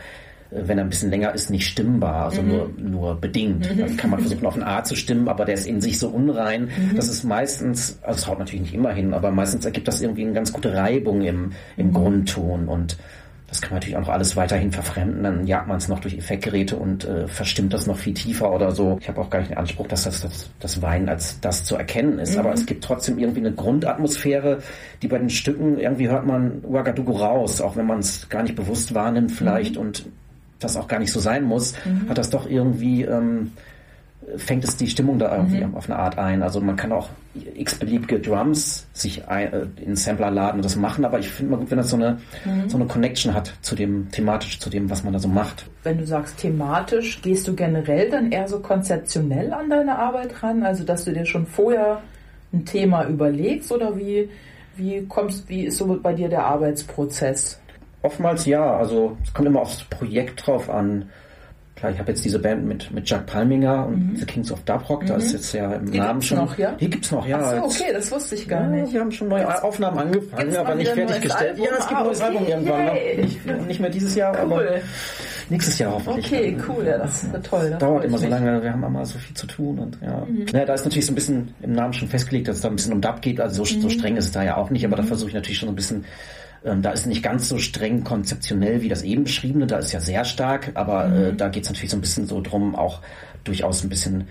äh, 0.51 0.67
wenn 0.67 0.77
er 0.77 0.85
ein 0.85 0.89
bisschen 0.89 1.09
länger 1.09 1.33
ist, 1.33 1.49
nicht 1.49 1.67
stimmbar, 1.67 2.25
also 2.25 2.41
mhm. 2.41 2.47
nur, 2.47 2.69
nur 2.77 3.15
bedingt. 3.15 3.75
Mhm. 3.75 3.79
Dann 3.79 3.97
kann 3.97 4.09
man 4.11 4.19
versuchen, 4.19 4.45
auf 4.45 4.55
ein 4.55 4.63
A 4.63 4.83
zu 4.83 4.95
stimmen, 4.95 5.27
aber 5.27 5.45
der 5.45 5.55
ist 5.55 5.67
in 5.67 5.81
sich 5.81 5.99
so 5.99 6.09
unrein. 6.09 6.65
Mhm. 6.65 6.95
Das 6.95 7.09
ist 7.09 7.23
meistens, 7.23 7.99
also 8.03 8.19
es 8.19 8.27
haut 8.27 8.39
natürlich 8.39 8.61
nicht 8.61 8.75
immer 8.75 8.93
hin, 8.93 9.13
aber 9.13 9.31
meistens 9.31 9.65
ergibt 9.65 9.87
das 9.87 10.01
irgendwie 10.01 10.23
eine 10.23 10.33
ganz 10.33 10.53
gute 10.53 10.73
Reibung 10.73 11.21
im, 11.21 11.53
im 11.75 11.87
mhm. 11.87 11.93
Grundton 11.93 12.67
und 12.67 12.97
das 13.47 13.62
kann 13.62 13.71
man 13.71 13.75
natürlich 13.77 13.95
auch 13.95 14.01
noch 14.01 14.10
alles 14.10 14.36
weiterhin 14.36 14.71
verfremden. 14.73 15.23
Dann 15.23 15.47
jagt 15.47 15.67
man 15.67 15.77
es 15.77 15.88
noch 15.88 16.01
durch 16.01 16.17
Effektgeräte 16.17 16.75
und 16.75 17.05
äh, 17.05 17.27
verstimmt 17.29 17.73
das 17.73 17.88
noch 17.88 17.97
viel 17.97 18.13
tiefer 18.13 18.51
oder 18.51 18.71
so. 18.71 18.97
Ich 18.99 19.07
habe 19.07 19.21
auch 19.21 19.29
gar 19.29 19.39
nicht 19.39 19.51
den 19.51 19.57
Anspruch, 19.57 19.88
dass 19.88 20.03
das, 20.03 20.21
das, 20.21 20.49
das 20.60 20.81
Wein 20.81 21.07
als 21.07 21.39
das 21.39 21.63
zu 21.63 21.77
erkennen 21.77 22.19
ist. 22.19 22.33
Mhm. 22.33 22.39
Aber 22.39 22.53
es 22.53 22.65
gibt 22.65 22.83
trotzdem 22.83 23.17
irgendwie 23.17 23.39
eine 23.39 23.53
Grundatmosphäre, 23.53 24.60
die 25.01 25.07
bei 25.07 25.17
den 25.17 25.29
Stücken, 25.29 25.79
irgendwie 25.79 26.10
hört 26.10 26.25
man 26.25 26.62
Ouagadougou 26.65 27.13
raus, 27.13 27.62
auch 27.62 27.77
wenn 27.77 27.86
man 27.86 27.99
es 27.99 28.27
gar 28.27 28.43
nicht 28.43 28.55
bewusst 28.55 28.93
wahrnimmt 28.93 29.31
vielleicht 29.31 29.75
mhm. 29.75 29.81
und 29.81 30.05
das 30.60 30.75
auch 30.75 30.89
gar 30.89 30.99
nicht 30.99 31.13
so 31.13 31.21
sein 31.21 31.43
muss, 31.43 31.73
mhm. 31.86 32.10
hat 32.10 32.17
das 32.17 32.29
doch 32.29 32.49
irgendwie... 32.49 33.03
Ähm, 33.03 33.51
fängt 34.35 34.63
es 34.63 34.75
die 34.75 34.87
Stimmung 34.87 35.19
da 35.19 35.35
irgendwie 35.35 35.63
mhm. 35.63 35.75
auf 35.75 35.89
eine 35.89 35.97
Art 35.97 36.17
ein. 36.17 36.43
Also 36.43 36.59
man 36.59 36.75
kann 36.75 36.91
auch 36.91 37.09
x-beliebige 37.55 38.19
Drums 38.19 38.87
sich 38.91 39.27
ein, 39.27 39.53
äh, 39.53 39.65
in 39.77 39.95
Sampler 39.95 40.31
laden 40.31 40.57
und 40.57 40.65
das 40.65 40.75
machen, 40.75 41.05
aber 41.05 41.19
ich 41.19 41.29
finde 41.29 41.51
mal 41.51 41.57
gut, 41.57 41.71
wenn 41.71 41.77
das 41.77 41.89
so 41.89 41.95
eine, 41.95 42.19
mhm. 42.43 42.69
so 42.69 42.77
eine 42.77 42.87
Connection 42.87 43.33
hat 43.33 43.53
zu 43.61 43.75
dem, 43.75 44.11
thematisch 44.11 44.59
zu 44.59 44.69
dem, 44.69 44.89
was 44.89 45.03
man 45.03 45.13
da 45.13 45.19
so 45.19 45.29
macht. 45.29 45.65
Wenn 45.83 45.97
du 45.97 46.05
sagst 46.05 46.37
thematisch, 46.39 47.21
gehst 47.21 47.47
du 47.47 47.55
generell 47.55 48.09
dann 48.09 48.31
eher 48.31 48.47
so 48.47 48.59
konzeptionell 48.59 49.53
an 49.53 49.69
deine 49.69 49.97
Arbeit 49.97 50.43
ran? 50.43 50.63
Also 50.63 50.83
dass 50.83 51.05
du 51.05 51.13
dir 51.13 51.25
schon 51.25 51.45
vorher 51.45 52.01
ein 52.51 52.65
Thema 52.65 53.05
überlegst 53.05 53.71
oder 53.71 53.97
wie, 53.97 54.29
wie 54.75 55.05
kommst, 55.07 55.47
wie 55.47 55.65
ist 55.65 55.77
so 55.77 55.99
bei 56.01 56.13
dir 56.13 56.27
der 56.27 56.45
Arbeitsprozess? 56.45 57.61
Oftmals 58.01 58.45
ja, 58.45 58.77
also 58.77 59.17
es 59.23 59.33
kommt 59.33 59.47
immer 59.47 59.61
aufs 59.61 59.83
Projekt 59.85 60.45
drauf 60.45 60.69
an 60.69 61.09
Klar, 61.77 61.91
ich 61.91 61.99
habe 61.99 62.11
jetzt 62.11 62.25
diese 62.25 62.39
Band 62.39 62.65
mit, 62.65 62.89
mit 62.89 63.07
Jack 63.07 63.27
Palminger 63.27 63.85
und 63.85 64.13
mhm. 64.13 64.15
The 64.15 64.25
Kings 64.25 64.51
of 64.51 64.63
Dub 64.63 64.89
Rock, 64.89 65.03
mhm. 65.03 65.07
da 65.07 65.15
ist 65.17 65.31
jetzt 65.31 65.53
ja 65.53 65.73
im 65.73 65.91
die 65.91 65.99
Namen 65.99 66.23
schon. 66.23 66.39
Noch, 66.39 66.57
ja? 66.57 66.71
Die 66.71 66.89
gibt's 66.89 67.11
noch, 67.11 67.27
ja. 67.27 67.39
Ach 67.39 67.51
so, 67.51 67.83
okay, 67.83 67.93
das 67.93 68.11
wusste 68.11 68.33
ich 68.33 68.47
gar 68.47 68.61
ja, 68.61 68.67
nicht. 68.67 68.93
Die 68.93 68.99
haben 68.99 69.11
schon 69.11 69.27
neue 69.27 69.45
gibt's, 69.45 69.61
Aufnahmen 69.61 69.99
angefangen, 69.99 70.55
aber 70.55 70.73
nicht 70.73 70.89
fertiggestellt. 70.89 71.59
Ja, 71.59 71.65
es 71.77 71.87
gibt 71.87 71.99
ein 71.99 72.05
neues 72.05 72.21
Album 72.21 72.47
irgendwann 72.47 72.85
noch. 72.85 72.93
Nicht, 72.93 73.67
nicht, 73.67 73.79
mehr 73.79 73.89
dieses 73.91 74.15
Jahr, 74.15 74.33
cool. 74.33 74.53
aber 74.53 74.65
nächstes 75.51 75.77
Jahr 75.77 75.93
hoffentlich. 75.93 76.25
Okay, 76.25 76.57
cool, 76.67 76.83
ja, 76.83 76.97
das 76.97 77.31
wird 77.31 77.45
toll. 77.45 77.69
Das 77.69 77.79
dauert 77.79 78.05
immer 78.05 78.17
so 78.17 78.27
lange, 78.27 78.63
wir 78.63 78.73
haben 78.73 78.83
immer 78.83 79.05
so 79.05 79.19
viel 79.19 79.35
zu 79.35 79.45
tun 79.45 79.77
und 79.77 79.99
ja. 80.01 80.25
Mhm. 80.25 80.47
Naja, 80.51 80.65
da 80.65 80.73
ist 80.73 80.83
natürlich 80.83 81.05
so 81.05 81.11
ein 81.11 81.15
bisschen 81.15 81.53
im 81.61 81.73
Namen 81.73 81.93
schon 81.93 82.07
festgelegt, 82.07 82.47
dass 82.47 82.55
es 82.55 82.61
da 82.63 82.69
ein 82.69 82.75
bisschen 82.75 82.93
um 82.93 83.01
Dub 83.01 83.21
geht, 83.21 83.39
also 83.39 83.63
so, 83.63 83.79
so 83.79 83.87
mhm. 83.87 83.91
streng 83.91 84.17
ist 84.17 84.25
es 84.25 84.31
da 84.31 84.41
ja 84.41 84.57
auch 84.57 84.71
nicht, 84.71 84.83
aber 84.83 84.95
da 84.95 85.03
mhm. 85.03 85.07
versuche 85.07 85.29
ich 85.29 85.35
natürlich 85.35 85.59
schon 85.59 85.69
ein 85.69 85.75
bisschen 85.75 86.05
ähm, 86.67 86.82
da 86.82 86.91
ist 86.91 87.06
nicht 87.08 87.23
ganz 87.23 87.47
so 87.49 87.58
streng 87.58 88.03
konzeptionell 88.03 88.82
wie 88.82 88.89
das 88.89 89.03
eben 89.03 89.23
beschriebene, 89.23 89.67
da 89.67 89.77
ist 89.77 89.91
ja 89.91 89.99
sehr 89.99 90.25
stark, 90.25 90.71
aber 90.75 91.06
äh, 91.06 91.08
mhm. 91.08 91.23
äh, 91.23 91.34
da 91.34 91.49
geht 91.49 91.63
es 91.63 91.69
natürlich 91.69 91.91
so 91.91 91.97
ein 91.97 92.01
bisschen 92.01 92.27
so 92.27 92.41
drum, 92.41 92.75
auch 92.75 93.01
durchaus 93.43 93.84
ein 93.84 93.89
bisschen 93.89 94.27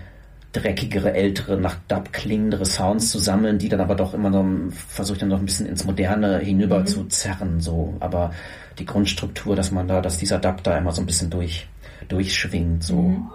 dreckigere, 0.53 1.13
ältere, 1.13 1.57
nach 1.57 1.75
Dub 1.87 2.13
klingendere 2.13 2.65
Sounds 2.65 3.11
zu 3.11 3.19
sammeln, 3.19 3.57
die 3.57 3.69
dann 3.69 3.81
aber 3.81 3.95
doch 3.95 4.13
immer 4.13 4.29
noch 4.29 4.45
versucht 4.71 5.21
dann 5.21 5.29
noch 5.29 5.39
ein 5.39 5.45
bisschen 5.45 5.65
ins 5.67 5.83
Moderne 5.83 6.39
hinüber 6.39 6.79
mhm. 6.79 6.87
zu 6.87 7.03
zerren, 7.05 7.59
so. 7.59 7.95
Aber 7.99 8.31
die 8.79 8.85
Grundstruktur, 8.85 9.55
dass 9.55 9.71
man 9.71 9.87
da, 9.87 10.01
dass 10.01 10.17
dieser 10.17 10.39
Dub 10.39 10.63
da 10.63 10.77
immer 10.77 10.91
so 10.91 11.01
ein 11.01 11.05
bisschen 11.05 11.29
durch, 11.29 11.67
durchschwingt, 12.07 12.83
so. 12.83 13.01
Mhm. 13.01 13.29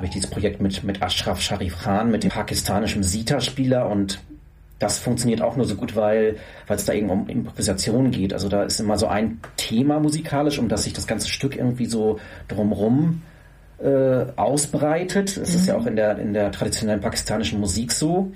Habe 0.00 0.06
ich 0.06 0.12
dieses 0.12 0.30
Projekt 0.30 0.62
mit, 0.62 0.82
mit 0.82 1.02
Ashraf 1.02 1.42
Sharif 1.42 1.82
Khan, 1.82 2.10
mit 2.10 2.24
dem 2.24 2.30
pakistanischen 2.30 3.02
Sita-Spieler 3.02 3.86
und 3.86 4.18
das 4.78 4.98
funktioniert 4.98 5.42
auch 5.42 5.56
nur 5.56 5.66
so 5.66 5.74
gut, 5.74 5.94
weil 5.94 6.36
weil 6.66 6.78
es 6.78 6.86
da 6.86 6.94
eben 6.94 7.10
um 7.10 7.28
Improvisation 7.28 8.10
geht. 8.10 8.32
Also 8.32 8.48
da 8.48 8.62
ist 8.62 8.80
immer 8.80 8.96
so 8.96 9.08
ein 9.08 9.40
Thema 9.58 10.00
musikalisch, 10.00 10.58
um 10.58 10.70
das 10.70 10.84
sich 10.84 10.94
das 10.94 11.06
ganze 11.06 11.28
Stück 11.28 11.54
irgendwie 11.54 11.84
so 11.84 12.18
drumrum 12.48 13.20
äh, 13.78 14.24
ausbreitet. 14.36 15.36
Es 15.36 15.50
mhm. 15.50 15.56
ist 15.56 15.66
ja 15.66 15.76
auch 15.76 15.84
in 15.84 15.96
der 15.96 16.18
in 16.18 16.32
der 16.32 16.50
traditionellen 16.50 17.02
pakistanischen 17.02 17.60
Musik 17.60 17.92
so 17.92 18.32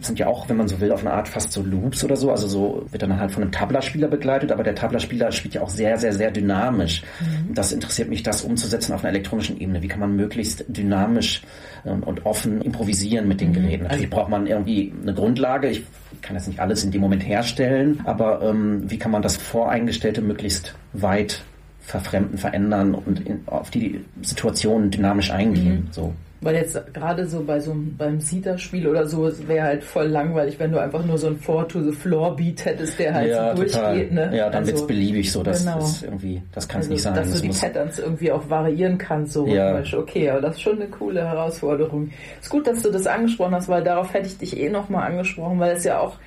sind 0.00 0.18
ja 0.18 0.26
auch, 0.26 0.48
wenn 0.48 0.56
man 0.56 0.68
so 0.68 0.80
will, 0.80 0.92
auf 0.92 1.00
eine 1.00 1.12
Art 1.12 1.28
fast 1.28 1.52
so 1.52 1.62
Loops 1.62 2.04
oder 2.04 2.16
so. 2.16 2.30
Also 2.30 2.46
so 2.46 2.86
wird 2.90 3.02
dann 3.02 3.18
halt 3.18 3.32
von 3.32 3.42
einem 3.42 3.52
Tablaspieler 3.52 4.08
begleitet, 4.08 4.52
aber 4.52 4.62
der 4.62 4.74
Tablaspieler 4.74 5.32
spielt 5.32 5.54
ja 5.54 5.62
auch 5.62 5.68
sehr, 5.68 5.98
sehr, 5.98 6.12
sehr 6.12 6.30
dynamisch. 6.30 7.02
Mhm. 7.20 7.54
Das 7.54 7.72
interessiert 7.72 8.08
mich, 8.08 8.22
das 8.22 8.42
umzusetzen 8.42 8.92
auf 8.92 9.04
einer 9.04 9.12
elektronischen 9.12 9.60
Ebene. 9.60 9.82
Wie 9.82 9.88
kann 9.88 10.00
man 10.00 10.14
möglichst 10.16 10.64
dynamisch 10.68 11.42
ähm, 11.84 12.02
und 12.02 12.26
offen 12.26 12.62
improvisieren 12.62 13.28
mit 13.28 13.40
den 13.40 13.50
mhm. 13.50 13.54
Geräten? 13.54 13.82
Natürlich 13.84 14.10
braucht 14.10 14.30
man 14.30 14.46
irgendwie 14.46 14.92
eine 15.02 15.14
Grundlage. 15.14 15.68
Ich 15.68 15.84
kann 16.22 16.36
jetzt 16.36 16.48
nicht 16.48 16.60
alles 16.60 16.84
in 16.84 16.90
dem 16.90 17.00
Moment 17.00 17.26
herstellen, 17.26 18.00
aber 18.04 18.42
ähm, 18.42 18.90
wie 18.90 18.98
kann 18.98 19.10
man 19.10 19.22
das 19.22 19.36
Voreingestellte 19.36 20.20
möglichst 20.22 20.74
weit 20.92 21.42
verfremden, 21.80 22.38
verändern 22.38 22.94
und 22.94 23.26
in, 23.26 23.40
auf 23.46 23.70
die 23.70 24.04
Situation 24.22 24.90
dynamisch 24.90 25.30
eingehen? 25.30 25.86
Mhm. 25.86 25.92
So. 25.92 26.14
Weil 26.40 26.54
jetzt 26.54 26.94
gerade 26.94 27.26
so 27.26 27.42
bei 27.42 27.58
so 27.58 27.72
einem, 27.72 27.96
beim 27.96 28.20
Sita-Spiel 28.20 28.86
oder 28.86 29.06
so, 29.06 29.26
es 29.26 29.48
wäre 29.48 29.66
halt 29.66 29.82
voll 29.82 30.06
langweilig, 30.06 30.58
wenn 30.60 30.70
du 30.70 30.80
einfach 30.80 31.04
nur 31.04 31.18
so 31.18 31.26
ein 31.26 31.36
Four-to-the-Floor-Beat 31.36 32.64
hättest, 32.64 32.98
der 33.00 33.14
halt 33.14 33.30
ja, 33.30 33.56
so 33.56 33.62
durchgeht. 33.62 34.12
Ne? 34.12 34.30
Ja, 34.36 34.48
dann 34.48 34.62
also, 34.62 34.72
wird's 34.72 34.86
beliebig 34.86 35.32
so. 35.32 35.42
Das 35.42 35.64
genau. 35.64 35.82
ist 35.82 36.04
irgendwie, 36.04 36.40
das 36.52 36.68
kann 36.68 36.80
es 36.80 36.86
also, 36.86 36.92
nicht 36.94 37.02
sein. 37.02 37.14
Dass 37.14 37.30
das 37.32 37.40
du 37.40 37.48
die 37.48 37.54
Patterns 37.54 37.98
irgendwie 37.98 38.30
auch 38.30 38.48
variieren 38.48 38.98
kannst, 38.98 39.32
so 39.32 39.46
Ja. 39.48 39.70
rhythmisch. 39.70 39.94
Okay, 39.94 40.30
aber 40.30 40.40
das 40.40 40.54
ist 40.54 40.62
schon 40.62 40.76
eine 40.76 40.86
coole 40.86 41.24
Herausforderung. 41.26 42.10
Ist 42.40 42.50
gut, 42.50 42.68
dass 42.68 42.82
du 42.82 42.90
das 42.90 43.08
angesprochen 43.08 43.54
hast, 43.54 43.68
weil 43.68 43.82
darauf 43.82 44.14
hätte 44.14 44.28
ich 44.28 44.38
dich 44.38 44.56
eh 44.60 44.68
nochmal 44.68 45.10
angesprochen, 45.10 45.58
weil 45.58 45.76
es 45.76 45.82
ja 45.82 45.98
auch 45.98 46.18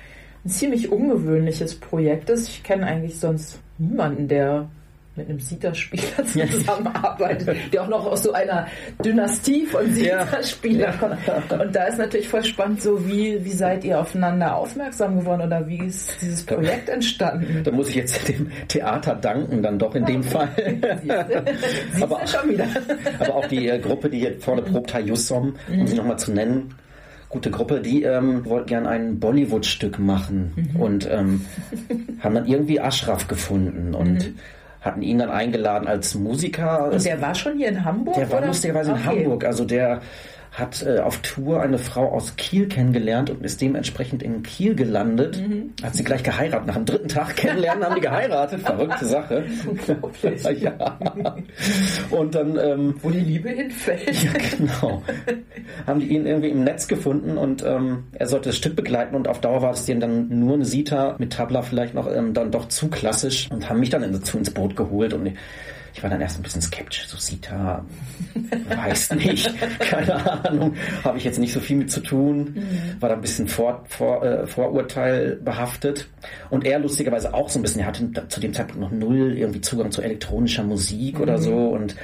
ein 0.44 0.50
ziemlich 0.50 0.92
ungewöhnliches 0.92 1.76
Projekt 1.76 2.28
ist. 2.28 2.48
Ich 2.48 2.62
kenne 2.62 2.84
eigentlich 2.86 3.18
sonst 3.18 3.60
niemanden, 3.78 4.28
der 4.28 4.68
mit 5.14 5.28
einem 5.28 5.40
Sita-Spieler 5.40 6.24
zusammenarbeitet, 6.26 7.56
der 7.72 7.82
auch 7.82 7.88
noch 7.88 8.06
aus 8.06 8.22
so 8.22 8.32
einer 8.32 8.66
Dynastie 9.04 9.66
von. 9.66 9.90
Sita-Spielern 9.92 10.94
kommt. 10.98 11.52
Und 11.60 11.74
da 11.76 11.84
ist 11.84 11.98
natürlich 11.98 12.28
voll 12.28 12.44
spannend, 12.44 12.82
so 12.82 13.06
wie, 13.06 13.44
wie 13.44 13.50
seid 13.52 13.84
ihr 13.84 14.00
aufeinander 14.00 14.56
aufmerksam 14.56 15.18
geworden 15.18 15.42
oder 15.42 15.66
wie 15.68 15.84
ist 15.84 16.16
dieses 16.22 16.44
Projekt 16.44 16.88
entstanden? 16.88 17.62
da 17.62 17.70
muss 17.70 17.88
ich 17.90 17.96
jetzt 17.96 18.26
dem 18.28 18.50
Theater 18.68 19.14
danken, 19.14 19.62
dann 19.62 19.78
doch 19.78 19.94
in 19.94 20.06
dem 20.06 20.22
Fall. 20.22 20.48
Siehst 21.92 22.02
Aber- 22.02 22.26
schon 22.26 22.48
wieder. 22.50 22.66
Aber 23.18 23.34
auch 23.36 23.46
die 23.46 23.68
äh, 23.68 23.78
Gruppe, 23.78 24.08
die 24.08 24.20
hier 24.20 24.40
vorne 24.40 24.62
probt, 24.62 24.94
Hayussom, 24.94 25.54
um 25.70 25.86
sie 25.86 25.96
nochmal 25.96 26.18
zu 26.18 26.32
nennen, 26.32 26.74
gute 27.28 27.50
Gruppe, 27.50 27.80
die 27.80 28.02
ähm, 28.02 28.44
wollten 28.46 28.66
gern 28.68 28.86
ein 28.86 29.18
Bollywood-Stück 29.20 29.98
machen 29.98 30.70
und 30.78 31.08
ähm, 31.10 31.44
haben 32.20 32.34
dann 32.34 32.46
irgendwie 32.46 32.80
Ashraf 32.80 33.26
gefunden 33.28 33.94
und 33.94 34.32
hatten 34.82 35.00
ihn 35.02 35.18
dann 35.18 35.30
eingeladen 35.30 35.86
als 35.88 36.14
Musiker. 36.14 36.90
Und 36.92 37.04
der 37.04 37.20
war 37.20 37.34
schon 37.34 37.56
hier 37.56 37.68
in 37.68 37.84
Hamburg? 37.84 38.14
Der 38.16 38.30
war 38.30 38.38
oder? 38.38 38.48
lustigerweise 38.48 38.90
in 38.90 38.96
Okay. 38.98 39.20
Hamburg. 39.24 39.44
Also 39.44 39.64
der 39.64 40.00
hat 40.52 40.84
äh, 40.86 40.98
auf 40.98 41.18
Tour 41.22 41.62
eine 41.62 41.78
Frau 41.78 42.12
aus 42.12 42.36
Kiel 42.36 42.68
kennengelernt 42.68 43.30
und 43.30 43.42
ist 43.42 43.62
dementsprechend 43.62 44.22
in 44.22 44.42
Kiel 44.42 44.74
gelandet. 44.74 45.40
Mhm. 45.40 45.72
Hat 45.82 45.94
sie 45.94 46.04
gleich 46.04 46.22
geheiratet. 46.22 46.66
Nach 46.66 46.74
dem 46.74 46.84
dritten 46.84 47.08
Tag 47.08 47.36
kennenlernen 47.36 47.84
haben 47.84 47.94
die 47.94 48.02
geheiratet. 48.02 48.60
Verrückte 48.64 49.06
Sache. 49.06 49.44
Unglaublich. 49.66 50.42
ja. 50.60 50.98
Und 52.10 52.34
dann 52.34 52.58
ähm, 52.58 52.94
Wo 53.00 53.08
die 53.08 53.20
Liebe 53.20 53.48
hinfällt. 53.48 54.22
ja, 54.22 54.32
genau. 54.58 55.02
Haben 55.86 56.00
die 56.00 56.08
ihn 56.08 56.26
irgendwie 56.26 56.50
im 56.50 56.64
Netz 56.64 56.86
gefunden 56.86 57.38
und 57.38 57.64
ähm, 57.64 58.04
er 58.12 58.26
sollte 58.26 58.50
das 58.50 58.58
Stück 58.58 58.76
begleiten 58.76 59.16
und 59.16 59.28
auf 59.28 59.40
Dauer 59.40 59.62
war 59.62 59.72
es 59.72 59.86
denen 59.86 60.00
dann 60.00 60.40
nur 60.40 60.54
eine 60.54 60.66
Sita 60.66 61.16
mit 61.18 61.32
Tabla 61.32 61.62
vielleicht 61.62 61.94
noch 61.94 62.12
ähm, 62.14 62.34
dann 62.34 62.50
doch 62.50 62.68
zu 62.68 62.88
klassisch 62.88 63.50
und 63.50 63.70
haben 63.70 63.80
mich 63.80 63.88
dann 63.88 64.02
dazu 64.12 64.36
ins 64.36 64.50
Boot 64.50 64.76
geholt 64.76 65.14
und 65.14 65.32
ich 65.94 66.02
war 66.02 66.10
dann 66.10 66.20
erst 66.20 66.38
ein 66.38 66.42
bisschen 66.42 66.62
skeptisch, 66.62 67.06
so 67.06 67.16
Sita, 67.16 67.84
weiß 68.68 69.14
nicht, 69.14 69.52
keine 69.78 70.44
Ahnung, 70.44 70.74
habe 71.04 71.18
ich 71.18 71.24
jetzt 71.24 71.38
nicht 71.38 71.52
so 71.52 71.60
viel 71.60 71.76
mit 71.76 71.90
zu 71.90 72.00
tun, 72.00 72.62
war 73.00 73.08
da 73.08 73.14
ein 73.14 73.20
bisschen 73.20 73.48
vor, 73.48 73.84
vor, 73.88 74.24
äh, 74.24 74.46
Vorurteil 74.46 75.36
behaftet. 75.36 76.08
Und 76.50 76.64
er 76.64 76.78
lustigerweise 76.78 77.34
auch 77.34 77.48
so 77.48 77.58
ein 77.58 77.62
bisschen, 77.62 77.80
er 77.80 77.88
hatte 77.88 78.28
zu 78.28 78.40
dem 78.40 78.54
Zeitpunkt 78.54 78.80
noch 78.80 78.90
null 78.90 79.36
irgendwie 79.36 79.60
Zugang 79.60 79.90
zu 79.90 80.02
elektronischer 80.02 80.62
Musik 80.62 81.20
oder 81.20 81.38
so. 81.38 81.68
Und 81.68 81.94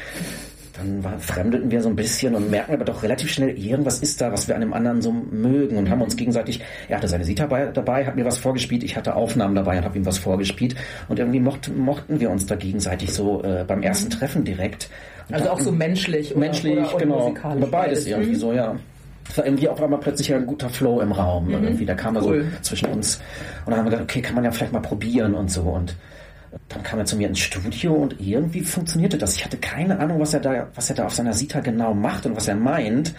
dann 0.79 1.05
war, 1.05 1.19
fremdelten 1.19 1.71
wir 1.71 1.83
so 1.83 1.89
ein 1.89 1.97
bisschen 1.97 2.35
und 2.35 2.51
merken 2.51 2.73
aber 2.73 2.85
doch 2.85 3.03
relativ 3.03 3.31
schnell, 3.31 3.59
irgendwas 3.59 3.99
ist 4.01 4.21
da, 4.21 4.33
was 4.33 4.49
wir 4.49 4.55
an 4.55 4.61
dem 4.63 4.73
anderen 4.73 5.03
so 5.03 5.13
mögen 5.13 5.77
und 5.77 5.91
haben 5.91 6.01
uns 6.03 6.17
gegenseitig, 6.17 6.61
er 6.89 6.97
hatte 6.99 7.09
seine 7.09 7.25
Sita 7.25 7.45
dabei, 7.45 7.67
dabei, 7.67 8.07
hat 8.07 8.17
mir 8.17 8.25
was 8.25 8.39
vorgespielt, 8.39 8.83
ich 8.85 8.97
hatte 8.97 9.15
Aufnahmen 9.15 9.55
dabei 9.55 9.79
und 9.79 9.85
habe 9.85 9.99
ihm 9.99 10.07
was 10.07 10.19
vorgespielt 10.19 10.75
und 11.09 11.19
irgendwie 11.19 11.41
mocht, 11.41 11.71
mochten 11.77 12.21
wir 12.21 12.31
uns 12.31 12.47
da 12.47 12.55
gegenseitig 12.57 13.13
so 13.13 13.43
äh, 13.43 13.65
beim 13.67 13.83
ersten 13.83 14.11
Treffen 14.11 14.45
direkt. 14.45 14.89
Und 15.29 15.35
Also 15.35 15.51
auch 15.51 15.61
so 15.61 15.73
menschlich. 15.73 16.31
Oder, 16.31 16.41
menschlich, 16.41 16.73
oder, 16.79 16.89
oder 16.95 16.99
genau, 17.05 17.29
musikalisch. 17.29 17.63
oder 17.63 17.71
beides 17.71 18.07
irgendwie 18.07 18.31
Mhm. 18.31 18.35
so, 18.37 18.53
ja. 18.53 18.77
Es 19.31 19.37
war 19.37 19.45
irgendwie 19.45 19.69
auf 19.69 19.83
einmal 19.83 20.01
plötzlich 20.01 20.33
ein 20.33 20.47
guter 20.47 20.71
Flow 20.71 21.01
im 21.03 21.13
Raum. 21.13 21.51
Irgendwie, 21.51 21.85
da 21.85 21.95
kam 21.95 22.17
er 22.17 22.25
Cool. 22.25 22.47
so 22.57 22.63
zwischen 22.63 22.89
uns. 22.89 23.17
Und 23.67 23.73
dann 23.73 23.79
haben 23.81 23.85
wir 23.85 23.91
gedacht, 23.91 24.05
okay, 24.05 24.23
kann 24.23 24.35
man 24.35 24.45
ja 24.45 24.51
vielleicht 24.51 24.73
mal 24.73 24.81
probieren 24.81 25.35
und 25.35 25.51
so. 25.51 25.63
Und 25.65 25.97
dann 26.69 26.83
kam 26.83 26.99
er 26.99 27.05
zu 27.05 27.17
mir 27.17 27.29
ins 27.29 27.39
Studio 27.39 27.95
und 27.95 28.21
irgendwie 28.21 28.61
funktionierte 28.61 29.19
das. 29.19 29.37
Ich 29.37 29.45
hatte 29.45 29.57
keine 29.59 29.99
Ahnung, 29.99 30.21
was 30.21 30.35
er 30.35 30.41
da, 30.41 30.69
was 30.75 30.91
er 30.91 30.97
da 30.97 31.07
auf 31.07 31.15
seiner 31.15 31.33
Sita 31.33 31.61
genau 31.61 31.95
macht 31.95 32.27
und 32.27 32.37
was 32.37 32.49
er 32.49 32.57
meint. 32.57 33.15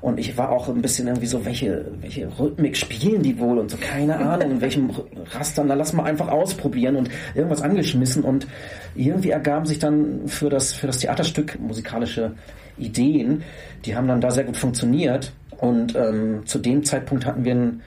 Und 0.00 0.20
ich 0.20 0.36
war 0.36 0.50
auch 0.50 0.68
ein 0.68 0.80
bisschen 0.80 1.08
irgendwie 1.08 1.26
so, 1.26 1.44
welche, 1.44 1.86
welche 2.00 2.28
Rhythmik 2.38 2.76
spielen 2.76 3.22
die 3.22 3.38
wohl 3.40 3.58
und 3.58 3.70
so, 3.70 3.76
keine 3.78 4.16
Ahnung, 4.16 4.52
in 4.52 4.60
welchem 4.60 4.90
Raster, 5.32 5.64
na 5.64 5.74
lass 5.74 5.92
mal 5.92 6.04
einfach 6.04 6.28
ausprobieren 6.28 6.94
und 6.94 7.10
irgendwas 7.34 7.62
angeschmissen 7.62 8.22
und 8.22 8.46
irgendwie 8.94 9.30
ergaben 9.30 9.66
sich 9.66 9.80
dann 9.80 10.28
für 10.28 10.50
das, 10.50 10.72
für 10.72 10.86
das 10.86 10.98
Theaterstück 10.98 11.58
musikalische 11.58 12.34
Ideen, 12.76 13.42
die 13.84 13.96
haben 13.96 14.06
dann 14.06 14.20
da 14.20 14.30
sehr 14.30 14.44
gut 14.44 14.56
funktioniert 14.56 15.32
und 15.58 15.96
ähm, 15.96 16.42
zu 16.46 16.60
dem 16.60 16.84
Zeitpunkt 16.84 17.26
hatten 17.26 17.44
wir 17.44 17.54
ein, 17.54 17.80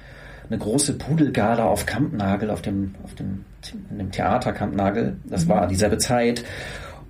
eine 0.50 0.60
große 0.60 0.98
Pudelgala 0.98 1.64
auf 1.64 1.86
Kampnagel, 1.86 2.50
auf 2.50 2.62
dem, 2.62 2.96
auf 3.04 3.16
dem, 3.16 3.46
in 3.90 3.98
dem 3.98 4.12
Theater 4.12 4.54
Kampnagel, 4.54 5.18
das 5.26 5.48
war 5.48 5.68
dieselbe 5.68 5.98
Zeit. 5.98 6.44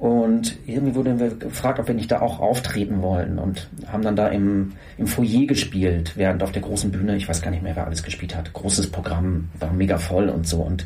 Und 0.02 0.58
irgendwie 0.66 0.96
wurden 0.96 1.20
wir 1.20 1.30
gefragt, 1.30 1.80
ob 1.80 1.88
wir 1.88 1.94
nicht 1.94 2.12
da 2.12 2.22
auch 2.22 2.40
auftreten 2.40 3.04
wollen 3.04 3.38
und 3.38 3.70
haben 3.88 4.02
dann 4.02 4.16
da 4.16 4.30
im, 4.30 4.72
im 4.98 5.06
Foyer 5.06 5.46
gespielt, 5.46 6.14
während 6.16 6.42
auf 6.42 6.52
der 6.52 6.64
großen 6.64 6.92
Bühne, 6.92 7.16
ich 7.18 7.30
weiß 7.30 7.44
gar 7.44 7.52
nicht 7.52 7.62
mehr, 7.62 7.76
wer 7.76 7.86
alles 7.86 8.02
gespielt 8.02 8.36
hat, 8.36 8.52
großes 8.52 8.88
Programm, 8.88 9.50
war 9.60 9.72
mega 9.72 10.00
voll 10.00 10.30
und 10.30 10.48
so. 10.48 10.62
Und 10.62 10.86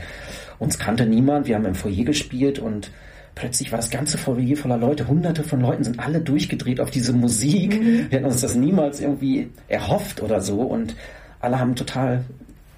uns 0.60 0.78
kannte 0.78 1.06
niemand, 1.06 1.48
wir 1.48 1.56
haben 1.56 1.64
im 1.64 1.76
Foyer 1.76 2.04
gespielt 2.04 2.60
und 2.60 2.92
plötzlich 3.36 3.72
war 3.72 3.80
das 3.80 3.90
ganze 3.90 4.18
Foyer 4.18 4.58
voller 4.58 4.78
Leute, 4.78 5.08
hunderte 5.08 5.44
von 5.44 5.62
Leuten 5.62 5.86
sind 5.86 5.98
alle 5.98 6.20
durchgedreht 6.20 6.82
auf 6.82 6.92
diese 6.92 7.14
Musik, 7.14 7.80
wir 7.80 8.18
hätten 8.18 8.26
uns 8.26 8.42
das 8.42 8.56
niemals 8.56 9.00
irgendwie 9.00 9.50
erhofft 9.70 10.22
oder 10.22 10.42
so. 10.42 10.60
Und 10.60 10.94
alle 11.40 11.58
haben 11.58 11.76
total 11.76 12.26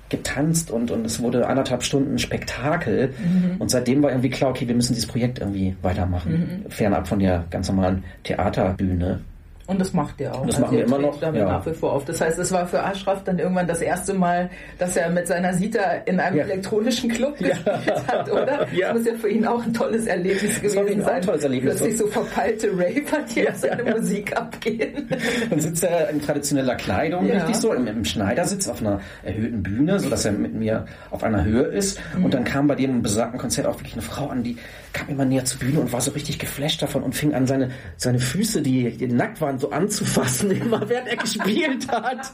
getanzt 0.09 0.71
und, 0.71 0.91
und 0.91 1.05
es 1.05 1.21
wurde 1.21 1.47
anderthalb 1.47 1.83
Stunden 1.83 2.17
Spektakel. 2.19 3.13
Und 3.59 3.69
seitdem 3.69 4.01
war 4.03 4.11
irgendwie 4.11 4.29
klar, 4.29 4.49
okay, 4.51 4.67
wir 4.67 4.75
müssen 4.75 4.93
dieses 4.93 5.07
Projekt 5.07 5.39
irgendwie 5.39 5.75
weitermachen. 5.81 6.65
Fernab 6.69 7.07
von 7.07 7.19
der 7.19 7.45
ganz 7.49 7.67
normalen 7.67 8.03
Theaterbühne. 8.23 9.19
Und 9.67 9.79
das 9.81 9.93
macht 9.93 10.19
ihr 10.21 10.33
auch. 10.33 10.45
Das 10.45 10.59
machen 10.59 10.77
wir 10.77 10.85
immer 10.85 10.97
noch, 10.97 11.19
damit 11.19 11.41
ja. 11.41 11.47
nach 11.47 11.65
wie 11.65 11.73
vor 11.73 11.91
auf. 11.93 12.05
Das 12.05 12.21
heißt, 12.21 12.39
es 12.39 12.51
war 12.53 12.65
für 12.67 12.81
Ashraf 12.83 13.23
dann 13.25 13.37
irgendwann 13.37 13.67
das 13.67 13.81
erste 13.81 14.13
Mal, 14.13 14.49
dass 14.79 14.95
er 14.95 15.09
mit 15.09 15.27
seiner 15.27 15.53
Sita 15.53 15.79
in 16.05 16.19
einem 16.21 16.37
Ja. 16.37 16.43
elektronischen 16.45 17.09
Club 17.09 17.37
gespielt 17.37 18.07
hat, 18.07 18.31
oder? 18.31 18.65
Ja. 18.73 18.87
Das 18.93 18.97
muss 18.99 19.07
ja 19.07 19.13
für 19.15 19.29
ihn 19.29 19.45
auch 19.45 19.63
ein 19.63 19.73
tolles 19.73 20.05
Erlebnis 20.07 20.53
Das 20.61 20.73
gewesen 20.73 20.87
ihn 20.93 21.01
auch 21.01 21.07
ein 21.07 21.13
sein. 21.13 21.21
tolles 21.21 21.43
Erlebnis. 21.43 21.75
Plötzlich 21.75 21.97
so 21.97 22.07
verpeilte 22.07 22.69
Raver, 22.71 23.23
die 23.35 23.39
Ja, 23.41 23.49
auf 23.51 23.55
seine. 23.57 23.83
Musik 23.83 24.35
abgehen. 24.37 25.09
Dann 25.49 25.59
sitzt 25.59 25.83
er 25.83 26.09
in 26.09 26.21
traditioneller 26.21 26.75
Kleidung, 26.75 27.29
richtig 27.29 27.55
so, 27.57 27.73
im, 27.73 27.87
im 27.87 28.05
Schneidersitz 28.05 28.67
auf 28.69 28.79
einer 28.81 29.01
erhöhten 29.23 29.63
Bühne, 29.63 29.99
so 29.99 30.09
dass 30.09 30.23
er 30.25 30.31
mit 30.31 30.53
mir 30.53 30.85
auf 31.11 31.23
einer 31.23 31.43
Höhe 31.43 31.63
ist. 31.63 31.99
Und 32.23 32.33
dann 32.33 32.43
kam 32.45 32.67
bei 32.67 32.75
dem 32.75 33.01
besagten 33.01 33.37
Konzert 33.39 33.67
auch 33.67 33.77
wirklich 33.79 33.93
eine 33.93 34.01
Frau 34.01 34.27
an, 34.27 34.43
die 34.43 34.57
kam 34.97 35.09
immer 35.09 35.25
näher 35.25 35.45
zur 35.45 35.59
Bühne 35.59 35.79
und 35.79 35.93
war 35.93 36.01
so 36.01 36.11
richtig 36.11 36.39
geflasht 36.39 36.81
davon 36.81 37.03
und 37.03 37.13
fing 37.13 37.33
an, 37.33 37.45
seine, 37.45 37.69
seine 37.97 38.19
Füße, 38.19 38.61
die, 38.61 38.97
die 38.97 39.07
nackt 39.07 39.39
waren, 39.41 39.59
so 39.59 39.69
anzufassen, 39.69 40.51
immer 40.61 40.89
während 40.89 41.07
er 41.07 41.17
gespielt 41.17 41.87
hat. 41.89 42.31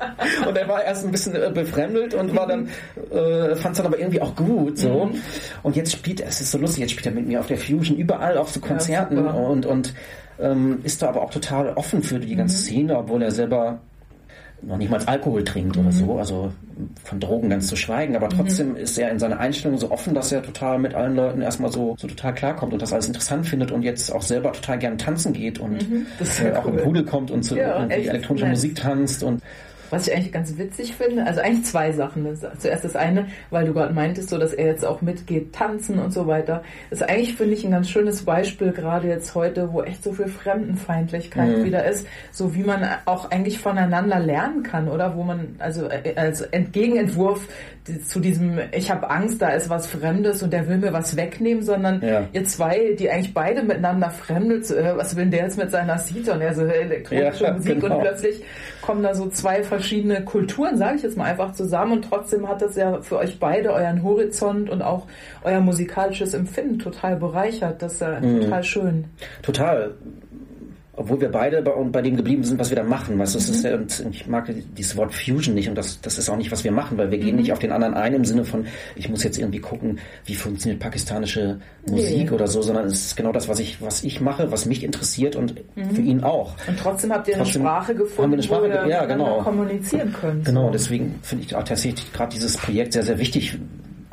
Und 0.48 0.58
er 0.58 0.68
war 0.68 0.84
erst 0.84 1.06
ein 1.06 1.12
bisschen 1.12 1.36
äh, 1.36 1.52
befremdelt 1.54 2.14
und 2.14 2.36
war 2.36 2.48
dann, 2.48 2.70
äh, 3.12 3.56
fand 3.56 3.74
es 3.74 3.78
dann 3.78 3.86
aber 3.86 4.00
irgendwie 4.00 4.22
auch 4.22 4.36
gut, 4.36 4.78
so. 4.78 5.12
Und 5.62 5.76
jetzt 5.76 5.92
spielt 5.92 6.22
er, 6.22 6.28
es 6.28 6.40
ist 6.40 6.52
so 6.52 6.58
lustig, 6.58 6.82
jetzt 6.82 6.92
spielt 6.92 7.06
er 7.08 7.12
mit 7.12 7.28
mir 7.28 7.40
auf 7.40 7.48
der 7.48 7.58
Fusion 7.58 7.98
überall 7.98 8.38
auf 8.38 8.50
so 8.50 8.60
Konzerten 8.60 9.18
super. 9.18 9.36
und, 9.36 9.66
und 9.66 9.94
ähm, 10.40 10.80
ist 10.84 11.02
da 11.02 11.10
aber 11.10 11.22
auch 11.22 11.32
total 11.32 11.74
offen 11.74 12.02
für 12.02 12.20
die 12.20 12.36
ganze 12.36 12.58
Szene, 12.58 12.98
obwohl 12.98 13.22
er 13.22 13.32
selber 13.32 13.82
noch 14.66 14.78
nicht 14.78 14.90
mal 14.90 15.02
Alkohol 15.06 15.44
trinkt 15.44 15.78
oder 15.78 15.92
so, 15.92 16.18
also 16.18 16.52
von 17.04 17.20
Drogen 17.20 17.50
ganz 17.50 17.68
zu 17.68 17.76
schweigen, 17.76 18.16
aber 18.16 18.30
trotzdem 18.30 18.76
ist 18.76 18.98
er 18.98 19.12
in 19.12 19.20
seiner 19.20 19.40
Einstellung 19.40 19.78
so 19.78 19.92
offen, 19.92 20.14
dass 20.14 20.32
er 20.32 20.42
total 20.42 20.80
mit 20.80 20.94
allen 20.94 21.16
Leuten 21.16 21.42
erstmal 21.42 21.72
so, 21.72 21.96
so 22.00 22.08
total 22.08 22.34
klarkommt 22.34 22.74
und 22.74 22.82
das 22.82 22.94
alles 22.94 23.08
interessant 23.08 23.46
findet 23.46 23.72
und 23.72 23.84
jetzt 23.84 24.12
auch 24.12 24.22
selber 24.22 24.54
total 24.54 24.80
gern 24.80 24.98
tanzen 24.98 25.34
geht 25.34 25.60
und 25.60 25.86
ist 26.20 26.42
äh, 26.42 26.54
auch 26.54 26.66
im. 26.66 26.78
Pudel 26.78 27.04
kommt 27.06 27.32
und 27.32 27.44
zu 27.44 27.56
Ja, 27.56 27.76
irgendwie 27.78 27.96
echt 27.96 28.10
elektronischer 28.10 28.48
nett. 28.48 28.56
Musik 28.56 28.76
tanzt 28.76 29.24
und 29.24 29.42
Was 29.94 30.08
ich 30.08 30.16
eigentlich 30.16 30.32
ganz 30.32 30.58
witzig 30.58 30.96
finde, 30.96 31.24
also 31.26 31.40
eigentlich 31.42 31.66
zwei 31.66 31.92
Sachen. 31.92 32.28
Zuerst 32.58 32.84
das 32.84 32.96
eine, 32.96 33.28
weil 33.52 33.66
du 33.66 33.74
gerade 33.74 33.94
meintest, 33.94 34.30
so 34.30 34.40
dass 34.40 34.52
er 34.54 34.66
jetzt 34.66 34.84
auch 34.84 35.02
mitgeht, 35.04 35.54
tanzen 35.54 36.00
und 36.00 36.12
so 36.12 36.26
weiter. 36.26 36.64
Das 36.90 37.02
ist 37.02 37.08
eigentlich, 37.10 37.36
finde 37.36 37.54
ich, 37.54 37.64
ein 37.64 37.72
ganz 37.72 37.90
schönes 37.90 38.24
Beispiel, 38.24 38.72
gerade 38.72 39.08
jetzt 39.08 39.36
heute, 39.36 39.72
wo 39.72 39.84
echt 39.84 40.04
so 40.04 40.12
viel 40.12 40.28
Fremdenfeindlichkeit 40.28 41.60
Mhm. 41.60 41.64
wieder 41.64 41.86
ist, 41.86 42.08
so 42.32 42.56
wie 42.56 42.64
man 42.64 42.84
auch 43.06 43.30
eigentlich 43.32 43.60
voneinander 43.60 44.20
lernen 44.20 44.64
kann, 44.64 44.88
oder? 44.90 45.16
Wo 45.16 45.24
man, 45.24 45.56
also 45.60 45.88
äh, 45.88 46.14
als 46.16 46.42
Entgegenentwurf 46.42 47.48
zu 48.08 48.20
diesem, 48.20 48.60
ich 48.72 48.90
habe 48.90 49.10
Angst, 49.10 49.42
da 49.42 49.50
ist 49.50 49.70
was 49.70 49.86
Fremdes 49.88 50.42
und 50.42 50.54
der 50.54 50.68
will 50.68 50.78
mir 50.78 50.94
was 50.94 51.16
wegnehmen, 51.18 51.64
sondern 51.64 52.02
Ja. 52.02 52.28
ihr 52.32 52.46
zwei, 52.46 52.96
die 52.98 53.10
eigentlich 53.12 53.34
beide 53.34 53.62
miteinander 53.62 54.10
fremdet, 54.10 54.72
äh, 54.72 54.96
was 54.98 55.16
will 55.16 55.24
denn 55.26 55.32
der 55.32 55.44
jetzt 55.44 55.58
mit 55.58 55.70
seiner 55.70 55.98
Sita 56.00 56.34
und 56.34 56.42
er 56.42 56.54
so 56.56 56.64
elektronische 56.66 57.44
Ja, 57.44 57.54
Musik 57.54 57.80
genau. 57.82 57.96
und 57.98 58.02
plötzlich 58.02 58.42
kommen 58.86 59.02
da 59.02 59.16
so 59.16 59.28
zwei 59.30 59.64
verschiedene 59.64 60.24
Kulturen, 60.26 60.78
sage 60.78 60.98
ich 60.98 61.04
jetzt 61.04 61.18
mal 61.18 61.26
einfach 61.26 61.54
zusammen 61.54 61.94
und 61.94 62.02
trotzdem 62.10 62.48
hat 62.48 62.62
das 62.62 62.76
ja 62.76 63.02
für 63.02 63.18
euch 63.18 63.40
beide 63.40 63.72
euren 63.72 64.04
Horizont 64.04 64.70
und 64.70 64.82
auch 64.82 65.08
euer 65.44 65.62
musikalisches 65.62 66.34
Empfinden 66.34 66.80
total 66.80 67.16
bereichert. 67.16 67.82
Das 67.82 67.94
ist 67.94 68.02
ja 68.02 68.20
Mhm. 68.20 68.42
total 68.42 68.64
schön. 68.64 69.06
total. 69.42 69.92
Obwohl 70.96 71.20
wir 71.22 71.30
beide 71.30 71.62
bei, 71.64 71.72
bei 71.72 72.02
dem 72.04 72.16
geblieben 72.16 72.44
sind, 72.44 72.60
was 72.60 72.70
wir 72.70 72.76
da 72.76 72.84
machen. 72.84 73.18
Weißt, 73.18 73.34
das 73.34 73.48
mhm. 73.48 73.54
ist 73.56 73.64
ja, 73.64 73.76
und 74.06 74.16
ich 74.16 74.28
mag 74.28 74.54
dieses 74.78 74.96
Wort 74.96 75.14
Fusion 75.14 75.56
nicht 75.56 75.68
und 75.68 75.76
das, 75.76 76.00
das 76.02 76.20
ist 76.20 76.30
auch 76.30 76.38
nicht, 76.38 76.52
was 76.52 76.64
wir 76.64 76.72
machen, 76.72 76.98
weil 76.98 77.10
wir 77.10 77.18
mhm. 77.18 77.24
gehen 77.24 77.36
nicht 77.38 77.52
auf 77.52 77.60
den 77.60 77.72
anderen 77.72 77.96
ein 77.96 78.14
im 78.14 78.26
Sinne 78.26 78.46
von, 78.46 78.66
ich 78.96 79.10
muss 79.10 79.24
jetzt 79.24 79.40
irgendwie 79.40 79.60
gucken, 79.60 80.00
wie 80.26 80.36
funktioniert 80.36 80.80
pakistanische 80.80 81.60
Musik 81.90 82.26
nee. 82.26 82.30
oder 82.30 82.48
so, 82.48 82.62
sondern 82.62 82.86
es 82.86 83.08
ist 83.08 83.18
genau 83.18 83.32
das, 83.32 83.50
was 83.50 83.60
ich, 83.60 83.82
was 83.82 84.04
ich 84.04 84.22
mache, 84.22 84.52
was 84.52 84.68
mich 84.68 84.84
interessiert 84.84 85.36
und 85.36 85.56
mhm. 85.76 85.96
für 85.96 86.02
ihn 86.02 86.24
auch. 86.24 86.56
Und 86.68 86.78
trotzdem 86.80 87.12
habt 87.12 87.28
ihr 87.28 87.38
trotzdem 87.38 87.64
eine 87.64 87.72
Sprache 87.72 87.96
gefunden, 87.96 88.22
haben 88.22 88.32
wir 88.32 88.36
eine 88.36 88.44
Sprache, 88.44 88.62
wo 88.62 88.66
ihr 88.66 88.88
ja, 88.88 89.06
genau. 89.06 89.42
kommunizieren 89.42 90.14
könnt. 90.14 90.46
Genau, 90.46 90.70
deswegen 90.70 91.16
finde 91.24 91.46
ich 91.46 91.56
auch 91.56 91.64
tatsächlich 91.64 92.14
gerade 92.14 92.34
dieses 92.34 92.56
Projekt 92.58 92.94
sehr, 92.94 93.04
sehr 93.04 93.18
wichtig, 93.18 93.58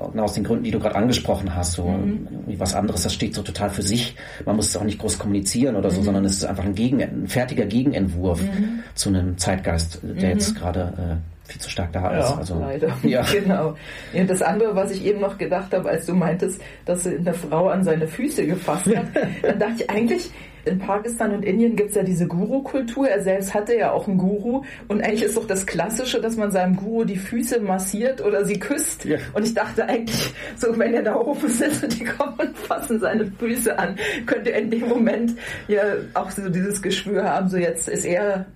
aus 0.00 0.34
den 0.34 0.44
Gründen, 0.44 0.64
die 0.64 0.70
du 0.70 0.80
gerade 0.80 0.96
angesprochen 0.96 1.54
hast, 1.54 1.72
so 1.72 1.84
mhm. 1.88 2.26
was 2.58 2.74
anderes, 2.74 3.02
das 3.02 3.14
steht 3.14 3.34
so 3.34 3.42
total 3.42 3.70
für 3.70 3.82
sich. 3.82 4.16
Man 4.44 4.56
muss 4.56 4.68
es 4.68 4.76
auch 4.76 4.84
nicht 4.84 4.98
groß 4.98 5.18
kommunizieren 5.18 5.76
oder 5.76 5.90
so, 5.90 6.00
mhm. 6.00 6.04
sondern 6.04 6.24
es 6.24 6.36
ist 6.36 6.44
einfach 6.44 6.64
ein, 6.64 6.74
Gegen, 6.74 7.02
ein 7.02 7.28
fertiger 7.28 7.66
Gegenentwurf 7.66 8.42
mhm. 8.42 8.80
zu 8.94 9.10
einem 9.10 9.36
Zeitgeist, 9.38 10.00
der 10.02 10.30
jetzt 10.30 10.54
mhm. 10.54 10.58
gerade 10.58 10.80
äh, 10.80 11.50
viel 11.50 11.60
zu 11.60 11.70
stark 11.70 11.92
da 11.92 12.10
ist. 12.18 12.30
Ja, 12.30 12.36
also, 12.36 12.58
leider. 12.58 12.96
Ja. 13.02 13.22
Genau. 13.22 13.74
Ja, 14.12 14.24
das 14.24 14.42
andere, 14.42 14.74
was 14.74 14.90
ich 14.90 15.04
eben 15.04 15.20
noch 15.20 15.36
gedacht 15.36 15.74
habe, 15.74 15.88
als 15.88 16.06
du 16.06 16.14
meintest, 16.14 16.60
dass 16.84 17.06
eine 17.06 17.34
Frau 17.34 17.68
an 17.68 17.84
seine 17.84 18.06
Füße 18.06 18.46
gefasst 18.46 18.86
hat, 18.86 19.06
dann 19.42 19.58
dachte 19.58 19.82
ich 19.82 19.90
eigentlich, 19.90 20.30
in 20.64 20.78
Pakistan 20.78 21.32
und 21.32 21.44
Indien 21.44 21.76
gibt 21.76 21.90
es 21.90 21.96
ja 21.96 22.02
diese 22.02 22.26
Guru-Kultur. 22.26 23.08
Er 23.08 23.22
selbst 23.22 23.54
hatte 23.54 23.76
ja 23.76 23.92
auch 23.92 24.06
einen 24.06 24.18
Guru. 24.18 24.62
Und 24.88 25.02
eigentlich 25.02 25.22
ist 25.22 25.36
doch 25.36 25.46
das 25.46 25.66
Klassische, 25.66 26.20
dass 26.20 26.36
man 26.36 26.50
seinem 26.50 26.76
Guru 26.76 27.04
die 27.04 27.16
Füße 27.16 27.60
massiert 27.60 28.20
oder 28.20 28.44
sie 28.44 28.58
küsst. 28.58 29.04
Ja. 29.04 29.18
Und 29.32 29.44
ich 29.44 29.54
dachte 29.54 29.86
eigentlich, 29.86 30.32
so 30.56 30.78
wenn 30.78 30.94
er 30.94 31.02
da 31.02 31.16
oben 31.16 31.48
sitzt 31.48 31.82
und 31.82 31.98
die 31.98 32.04
kommen 32.04 32.34
und 32.38 32.56
fassen 32.56 33.00
seine 33.00 33.26
Füße 33.38 33.78
an, 33.78 33.96
könnte 34.26 34.52
er 34.52 34.60
in 34.60 34.70
dem 34.70 34.88
Moment 34.88 35.32
ja 35.68 35.82
auch 36.14 36.30
so 36.30 36.48
dieses 36.48 36.82
Geschwür 36.82 37.24
haben, 37.24 37.48
so 37.48 37.56
jetzt 37.56 37.88
ist 37.88 38.04
er 38.04 38.46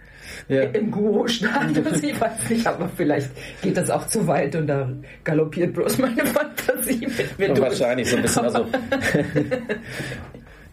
ja. 0.48 0.62
im 0.62 0.90
Guru-Status. 0.90 2.02
Ich 2.02 2.20
weiß 2.20 2.50
nicht, 2.50 2.66
aber 2.66 2.88
vielleicht 2.96 3.30
geht 3.62 3.76
das 3.76 3.90
auch 3.90 4.06
zu 4.06 4.26
weit 4.26 4.54
und 4.56 4.66
da 4.66 4.88
galoppiert 5.24 5.74
bloß 5.74 5.98
meine 5.98 6.24
Fantasie 6.26 7.06
mit 7.06 7.38
mir. 7.38 7.60
Wahrscheinlich 7.60 8.10
so 8.10 8.16
ein 8.16 8.22
bisschen. 8.22 8.44
Also 8.44 8.66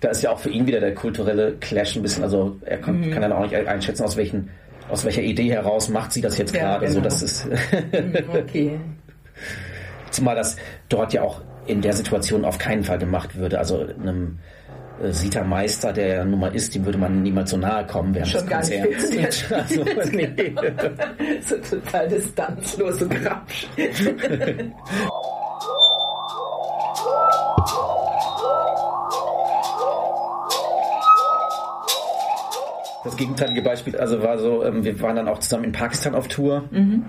da 0.02 0.10
ist 0.10 0.22
ja 0.24 0.32
auch 0.32 0.40
für 0.40 0.50
ihn 0.50 0.68
wieder 0.68 0.80
der 0.80 0.94
kulturelle 0.94 1.56
Clash 1.60 1.96
ein 1.96 2.02
bisschen, 2.02 2.24
also 2.24 2.58
er 2.66 2.80
kann, 2.80 3.00
mhm. 3.00 3.12
kann 3.12 3.22
dann 3.22 3.32
auch 3.32 3.44
nicht 3.44 3.56
einschätzen, 3.56 4.04
aus 4.04 4.18
welchen, 4.18 4.50
aus 4.90 5.06
welcher 5.06 5.22
Idee 5.22 5.52
heraus 5.52 5.90
macht 5.90 6.12
sie 6.12 6.22
das 6.22 6.38
jetzt 6.38 6.54
ja, 6.56 6.78
gerade. 6.78 6.88
Genau. 6.88 6.96
So, 6.96 7.02
das 7.02 7.22
ist 7.22 7.46
mhm, 7.92 8.16
okay. 8.34 8.80
Zumal 10.10 10.36
das 10.36 10.58
dort 10.90 11.14
ja 11.14 11.22
auch 11.22 11.42
in 11.68 11.82
der 11.82 11.94
Situation 11.94 12.44
auf 12.44 12.58
keinen 12.58 12.84
Fall 12.84 12.98
gemacht 12.98 13.36
würde. 13.36 13.60
Also 13.60 13.82
einem 13.82 14.40
äh, 15.02 15.12
Sita 15.12 15.44
Meister, 15.44 15.94
der 15.94 16.08
ja 16.08 16.26
nun 16.26 16.40
mal 16.40 16.54
ist, 16.54 16.74
dem 16.74 16.84
würde 16.84 16.98
man 16.98 17.22
niemals 17.22 17.52
so 17.52 17.58
nahe 17.58 17.86
kommen 17.86 18.14
während 18.16 18.32
Schon 18.32 18.48
des 18.48 18.50
Konzerts. 18.50 19.52
also, 19.52 19.86
nee. 20.12 20.56
so 21.42 21.56
total 21.58 22.08
distanzlos 22.08 23.02
und 23.04 23.10
krapsch. 23.10 23.68
Das 33.04 33.18
gegenteilige 33.18 33.62
Beispiel 33.62 33.98
also 33.98 34.22
war 34.22 34.38
so, 34.38 34.64
ähm, 34.64 34.84
wir 34.84 35.00
waren 35.02 35.16
dann 35.16 35.28
auch 35.28 35.40
zusammen 35.40 35.66
in 35.66 35.72
Pakistan 35.72 36.16
auf 36.16 36.28
Tour 36.28 36.66
mhm. 36.72 37.06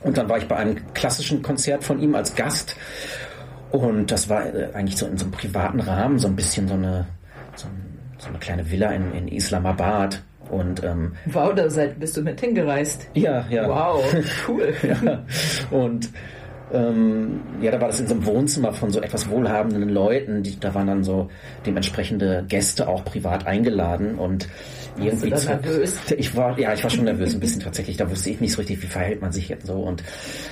und 0.00 0.16
dann 0.16 0.28
war 0.28 0.38
ich 0.38 0.46
bei 0.46 0.56
einem 0.56 0.76
klassischen 0.94 1.42
Konzert 1.42 1.84
von 1.84 2.00
ihm 2.00 2.14
als 2.14 2.34
Gast 2.34 2.76
und 3.74 4.12
das 4.12 4.28
war 4.28 4.46
äh, 4.46 4.68
eigentlich 4.72 4.96
so 4.96 5.04
in 5.06 5.18
so 5.18 5.24
einem 5.24 5.32
privaten 5.32 5.80
Rahmen, 5.80 6.20
so 6.20 6.28
ein 6.28 6.36
bisschen 6.36 6.68
so 6.68 6.74
eine, 6.74 7.06
so, 7.56 7.66
so 8.18 8.28
eine 8.28 8.38
kleine 8.38 8.70
Villa 8.70 8.92
in, 8.92 9.12
in 9.12 9.26
Islamabad. 9.26 10.22
Und, 10.48 10.84
ähm, 10.84 11.14
wow, 11.26 11.52
da 11.52 11.68
seid, 11.68 11.98
bist 11.98 12.16
du 12.16 12.22
mit 12.22 12.40
hingereist. 12.40 13.08
Ja, 13.14 13.44
ja. 13.50 13.68
Wow, 13.68 14.04
cool. 14.48 14.74
ja. 14.82 15.24
Und 15.72 16.08
ähm, 16.72 17.40
ja, 17.60 17.72
da 17.72 17.80
war 17.80 17.88
das 17.88 17.98
in 17.98 18.06
so 18.06 18.14
einem 18.14 18.26
Wohnzimmer 18.26 18.72
von 18.72 18.92
so 18.92 19.00
etwas 19.00 19.28
wohlhabenden 19.28 19.88
Leuten. 19.88 20.44
Die, 20.44 20.60
da 20.60 20.72
waren 20.74 20.86
dann 20.86 21.02
so 21.02 21.28
dementsprechende 21.66 22.44
Gäste 22.48 22.86
auch 22.86 23.04
privat 23.04 23.48
eingeladen 23.48 24.14
und 24.14 24.48
irgendwie 24.98 25.30
Warst 25.30 25.44
du 25.44 25.48
nervös? 25.50 25.96
Ich 26.16 26.36
war, 26.36 26.58
ja, 26.58 26.72
ich 26.72 26.82
war 26.82 26.90
schon 26.90 27.04
nervös 27.04 27.34
ein 27.34 27.40
bisschen 27.40 27.60
tatsächlich. 27.60 27.96
Da 27.96 28.10
wusste 28.10 28.30
ich 28.30 28.40
nicht 28.40 28.52
so 28.52 28.58
richtig, 28.58 28.82
wie 28.82 28.86
verhält 28.86 29.20
man 29.20 29.32
sich 29.32 29.48
jetzt 29.48 29.66
so. 29.66 29.74
Und 29.74 30.02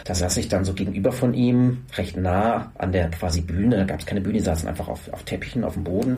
da 0.04 0.14
saß 0.14 0.36
ich 0.38 0.48
dann 0.48 0.64
so 0.64 0.72
gegenüber 0.72 1.12
von 1.12 1.34
ihm, 1.34 1.84
recht 1.96 2.16
nah 2.16 2.72
an 2.78 2.92
der 2.92 3.10
quasi 3.10 3.40
Bühne. 3.40 3.76
Da 3.78 3.84
gab 3.84 4.00
es 4.00 4.06
keine 4.06 4.20
Bühne, 4.20 4.38
die 4.38 4.44
saßen 4.44 4.68
einfach 4.68 4.88
auf, 4.88 5.12
auf 5.12 5.22
Teppichen 5.24 5.64
auf 5.64 5.74
dem 5.74 5.84
Boden. 5.84 6.16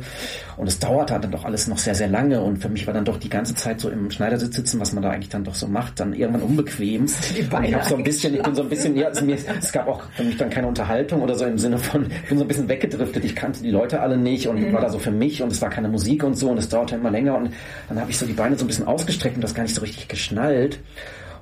Und 0.57 0.67
es 0.67 0.79
dauerte 0.79 1.19
dann 1.19 1.31
doch 1.31 1.45
alles 1.45 1.69
noch 1.69 1.79
sehr, 1.79 1.95
sehr 1.95 2.09
lange. 2.09 2.41
Und 2.41 2.59
für 2.59 2.69
mich 2.69 2.87
war 2.87 2.95
dann 2.95 3.05
doch 3.05 3.19
die 3.19 3.29
ganze 3.29 3.55
Zeit 3.55 3.81
so 3.81 3.91
im 3.91 4.11
Schneidersitz 4.11 4.57
sitzen, 4.57 4.81
was 4.81 4.93
man 4.93 5.03
da 5.03 5.11
eigentlich 5.11 5.29
dann 5.29 5.45
doch 5.45 5.55
so 5.55 5.67
macht, 5.67 6.01
dann 6.01 6.13
irgendwann 6.13 6.43
unbequem. 6.43 7.07
Beine 7.51 7.69
ich 7.69 7.75
habe 7.75 7.85
so 7.85 7.97
ein 7.97 8.05
bisschen, 8.05 8.35
ich 8.35 8.43
bin 8.43 8.55
so 8.55 8.63
ein 8.63 8.69
bisschen, 8.69 8.97
ja, 8.97 9.11
mir, 9.23 9.37
es 9.37 9.73
gab 9.73 9.89
auch 9.89 10.03
für 10.17 10.25
mich 10.25 10.37
dann 10.37 10.51
keine 10.51 10.67
Unterhaltung 10.67 11.23
oder 11.23 11.35
so 11.35 11.45
im 11.45 11.59
Sinne 11.59 11.79
von, 11.79 12.07
ich 12.07 12.29
bin 12.29 12.39
so 12.39 12.45
ein 12.45 12.49
bisschen 12.49 12.69
weggedriftet. 12.69 13.25
Ich 13.25 13.35
kannte 13.35 13.63
die 13.63 13.71
Leute 13.71 14.01
alle 14.01 14.17
nicht 14.17 14.49
und 14.49 14.61
mhm. 14.61 14.73
war 14.73 14.81
da 14.81 14.89
so 14.89 14.99
für 14.99 15.11
mich 15.11 15.43
und 15.43 15.53
es 15.53 15.61
war 15.63 15.71
keine 15.71 15.89
Musik 15.89 16.25
und 16.25 16.35
so 16.37 16.51
und 16.51 16.59
es 16.59 16.69
dauerte 16.69 16.97
immer 16.97 17.11
länger 17.11 17.37
und 17.37 17.51
dann 17.89 18.01
habe 18.01 18.11
ich 18.11 18.14
so 18.19 18.27
die 18.27 18.33
Beine 18.33 18.57
so 18.57 18.65
ein 18.65 18.69
bisschen 18.69 18.87
ausgestreckt 18.87 19.37
und 19.37 19.43
das 19.43 19.55
gar 19.55 19.63
nicht 19.63 19.75
so 19.75 19.81
richtig 19.81 20.09
geschnallt. 20.09 20.79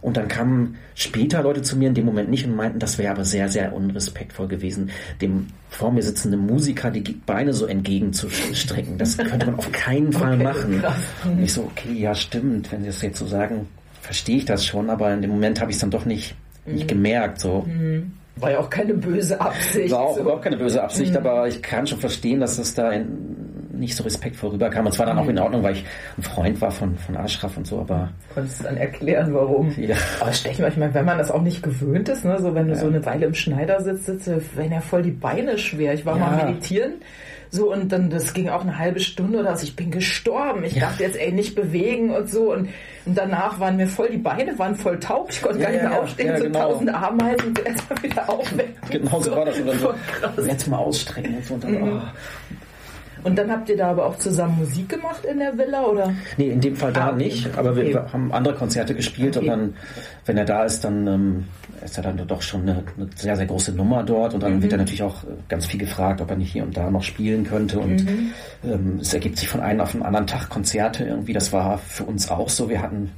Und 0.02 0.16
dann 0.16 0.26
kamen 0.26 0.78
später 0.96 1.42
Leute 1.44 1.62
zu 1.62 1.76
mir 1.76 1.88
in 1.88 1.94
dem 1.94 2.04
Moment 2.04 2.28
nicht 2.28 2.44
und 2.44 2.56
meinten, 2.56 2.80
das 2.80 2.98
wäre 2.98 3.12
aber 3.12 3.24
sehr, 3.24 3.48
sehr 3.48 3.72
unrespektvoll 3.72 4.48
gewesen, 4.48 4.90
dem 5.20 5.46
vor 5.70 5.92
mir 5.92 6.02
sitzenden 6.02 6.44
Musiker 6.44 6.90
die 6.90 7.02
Beine 7.12 7.52
so 7.52 7.66
entgegenzustrecken. 7.66 8.98
Das 8.98 9.16
könnte 9.16 9.46
man 9.46 9.54
auf 9.54 9.70
keinen 9.70 10.12
Fall 10.12 10.34
okay, 10.34 10.42
machen. 10.42 10.84
Und 11.24 11.42
ich 11.42 11.52
so, 11.52 11.62
okay, 11.62 11.92
ja, 11.92 12.16
stimmt, 12.16 12.72
wenn 12.72 12.80
Sie 12.80 12.88
das 12.88 13.00
jetzt 13.00 13.20
so 13.20 13.26
sagen, 13.26 13.68
verstehe 14.00 14.38
ich 14.38 14.44
das 14.44 14.66
schon, 14.66 14.90
aber 14.90 15.14
in 15.14 15.22
dem 15.22 15.30
Moment 15.30 15.60
habe 15.60 15.70
ich 15.70 15.76
es 15.76 15.80
dann 15.80 15.92
doch 15.92 16.04
nicht, 16.04 16.34
nicht 16.66 16.84
mhm. 16.84 16.88
gemerkt. 16.88 17.40
So. 17.40 17.60
Mhm. 17.60 18.12
War 18.36 18.50
ja 18.50 18.58
auch 18.58 18.70
keine 18.70 18.94
böse 18.94 19.40
Absicht. 19.40 19.92
War 19.92 20.00
auch 20.00 20.16
so. 20.16 20.22
überhaupt 20.22 20.42
keine 20.42 20.56
böse 20.56 20.82
Absicht, 20.82 21.12
mhm. 21.12 21.18
aber 21.18 21.46
ich 21.46 21.62
kann 21.62 21.86
schon 21.86 22.00
verstehen, 22.00 22.40
dass 22.40 22.56
das 22.56 22.74
da 22.74 22.90
in, 22.90 23.41
nicht 23.82 23.96
so 23.96 24.04
respektvoll 24.04 24.50
rüberkam. 24.50 24.86
Und 24.86 24.92
zwar 24.92 25.06
dann 25.06 25.18
auch 25.18 25.28
in 25.28 25.38
Ordnung, 25.38 25.62
weil 25.62 25.74
ich 25.74 25.84
ein 26.16 26.22
Freund 26.22 26.60
war 26.60 26.70
von, 26.70 26.96
von 26.96 27.16
Ashraf 27.16 27.56
und 27.56 27.66
so, 27.66 27.80
aber. 27.80 28.10
Konntest 28.32 28.60
du 28.60 28.64
dann 28.64 28.76
erklären, 28.76 29.34
warum? 29.34 29.74
Ja. 29.76 29.96
Aber 30.20 30.32
stech 30.32 30.58
mal, 30.58 30.68
ich 30.68 30.76
meine, 30.76 30.94
wenn 30.94 31.04
man 31.04 31.18
das 31.18 31.30
auch 31.30 31.42
nicht 31.42 31.62
gewöhnt 31.62 32.08
ist, 32.08 32.24
ne, 32.24 32.38
so 32.40 32.54
wenn 32.54 32.68
du 32.68 32.72
ja. 32.72 32.78
so 32.78 32.86
eine 32.86 33.04
Weile 33.04 33.26
im 33.26 33.34
Schneider 33.34 33.80
sitzt, 33.82 34.06
sitze, 34.06 34.40
wenn 34.54 34.72
ja 34.72 34.80
voll 34.80 35.02
die 35.02 35.10
Beine 35.10 35.58
schwer. 35.58 35.94
Ich 35.94 36.06
war 36.06 36.16
ja. 36.18 36.26
mal 36.26 36.44
meditieren 36.44 36.94
so, 37.54 37.70
und 37.70 37.92
dann, 37.92 38.08
das 38.08 38.32
ging 38.32 38.48
auch 38.48 38.62
eine 38.62 38.78
halbe 38.78 38.98
Stunde 38.98 39.40
oder 39.40 39.52
was. 39.52 39.62
Ich 39.62 39.76
bin 39.76 39.90
gestorben. 39.90 40.64
Ich 40.64 40.76
ja. 40.76 40.86
dachte 40.86 41.02
jetzt, 41.02 41.18
ey, 41.18 41.32
nicht 41.32 41.54
bewegen 41.54 42.08
und 42.08 42.30
so. 42.30 42.50
Und, 42.50 42.70
und 43.04 43.14
danach 43.18 43.60
waren 43.60 43.76
mir 43.76 43.88
voll, 43.88 44.08
die 44.08 44.16
Beine 44.16 44.58
waren 44.58 44.74
voll 44.74 44.98
taub. 44.98 45.28
Ich 45.30 45.42
konnte 45.42 45.58
ja, 45.58 45.66
gar 45.66 45.72
nicht 45.72 45.82
mehr 45.82 46.00
aufstehen. 46.00 46.36
so 46.38 46.44
genau. 46.44 46.60
tausend 46.60 46.94
Ameisen 46.94 47.48
und 47.48 47.66
erstmal 47.66 48.02
wieder 48.02 48.30
aufwecken. 48.30 48.74
Genau 48.88 49.20
so 49.20 49.32
war 49.32 49.44
das. 49.44 49.56
Dann 49.62 49.78
so, 49.78 49.92
jetzt 50.46 50.66
mal 50.66 50.78
ausstrecken 50.78 51.36
und 51.36 51.44
so. 51.44 51.54
Und 51.54 51.64
dann, 51.64 51.72
mhm. 51.72 51.82
oh. 51.82 52.00
Und 53.24 53.36
dann 53.36 53.50
habt 53.50 53.68
ihr 53.68 53.76
da 53.76 53.90
aber 53.90 54.06
auch 54.06 54.18
zusammen 54.18 54.58
Musik 54.58 54.88
gemacht 54.88 55.24
in 55.24 55.38
der 55.38 55.56
Villa, 55.56 55.84
oder? 55.84 56.12
Nee, 56.36 56.48
in 56.48 56.60
dem 56.60 56.74
Fall 56.74 56.92
da 56.92 57.06
ah, 57.06 57.08
okay. 57.10 57.24
nicht, 57.24 57.56
aber 57.56 57.76
wir, 57.76 57.84
okay. 57.84 58.12
haben 58.12 58.32
andere 58.32 58.54
Konzerte 58.54 58.94
gespielt 58.94 59.36
okay. 59.36 59.46
und 59.46 59.50
dann, 59.50 59.74
wenn 60.26 60.36
er 60.36 60.44
da 60.44 60.64
ist, 60.64 60.82
dann 60.84 61.06
ähm, 61.06 61.44
ist 61.84 61.96
er 61.96 62.02
dann 62.02 62.26
doch 62.26 62.42
schon 62.42 62.62
eine, 62.62 62.82
eine, 62.96 63.08
sehr, 63.14 63.36
sehr 63.36 63.46
große 63.46 63.72
Nummer 63.72 64.02
dort 64.02 64.34
und 64.34 64.42
dann 64.42 64.56
mhm. 64.56 64.62
wird 64.62 64.72
er 64.72 64.78
natürlich 64.78 65.02
auch 65.02 65.22
ganz 65.48 65.66
viel 65.66 65.78
gefragt, 65.78 66.20
ob 66.20 66.30
er 66.30 66.36
nicht 66.36 66.52
hier 66.52 66.64
und 66.64 66.76
da 66.76 66.90
noch 66.90 67.02
spielen 67.02 67.44
könnte 67.44 67.78
und 67.78 68.04
mhm. 68.04 68.32
ähm, 68.64 68.98
es 69.00 69.14
ergibt 69.14 69.38
sich 69.38 69.48
von 69.48 69.60
einem 69.60 69.80
auf 69.80 69.92
den 69.92 70.02
anderen 70.02 70.26
Tag 70.26 70.48
Konzerte 70.48 71.04
irgendwie, 71.04 71.32
das 71.32 71.52
war 71.52 71.78
für 71.78 72.04
uns 72.04 72.30
auch 72.30 72.48
so, 72.48 72.68
wir 72.68 72.82
hatten, 72.82 73.10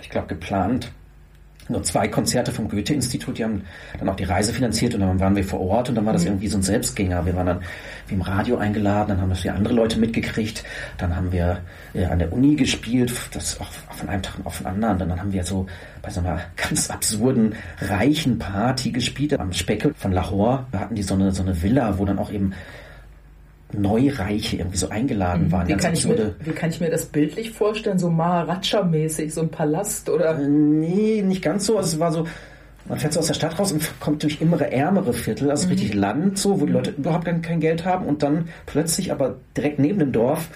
ich 0.00 0.10
glaube, 0.10 0.26
geplant, 0.26 0.90
nur 1.68 1.82
zwei 1.82 2.08
Konzerte 2.08 2.52
vom 2.52 2.68
Goethe-Institut, 2.68 3.38
die 3.38 3.44
haben 3.44 3.62
dann 3.98 4.08
auch 4.08 4.16
die 4.16 4.24
Reise 4.24 4.52
finanziert 4.52 4.94
und 4.94 5.00
dann 5.00 5.20
waren 5.20 5.36
wir 5.36 5.44
vor 5.44 5.60
Ort 5.60 5.88
und 5.88 5.94
dann 5.94 6.06
war 6.06 6.12
das 6.12 6.22
mhm. 6.22 6.28
irgendwie 6.28 6.48
so 6.48 6.58
ein 6.58 6.62
Selbstgänger. 6.62 7.24
Wir 7.24 7.36
waren 7.36 7.46
dann 7.46 7.60
wie 8.08 8.14
im 8.14 8.22
Radio 8.22 8.56
eingeladen, 8.56 9.10
dann 9.10 9.20
haben 9.20 9.30
das 9.30 9.44
wir 9.44 9.54
andere 9.54 9.74
Leute 9.74 9.98
mitgekriegt, 9.98 10.64
dann 10.98 11.14
haben 11.16 11.32
wir 11.32 11.60
äh, 11.94 12.04
an 12.04 12.18
der 12.18 12.32
Uni 12.32 12.56
gespielt, 12.56 13.12
das 13.32 13.60
auch 13.60 13.70
von 13.94 14.08
einem 14.08 14.22
Tag 14.22 14.34
auf 14.44 14.58
den 14.58 14.66
anderen, 14.66 14.98
dann 14.98 15.20
haben 15.20 15.32
wir 15.32 15.44
so 15.44 15.66
bei 16.02 16.10
so 16.10 16.20
einer 16.20 16.40
ganz 16.56 16.90
absurden, 16.90 17.54
reichen 17.80 18.38
Party 18.38 18.90
gespielt 18.90 19.38
am 19.38 19.52
Speckel 19.52 19.94
von 19.94 20.12
Lahore. 20.12 20.66
Wir 20.70 20.80
hatten 20.80 20.94
die 20.94 21.02
so 21.02 21.14
eine, 21.14 21.32
so 21.32 21.42
eine 21.42 21.62
Villa, 21.62 21.98
wo 21.98 22.04
dann 22.04 22.18
auch 22.18 22.32
eben 22.32 22.52
Neureiche 23.72 24.56
irgendwie 24.56 24.76
so 24.76 24.88
eingeladen 24.88 25.50
waren. 25.50 25.68
Wie 25.68 25.76
kann, 25.76 25.94
ich 25.94 26.06
mir, 26.06 26.34
wie 26.40 26.50
kann 26.50 26.70
ich 26.70 26.80
mir 26.80 26.90
das 26.90 27.06
bildlich 27.06 27.50
vorstellen? 27.50 27.98
So 27.98 28.10
Maharaja-mäßig, 28.10 29.32
so 29.32 29.42
ein 29.42 29.50
Palast 29.50 30.08
oder? 30.08 30.38
Äh, 30.38 30.48
nee, 30.48 31.22
nicht 31.22 31.42
ganz 31.42 31.66
so. 31.66 31.76
Also 31.76 31.96
es 31.96 32.00
war 32.00 32.12
so, 32.12 32.26
man 32.86 32.98
fährt 32.98 33.12
so 33.12 33.20
aus 33.20 33.28
der 33.28 33.34
Stadt 33.34 33.58
raus 33.58 33.72
und 33.72 34.00
kommt 34.00 34.22
durch 34.22 34.40
immer 34.40 34.60
ärmere 34.60 35.12
Viertel, 35.12 35.50
also 35.50 35.66
mhm. 35.66 35.72
richtig 35.72 35.94
Land 35.94 36.38
so, 36.38 36.60
wo 36.60 36.66
die 36.66 36.72
Leute 36.72 36.90
überhaupt 36.90 37.24
kein, 37.24 37.42
kein 37.42 37.60
Geld 37.60 37.84
haben 37.84 38.06
und 38.06 38.22
dann 38.22 38.48
plötzlich 38.66 39.12
aber 39.12 39.36
direkt 39.56 39.78
neben 39.78 39.98
dem 39.98 40.12
Dorf 40.12 40.48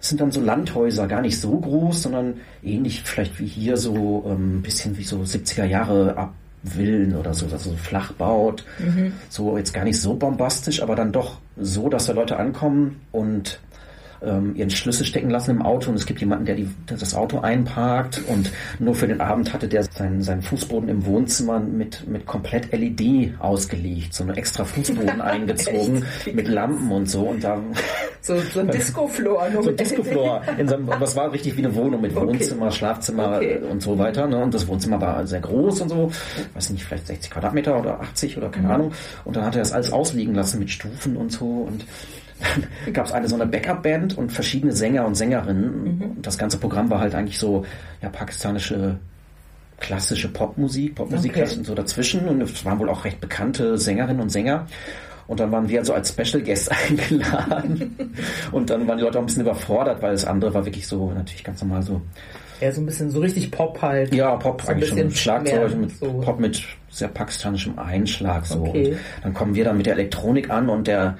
sind 0.00 0.20
dann 0.20 0.32
so 0.32 0.40
Landhäuser, 0.40 1.06
gar 1.06 1.20
nicht 1.20 1.40
so 1.40 1.58
groß, 1.60 2.02
sondern 2.02 2.40
ähnlich 2.62 3.02
vielleicht 3.04 3.38
wie 3.38 3.46
hier 3.46 3.76
so 3.76 4.24
ein 4.26 4.32
ähm, 4.32 4.62
bisschen 4.62 4.98
wie 4.98 5.04
so 5.04 5.20
70er 5.20 5.64
Jahre 5.64 6.16
ab 6.16 6.34
Villen 6.64 7.16
oder 7.16 7.34
so, 7.34 7.46
also 7.46 7.70
so 7.70 7.76
flach 7.76 8.12
baut. 8.12 8.64
Mhm. 8.78 9.12
So 9.28 9.56
jetzt 9.58 9.74
gar 9.74 9.84
nicht 9.84 10.00
so 10.00 10.14
bombastisch, 10.14 10.82
aber 10.82 10.94
dann 10.94 11.12
doch 11.12 11.38
so, 11.56 11.88
dass 11.88 12.06
da 12.06 12.12
Leute 12.12 12.36
ankommen 12.36 13.00
und 13.10 13.58
ähm, 14.24 14.54
ihren 14.56 14.70
Schlüssel 14.70 15.04
stecken 15.04 15.30
lassen 15.30 15.50
im 15.50 15.62
Auto 15.62 15.90
und 15.90 15.96
es 15.96 16.06
gibt 16.06 16.20
jemanden, 16.20 16.44
der, 16.44 16.54
die, 16.54 16.68
der 16.88 16.96
das 16.96 17.14
Auto 17.14 17.40
einparkt 17.40 18.22
und 18.28 18.50
nur 18.78 18.94
für 18.94 19.06
den 19.06 19.20
Abend 19.20 19.52
hatte 19.52 19.68
der 19.68 19.82
seinen, 19.84 20.22
seinen 20.22 20.42
Fußboden 20.42 20.88
im 20.88 21.04
Wohnzimmer 21.06 21.60
mit, 21.60 22.06
mit 22.06 22.26
komplett 22.26 22.72
LED 22.72 23.34
ausgelegt, 23.38 24.14
so 24.14 24.24
eine 24.24 24.36
extra 24.36 24.64
Fußboden 24.64 25.20
eingezogen 25.20 26.04
mit 26.32 26.48
Lampen 26.48 26.90
und 26.90 27.08
so 27.08 27.22
und 27.22 27.44
da 27.44 27.60
so, 28.20 28.38
so 28.38 28.60
ein 28.60 28.68
Disco-Floor. 28.70 29.48
So 29.62 29.70
ein 29.70 29.76
Disco-Floor. 29.76 30.42
Das 31.00 31.16
war 31.16 31.32
richtig 31.32 31.56
wie 31.56 31.64
eine 31.64 31.74
Wohnung 31.74 32.00
mit 32.00 32.14
Wohnzimmer, 32.14 32.66
okay. 32.66 32.74
Schlafzimmer 32.74 33.36
okay. 33.36 33.58
und 33.68 33.82
so 33.82 33.98
weiter. 33.98 34.26
Ne? 34.26 34.38
Und 34.38 34.54
das 34.54 34.66
Wohnzimmer 34.68 35.00
war 35.00 35.26
sehr 35.26 35.40
groß 35.40 35.80
und 35.82 35.88
so, 35.88 36.10
weiß 36.54 36.70
nicht, 36.70 36.84
vielleicht 36.84 37.08
60 37.08 37.30
Quadratmeter 37.30 37.78
oder 37.78 38.00
80 38.00 38.38
oder 38.38 38.48
keine 38.48 38.68
mhm. 38.68 38.72
Ahnung. 38.74 38.92
Und 39.24 39.36
dann 39.36 39.44
hat 39.44 39.56
er 39.56 39.60
das 39.60 39.72
alles 39.72 39.92
ausliegen 39.92 40.34
lassen 40.34 40.58
mit 40.60 40.70
Stufen 40.70 41.16
und 41.16 41.32
so 41.32 41.46
und 41.46 41.84
gab 42.92 43.06
es 43.06 43.12
eine 43.12 43.28
so 43.28 43.34
eine 43.34 43.46
Backup-Band 43.46 44.16
und 44.18 44.32
verschiedene 44.32 44.72
Sänger 44.72 45.06
und 45.06 45.14
Sängerinnen. 45.14 45.96
Mhm. 45.96 46.02
Und 46.02 46.26
das 46.26 46.38
ganze 46.38 46.58
Programm 46.58 46.90
war 46.90 47.00
halt 47.00 47.14
eigentlich 47.14 47.38
so 47.38 47.64
ja 48.02 48.08
pakistanische 48.08 48.98
klassische 49.82 50.28
Popmusik, 50.28 50.94
Popmusik 50.94 51.32
okay. 51.32 51.56
und 51.56 51.66
so 51.66 51.74
dazwischen. 51.74 52.28
Und 52.28 52.40
es 52.40 52.64
waren 52.64 52.78
wohl 52.78 52.88
auch 52.88 53.04
recht 53.04 53.20
bekannte 53.20 53.76
Sängerinnen 53.76 54.20
und 54.20 54.30
Sänger. 54.30 54.66
Und 55.26 55.40
dann 55.40 55.50
waren 55.50 55.68
wir 55.68 55.80
also 55.80 55.94
als 55.94 56.10
Special 56.10 56.42
Guest 56.42 56.70
eingeladen. 56.88 58.14
und 58.52 58.70
dann 58.70 58.86
waren 58.86 58.98
die 58.98 59.04
Leute 59.04 59.18
auch 59.18 59.22
ein 59.22 59.26
bisschen 59.26 59.42
überfordert, 59.42 60.02
weil 60.02 60.12
das 60.12 60.24
andere 60.24 60.54
war 60.54 60.64
wirklich 60.64 60.86
so 60.86 61.10
natürlich 61.10 61.44
ganz 61.44 61.62
normal 61.62 61.82
so. 61.82 62.00
Ja, 62.60 62.70
so 62.70 62.80
ein 62.80 62.86
bisschen 62.86 63.10
so 63.10 63.18
richtig 63.20 63.50
Pop 63.50 63.82
halt. 63.82 64.14
Ja, 64.14 64.36
Pop 64.36 64.62
so 64.62 64.68
eigentlich 64.68 64.90
schon. 64.90 65.10
Schlagzeug 65.10 65.76
mit 65.76 65.96
so. 65.96 66.12
Pop 66.20 66.38
mit 66.38 66.62
sehr 66.90 67.08
pakistanischem 67.08 67.78
Einschlag 67.78 68.46
so. 68.46 68.60
Okay. 68.60 68.90
Und 68.90 69.24
dann 69.24 69.34
kommen 69.34 69.54
wir 69.54 69.64
dann 69.64 69.76
mit 69.76 69.86
der 69.86 69.94
Elektronik 69.94 70.48
an 70.50 70.68
und 70.68 70.86
der 70.86 71.18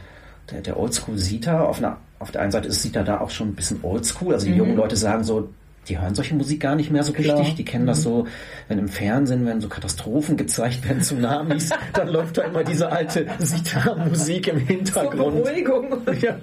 der, 0.53 0.61
der 0.61 0.79
Oldschool 0.79 1.19
Sita 1.19 1.65
auf 1.65 1.79
einer 1.79 1.99
auf 2.19 2.31
der 2.31 2.41
einen 2.43 2.53
Seite 2.53 2.69
ist 2.69 2.83
Sita 2.83 3.03
da 3.03 3.21
auch 3.21 3.31
schon 3.31 3.49
ein 3.49 3.55
bisschen 3.55 3.81
oldschool. 3.83 4.33
Also 4.33 4.47
die 4.47 4.53
mhm. 4.53 4.59
jungen 4.59 4.77
Leute 4.77 4.95
sagen 4.95 5.25
so, 5.25 5.49
die 5.89 5.99
hören 5.99 6.15
solche 6.15 6.37
Musik 6.37 6.61
gar 6.61 6.77
nicht 6.77 6.93
mehr 6.93 7.03
so 7.03 7.13
Klar. 7.13 7.39
richtig. 7.39 7.57
Die 7.57 7.65
kennen 7.65 7.85
mhm. 7.85 7.89
das 7.89 8.03
so, 8.03 8.29
wenn 8.69 8.79
im 8.79 8.89
Fernsehen, 8.89 9.45
wenn 9.45 9.61
so 9.61 9.69
Katastrophen 9.69 10.37
gezeigt 10.37 10.87
werden, 10.87 11.03
Tsunamis, 11.03 11.71
dann 11.95 12.07
läuft 12.09 12.39
da 12.39 12.43
immer 12.43 12.63
diese 12.63 12.93
alte 12.93 13.27
Sitar-Musik 13.41 14.47
im 14.47 14.59
Hintergrund. 14.59 15.37
Zur 15.37 15.43
Beruhigung. 15.45 15.87
Ja, 16.23 16.37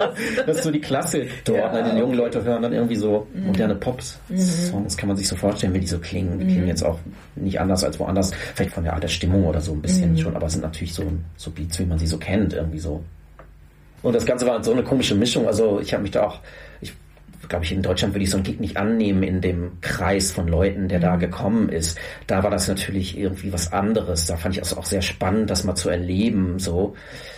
das 0.45 0.57
ist 0.57 0.63
so 0.63 0.71
die 0.71 0.81
Klasse 0.81 1.27
dort. 1.45 1.73
Ja. 1.73 1.81
Ne? 1.81 1.91
Die 1.93 1.99
jungen 1.99 2.15
Leute 2.15 2.43
hören 2.43 2.61
dann 2.61 2.73
irgendwie 2.73 2.97
so 2.97 3.27
mhm. 3.33 3.47
moderne 3.47 3.75
Pops-Songs, 3.75 4.97
kann 4.97 5.07
man 5.07 5.15
sich 5.15 5.27
so 5.27 5.37
vorstellen, 5.37 5.73
wie 5.73 5.79
die 5.79 5.87
so 5.87 5.99
klingen. 5.99 6.37
Die 6.39 6.45
klingen 6.45 6.63
mhm. 6.63 6.67
jetzt 6.67 6.83
auch 6.83 6.99
nicht 7.35 7.61
anders 7.61 7.85
als 7.85 7.97
woanders. 7.99 8.31
Vielleicht 8.55 8.73
von 8.73 8.83
der 8.83 8.93
Art 8.93 9.03
der 9.03 9.07
Stimmung 9.07 9.45
oder 9.45 9.61
so 9.61 9.71
ein 9.71 9.81
bisschen 9.81 10.11
mhm. 10.11 10.17
schon, 10.17 10.35
aber 10.35 10.49
sind 10.49 10.63
natürlich 10.63 10.93
so, 10.93 11.03
so 11.37 11.51
Beats, 11.51 11.79
wie 11.79 11.85
man 11.85 11.97
sie 11.97 12.07
so 12.07 12.17
kennt, 12.17 12.53
irgendwie 12.53 12.79
so. 12.79 13.03
Und 14.01 14.15
das 14.15 14.25
Ganze 14.25 14.47
war 14.47 14.63
so 14.63 14.71
eine 14.71 14.83
komische 14.83 15.15
Mischung. 15.15 15.47
Also 15.47 15.79
ich 15.79 15.93
habe 15.93 16.03
mich 16.03 16.11
da 16.11 16.23
auch 16.23 16.39
glaube 17.49 17.65
ich, 17.65 17.71
in 17.71 17.81
Deutschland 17.81 18.13
würde 18.13 18.23
ich 18.23 18.29
so 18.29 18.37
einen 18.37 18.43
Gig 18.43 18.59
nicht 18.59 18.77
annehmen 18.77 19.23
in 19.23 19.41
dem 19.41 19.81
Kreis 19.81 20.31
von 20.31 20.47
Leuten, 20.47 20.87
der 20.87 20.99
da 20.99 21.15
mhm. 21.15 21.19
gekommen 21.19 21.69
ist. 21.69 21.97
Da 22.27 22.43
war 22.43 22.51
das 22.51 22.67
natürlich 22.67 23.17
irgendwie 23.17 23.51
was 23.51 23.73
anderes. 23.73 24.27
Da 24.27 24.37
fand 24.37 24.55
ich 24.55 24.61
es 24.61 24.77
auch 24.77 24.85
sehr 24.85 25.01
spannend, 25.01 25.49
das 25.49 25.63
mal 25.63 25.75
zu 25.75 25.89
erleben. 25.89 26.59
So 26.59 26.95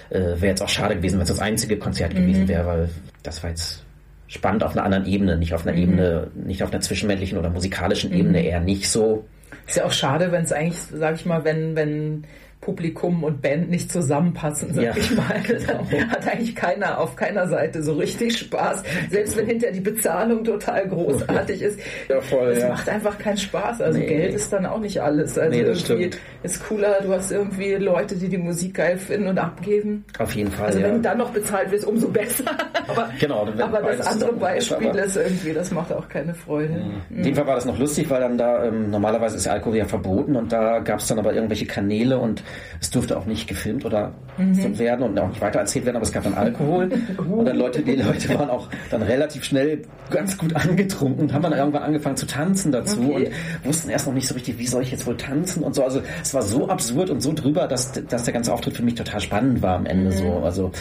äh, 0.10 0.20
wäre 0.20 0.48
jetzt 0.48 0.62
auch 0.62 0.70
schade 0.70 0.98
gewesen, 0.98 1.16
wenn 1.16 1.24
es 1.24 1.30
das 1.30 1.40
einzige 1.40 1.78
Konzert 1.78 2.14
mhm. 2.14 2.18
gewesen 2.18 2.48
wäre, 2.48 2.66
weil 2.66 2.90
das 3.24 3.42
war 3.42 3.50
jetzt 3.50 3.84
spannend 4.28 4.64
auf 4.64 4.74
einer 4.74 4.84
anderen 4.84 5.06
Ebene, 5.06 5.38
nicht 5.38 5.54
auf 5.54 5.66
einer 5.66 5.76
mhm. 5.76 5.84
Ebene, 5.84 6.28
nicht 6.36 6.62
auf 6.62 6.72
einer 6.72 6.82
zwischenmännlichen 6.82 7.38
oder 7.38 7.50
musikalischen 7.50 8.14
Ebene, 8.14 8.40
mhm. 8.40 8.46
eher 8.46 8.60
nicht 8.60 8.90
so. 8.90 9.26
Ist 9.68 9.78
ja 9.78 9.86
auch 9.86 9.92
schade, 9.94 10.32
wenn 10.32 10.44
es 10.44 10.52
eigentlich, 10.52 10.80
sag 10.94 11.16
ich 11.16 11.26
mal, 11.26 11.44
wenn, 11.46 11.76
wenn 11.76 12.26
Publikum 12.62 13.24
und 13.24 13.42
Band 13.42 13.72
nicht 13.72 13.92
zusammenpassen, 13.92 14.74
sag 14.76 14.84
ja. 14.84 14.96
ich 14.96 15.16
mal. 15.16 15.26
Hat 16.10 16.28
eigentlich 16.28 16.56
keiner 16.56 17.00
auf 17.00 17.16
keiner 17.16 17.48
Seite 17.48 17.82
so 17.82 17.94
richtig 17.94 18.38
Spaß. 18.38 18.84
Selbst 19.10 19.36
wenn 19.36 19.48
hinterher 19.48 19.74
die 19.74 19.82
Bezahlung 19.82 20.44
total 20.44 20.88
großartig 20.88 21.60
ist. 21.64 21.80
Ja, 22.08 22.22
voll, 22.22 22.50
es 22.50 22.62
ja. 22.62 22.70
macht 22.70 22.88
einfach 22.88 23.18
keinen 23.18 23.38
Spaß. 23.38 23.82
Also 23.82 23.98
nee. 23.98 24.06
Geld 24.06 24.36
ist 24.36 24.54
dann 24.54 24.68
auch 24.68 24.80
nicht 24.80 25.02
alles. 25.02 25.40
Also 25.40 25.50
nee, 25.50 25.62
irgendwie 25.64 25.80
stimmt. 25.80 26.20
ist 26.44 26.64
cooler, 26.64 27.00
du 27.02 27.12
hast 27.12 27.32
irgendwie 27.32 27.74
Leute, 27.74 28.16
die 28.16 28.30
die 28.30 28.38
Musik 28.38 28.76
geil 28.76 28.98
finden 28.98 29.30
und 29.30 29.40
abgeben. 29.40 30.06
Auf 30.20 30.36
jeden 30.36 30.52
Fall. 30.52 30.68
Also 30.68 30.82
wenn 30.84 30.98
ja. 30.98 31.00
dann 31.00 31.18
noch 31.18 31.32
bezahlt 31.32 31.72
wirst, 31.72 31.86
umso 31.86 32.10
besser. 32.10 32.46
aber 32.88 33.10
genau, 33.20 33.48
aber 33.60 33.82
das 33.82 34.06
andere 34.06 34.34
Beispiel 34.34 34.90
ist 34.90 35.18
irgendwie, 35.18 35.54
das 35.54 35.72
macht 35.72 35.92
auch 35.92 36.08
keine 36.08 36.36
Freude. 36.36 36.74
Mhm. 37.10 37.18
In 37.18 37.24
dem 37.24 37.36
Fall 37.36 37.48
war 37.48 37.56
das 37.56 37.66
noch 37.66 37.80
lustig, 37.80 38.08
weil 38.12 38.22
dann 38.22 38.38
da 38.38 38.66
ähm, 38.66 38.92
normalerweise 38.92 39.38
ist 39.38 39.48
Alkohol 39.48 39.78
ja 39.78 39.86
verboten 39.86 40.36
und 40.36 40.52
da 40.52 40.78
gab 40.78 41.00
es 41.00 41.08
dann 41.08 41.18
aber 41.18 41.34
irgendwelche 41.34 41.66
Kanäle 41.66 42.20
und 42.20 42.44
es 42.80 42.90
durfte 42.90 43.18
auch 43.18 43.26
nicht 43.26 43.48
gefilmt 43.48 43.86
oder 43.86 44.14
mhm. 44.38 44.80
werden 44.80 45.04
und 45.04 45.20
auch 45.20 45.30
nicht 45.30 45.42
weitererzählt 45.42 45.86
werden, 45.86 45.98
aber 45.98 46.06
es 46.06 46.12
gab 46.12 46.24
dann 46.24 46.34
Alkohol. 46.34 46.90
und 47.18 47.46
dann 47.46 47.58
Leute, 47.58 47.82
die 47.82 47.96
Leute 47.96 48.38
waren 48.38 48.50
auch 48.50 48.70
dann 48.90 49.02
relativ 49.02 49.44
schnell 49.44 49.84
ganz 50.10 50.38
gut 50.38 50.56
angetrunken 50.56 51.22
und 51.24 51.34
haben 51.34 51.44
dann 51.44 51.54
irgendwann 51.54 51.84
angefangen 51.84 52.18
zu 52.18 52.26
tanzen 52.26 52.72
dazu 52.72 53.02
okay. 53.02 53.32
und 53.64 53.66
wussten 53.66 53.90
erst 53.90 54.08
noch 54.08 54.14
nicht 54.14 54.28
so 54.28 54.34
richtig, 54.34 54.58
wie 54.58 54.68
soll 54.68 54.84
ich 54.84 54.92
jetzt 54.92 55.06
wohl 55.06 55.18
tanzen 55.18 55.64
und 55.64 55.76
so. 55.76 55.84
Also 55.84 56.02
es 56.22 56.34
war 56.34 56.42
so 56.42 56.68
absurd 56.68 57.10
und 57.10 57.22
so 57.22 57.34
drüber, 57.34 57.68
dass, 57.68 57.92
dass 57.92 58.24
der 58.24 58.34
ganze 58.34 58.54
Auftritt 58.54 58.76
für 58.76 58.84
mich 58.84 58.96
total 58.96 59.22
spannend 59.22 59.62
war 59.62 59.76
am 59.76 59.86
Ende 59.86 60.12
mhm. 60.12 60.18
so. 60.18 60.34
Also 60.44 60.72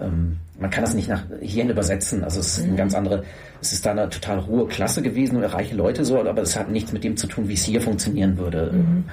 ähm, 0.00 0.38
man 0.58 0.70
kann 0.70 0.84
das 0.84 0.94
nicht 0.94 1.08
nach 1.08 1.24
hierhin 1.40 1.70
übersetzen. 1.70 2.24
Also 2.24 2.40
es 2.40 2.58
ist 2.58 2.64
eine 2.64 2.72
mhm. 2.72 2.76
ganz 2.76 2.94
andere, 2.94 3.24
es 3.60 3.72
ist 3.72 3.84
da 3.84 3.92
eine 3.92 4.08
total 4.08 4.46
hohe 4.46 4.66
Klasse 4.66 5.02
gewesen 5.02 5.36
und 5.36 5.44
reiche 5.44 5.74
Leute 5.74 6.04
so, 6.04 6.18
aber 6.18 6.42
es 6.42 6.56
hat 6.56 6.70
nichts 6.70 6.92
mit 6.92 7.04
dem 7.04 7.16
zu 7.16 7.26
tun, 7.26 7.48
wie 7.48 7.54
es 7.54 7.64
hier 7.64 7.80
funktionieren 7.80 8.38
würde. 8.38 8.72
Mhm. 8.72 9.04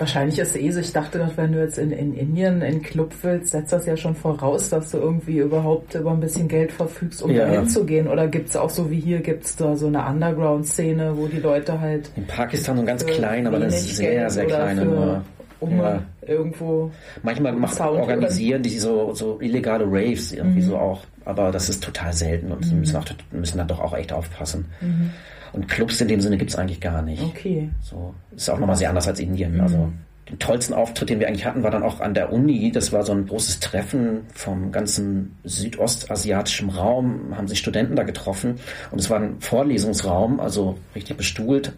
Wahrscheinlich 0.00 0.38
ist 0.38 0.56
eh 0.56 0.70
so, 0.70 0.80
ich 0.80 0.94
dachte, 0.94 1.30
wenn 1.36 1.52
du 1.52 1.60
jetzt 1.60 1.76
in, 1.76 1.92
in 1.92 2.14
Indien 2.14 2.62
in 2.62 2.80
Club 2.80 3.12
willst, 3.20 3.50
setzt 3.50 3.70
das 3.70 3.84
ja 3.84 3.98
schon 3.98 4.14
voraus, 4.14 4.70
dass 4.70 4.92
du 4.92 4.96
irgendwie 4.96 5.40
überhaupt 5.40 5.94
über 5.94 6.12
ein 6.12 6.20
bisschen 6.20 6.48
Geld 6.48 6.72
verfügst, 6.72 7.22
um 7.22 7.30
ja. 7.30 7.44
da 7.44 7.52
hinzugehen. 7.52 8.08
Oder 8.08 8.26
gibt 8.26 8.48
es 8.48 8.56
auch 8.56 8.70
so 8.70 8.90
wie 8.90 8.98
hier, 8.98 9.20
gibt 9.20 9.44
es 9.44 9.56
da 9.56 9.76
so 9.76 9.88
eine 9.88 10.06
Underground-Szene, 10.06 11.18
wo 11.18 11.26
die 11.26 11.40
Leute 11.40 11.78
halt... 11.78 12.10
In 12.16 12.26
Pakistan 12.26 12.78
so 12.78 12.84
ganz 12.84 13.04
klein, 13.04 13.46
aber 13.46 13.58
das 13.58 13.74
ist 13.74 13.98
sehr, 13.98 14.30
sehr 14.30 14.46
kleine 14.46 14.86
nur. 14.86 15.22
Um 15.60 15.76
ja. 15.76 16.02
irgendwo... 16.26 16.90
Manchmal 17.22 17.52
macht, 17.52 17.78
organisieren 17.78 18.62
die 18.62 18.78
so, 18.78 19.12
so 19.12 19.38
illegale 19.42 19.84
Raves 19.84 20.32
irgendwie 20.32 20.62
mhm. 20.62 20.66
so 20.66 20.78
auch, 20.78 21.02
aber 21.26 21.50
das 21.50 21.68
ist 21.68 21.84
total 21.84 22.14
selten 22.14 22.52
und 22.52 22.72
mhm. 22.72 22.80
müssen, 22.80 22.96
auch, 22.96 23.04
müssen 23.32 23.58
dann 23.58 23.68
doch 23.68 23.80
auch 23.80 23.94
echt 23.94 24.14
aufpassen. 24.14 24.64
Mhm. 24.80 25.10
Und 25.52 25.68
Clubs 25.68 26.00
in 26.00 26.08
dem 26.08 26.20
Sinne 26.20 26.38
gibt 26.38 26.50
es 26.50 26.56
eigentlich 26.56 26.80
gar 26.80 27.02
nicht. 27.02 27.22
Okay. 27.22 27.70
So 27.80 28.14
ist 28.34 28.48
auch 28.50 28.58
nochmal 28.58 28.76
sehr 28.76 28.88
anders 28.88 29.08
als 29.08 29.20
Indien. 29.20 29.54
Mhm. 29.54 29.60
Also 29.60 29.92
den 30.30 30.38
tollsten 30.38 30.74
Auftritt, 30.74 31.10
den 31.10 31.18
wir 31.18 31.26
eigentlich 31.26 31.44
hatten, 31.44 31.62
war 31.62 31.70
dann 31.70 31.82
auch 31.82 32.00
an 32.00 32.14
der 32.14 32.32
Uni. 32.32 32.70
Das 32.70 32.92
war 32.92 33.02
so 33.02 33.12
ein 33.12 33.26
großes 33.26 33.60
Treffen 33.60 34.20
vom 34.32 34.70
ganzen 34.70 35.36
südostasiatischen 35.44 36.70
Raum, 36.70 37.36
haben 37.36 37.48
sich 37.48 37.58
Studenten 37.58 37.96
da 37.96 38.04
getroffen. 38.04 38.56
Und 38.92 39.00
es 39.00 39.10
war 39.10 39.18
ein 39.18 39.40
Vorlesungsraum, 39.40 40.38
also 40.38 40.78
richtig 40.94 41.16
bestuhlt, 41.16 41.72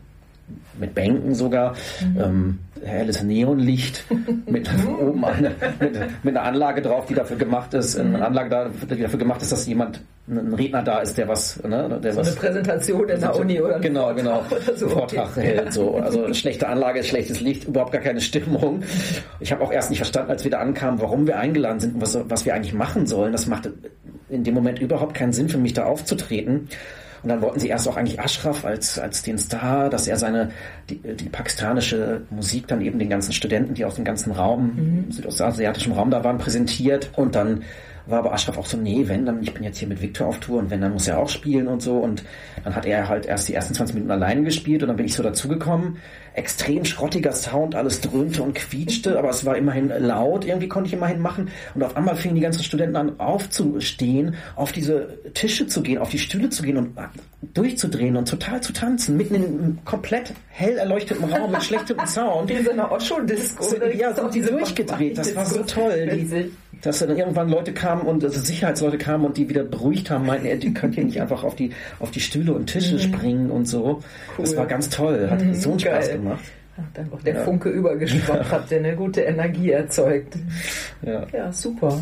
mit 0.78 0.94
Bänken 0.94 1.34
sogar, 1.34 1.74
mhm. 2.00 2.20
ähm, 2.20 2.58
helles 2.84 3.22
Neonlicht, 3.22 4.04
mit 4.46 4.68
oben 5.00 5.24
eine, 5.24 5.52
mit, 5.80 6.24
mit, 6.24 6.36
einer 6.36 6.46
Anlage 6.46 6.82
drauf, 6.82 7.06
die 7.06 7.14
dafür 7.14 7.36
gemacht 7.36 7.74
ist, 7.74 7.98
eine 7.98 8.18
mhm. 8.18 8.22
Anlage 8.22 8.50
da, 8.50 8.70
die 8.94 9.00
dafür 9.02 9.18
gemacht 9.18 9.42
ist, 9.42 9.52
dass 9.52 9.66
jemand, 9.66 10.00
ein 10.28 10.54
Redner 10.54 10.82
da 10.82 11.00
ist, 11.00 11.18
der 11.18 11.26
was, 11.26 11.62
ne, 11.62 12.00
der 12.02 12.12
so 12.12 12.20
was, 12.20 12.28
eine 12.28 12.36
Präsentation 12.36 13.08
in 13.08 13.20
der 13.20 13.36
Uni 13.36 13.60
oder 13.60 13.80
genau, 13.80 14.14
genau, 14.14 14.42
so. 14.76 14.88
Vortrag 14.88 15.36
hält, 15.36 15.72
so, 15.72 15.96
also 15.96 16.32
schlechte 16.32 16.68
Anlage, 16.68 17.02
schlechtes 17.02 17.40
Licht, 17.40 17.64
überhaupt 17.64 17.92
gar 17.92 18.00
keine 18.00 18.20
Stimmung. 18.20 18.82
Ich 19.40 19.50
habe 19.52 19.62
auch 19.62 19.72
erst 19.72 19.90
nicht 19.90 19.98
verstanden, 19.98 20.30
als 20.30 20.44
wir 20.44 20.50
da 20.52 20.58
ankamen, 20.58 21.00
warum 21.00 21.26
wir 21.26 21.38
eingeladen 21.38 21.80
sind 21.80 21.94
und 21.96 22.02
was, 22.02 22.18
was 22.28 22.44
wir 22.44 22.54
eigentlich 22.54 22.74
machen 22.74 23.06
sollen. 23.06 23.32
Das 23.32 23.46
machte 23.46 23.72
in 24.28 24.44
dem 24.44 24.54
Moment 24.54 24.80
überhaupt 24.80 25.14
keinen 25.14 25.32
Sinn 25.32 25.48
für 25.48 25.58
mich, 25.58 25.74
da 25.74 25.84
aufzutreten. 25.84 26.68
Und 27.22 27.28
dann 27.28 27.40
wollten 27.40 27.60
sie 27.60 27.68
erst 27.68 27.88
auch 27.88 27.96
eigentlich 27.96 28.20
Ashraf 28.20 28.64
als, 28.64 28.98
als 28.98 29.22
den 29.22 29.38
Star, 29.38 29.88
dass 29.88 30.08
er 30.08 30.16
seine, 30.16 30.50
die, 30.90 30.96
die 30.98 31.28
pakistanische 31.28 32.22
Musik 32.30 32.66
dann 32.66 32.80
eben 32.80 32.98
den 32.98 33.08
ganzen 33.08 33.32
Studenten, 33.32 33.74
die 33.74 33.84
aus 33.84 33.94
dem 33.94 34.04
ganzen 34.04 34.32
Raum, 34.32 34.72
mhm. 34.74 35.12
südostasiatischen 35.12 35.92
Raum 35.92 36.10
da 36.10 36.24
waren, 36.24 36.38
präsentiert. 36.38 37.10
Und 37.14 37.34
dann 37.34 37.62
war 38.06 38.18
aber 38.18 38.32
Ashraf 38.32 38.58
auch 38.58 38.66
so, 38.66 38.76
nee, 38.76 39.04
wenn, 39.06 39.24
dann, 39.24 39.42
ich 39.42 39.54
bin 39.54 39.62
jetzt 39.62 39.78
hier 39.78 39.88
mit 39.88 40.02
Victor 40.02 40.26
auf 40.26 40.40
Tour 40.40 40.58
und 40.58 40.70
wenn, 40.70 40.80
dann 40.80 40.92
muss 40.92 41.06
er 41.06 41.18
auch 41.18 41.28
spielen 41.28 41.68
und 41.68 41.82
so. 41.82 41.98
Und 41.98 42.24
dann 42.64 42.74
hat 42.74 42.86
er 42.86 43.08
halt 43.08 43.26
erst 43.26 43.48
die 43.48 43.54
ersten 43.54 43.74
20 43.74 43.94
Minuten 43.94 44.10
alleine 44.10 44.42
gespielt 44.42 44.82
und 44.82 44.88
dann 44.88 44.96
bin 44.96 45.06
ich 45.06 45.14
so 45.14 45.22
dazugekommen. 45.22 45.98
Extrem 46.34 46.84
schrottiger 46.84 47.32
Sound, 47.32 47.74
alles 47.74 48.00
dröhnte 48.00 48.42
und 48.42 48.54
quietschte, 48.54 49.18
aber 49.18 49.30
es 49.30 49.44
war 49.44 49.56
immerhin 49.56 49.88
laut, 49.88 50.44
irgendwie 50.44 50.68
konnte 50.68 50.88
ich 50.88 50.94
immerhin 50.94 51.20
machen. 51.20 51.50
Und 51.74 51.82
auf 51.82 51.96
einmal 51.96 52.16
fingen 52.16 52.34
die 52.34 52.40
ganzen 52.40 52.64
Studenten 52.64 52.96
an 52.96 53.20
aufzustehen, 53.20 54.36
auf 54.56 54.72
diese 54.72 55.18
Tische 55.34 55.66
zu 55.66 55.82
gehen, 55.82 55.98
auf 55.98 56.10
die 56.10 56.18
Stühle 56.18 56.48
zu 56.50 56.62
gehen 56.62 56.76
und 56.76 56.96
durchzudrehen 57.54 58.16
und 58.16 58.28
total 58.28 58.60
zu 58.62 58.72
tanzen, 58.72 59.16
mitten 59.16 59.34
in 59.34 59.44
einem 59.44 59.78
komplett 59.84 60.32
hell 60.48 60.78
erleuchteten 60.78 61.24
Raum 61.24 61.50
mit 61.50 61.62
schlechtem 61.62 61.98
Sound. 62.06 62.48
Wie 62.48 62.62
so 62.62 62.70
eine 62.70 62.90
Osho-Disco. 62.90 63.64
Ja, 63.96 64.14
sind 64.14 64.34
die 64.34 64.42
durchgedreht. 64.42 65.18
Das 65.18 65.34
war 65.36 65.44
so 65.44 65.62
toll. 65.64 66.08
Die, 66.12 66.52
dass 66.80 66.98
dann 66.98 67.16
irgendwann 67.16 67.48
Leute 67.48 67.72
kamen 67.72 68.02
und 68.02 68.24
also 68.24 68.40
Sicherheitsleute 68.40 68.98
kamen 68.98 69.24
und 69.24 69.36
die 69.36 69.48
wieder 69.48 69.62
beruhigt 69.62 70.10
haben, 70.10 70.26
meinten, 70.26 70.46
ihr 70.46 70.74
könnt 70.74 70.94
hier 70.94 71.04
nicht 71.04 71.20
einfach 71.20 71.44
auf 71.44 71.54
die, 71.54 71.70
auf 72.00 72.10
die 72.10 72.20
Stühle 72.20 72.52
und 72.54 72.66
Tische 72.66 72.94
mhm. 72.94 73.00
springen 73.00 73.50
und 73.50 73.66
so. 73.66 74.02
Cool. 74.36 74.44
Das 74.44 74.56
war 74.56 74.66
ganz 74.66 74.88
toll, 74.88 75.28
hat 75.30 75.44
mhm, 75.44 75.54
so 75.54 75.70
einen 75.70 75.80
Spaß 75.80 76.08
geil. 76.08 76.18
gemacht. 76.18 76.44
Hat 76.76 76.98
einfach 76.98 77.22
der 77.22 77.34
ja. 77.34 77.44
Funke 77.44 77.68
übergespannt, 77.68 78.44
ja. 78.44 78.50
habt 78.50 78.70
ihr 78.70 78.78
eine 78.78 78.96
gute 78.96 79.20
Energie 79.20 79.70
erzeugt. 79.70 80.34
Ja, 81.02 81.26
ja 81.32 81.52
super. 81.52 82.00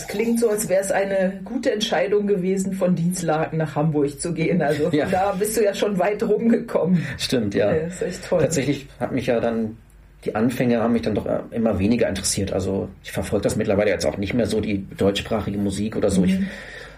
Es 0.00 0.08
klingt 0.08 0.40
so, 0.40 0.48
als 0.48 0.68
wäre 0.68 0.82
es 0.82 0.90
eine 0.90 1.40
gute 1.44 1.72
Entscheidung 1.72 2.26
gewesen, 2.26 2.72
von 2.72 2.94
Dienstlaken 2.94 3.58
nach 3.58 3.74
Hamburg 3.76 4.20
zu 4.20 4.32
gehen. 4.32 4.62
Also 4.62 4.88
ja. 4.92 5.06
da 5.06 5.32
bist 5.32 5.56
du 5.56 5.64
ja 5.64 5.74
schon 5.74 5.98
weit 5.98 6.22
rumgekommen. 6.22 7.04
Stimmt, 7.18 7.54
ja. 7.54 7.74
ja 7.74 7.86
ist 7.86 8.02
echt 8.02 8.24
toll. 8.24 8.40
Tatsächlich 8.40 8.88
hat 8.98 9.12
mich 9.12 9.26
ja 9.26 9.40
dann 9.40 9.76
die 10.24 10.34
Anfänge 10.34 10.82
haben 10.82 10.92
mich 10.92 11.02
dann 11.02 11.14
doch 11.14 11.26
äh, 11.26 11.40
immer 11.50 11.78
weniger 11.78 12.08
interessiert. 12.08 12.52
Also 12.52 12.88
ich 13.02 13.12
verfolge 13.12 13.44
das 13.44 13.56
mittlerweile 13.56 13.90
jetzt 13.90 14.04
auch 14.04 14.18
nicht 14.18 14.34
mehr 14.34 14.46
so, 14.46 14.60
die 14.60 14.86
deutschsprachige 14.96 15.58
Musik 15.58 15.96
oder 15.96 16.10
so. 16.10 16.20
Mhm. 16.20 16.26
Ich, 16.26 16.38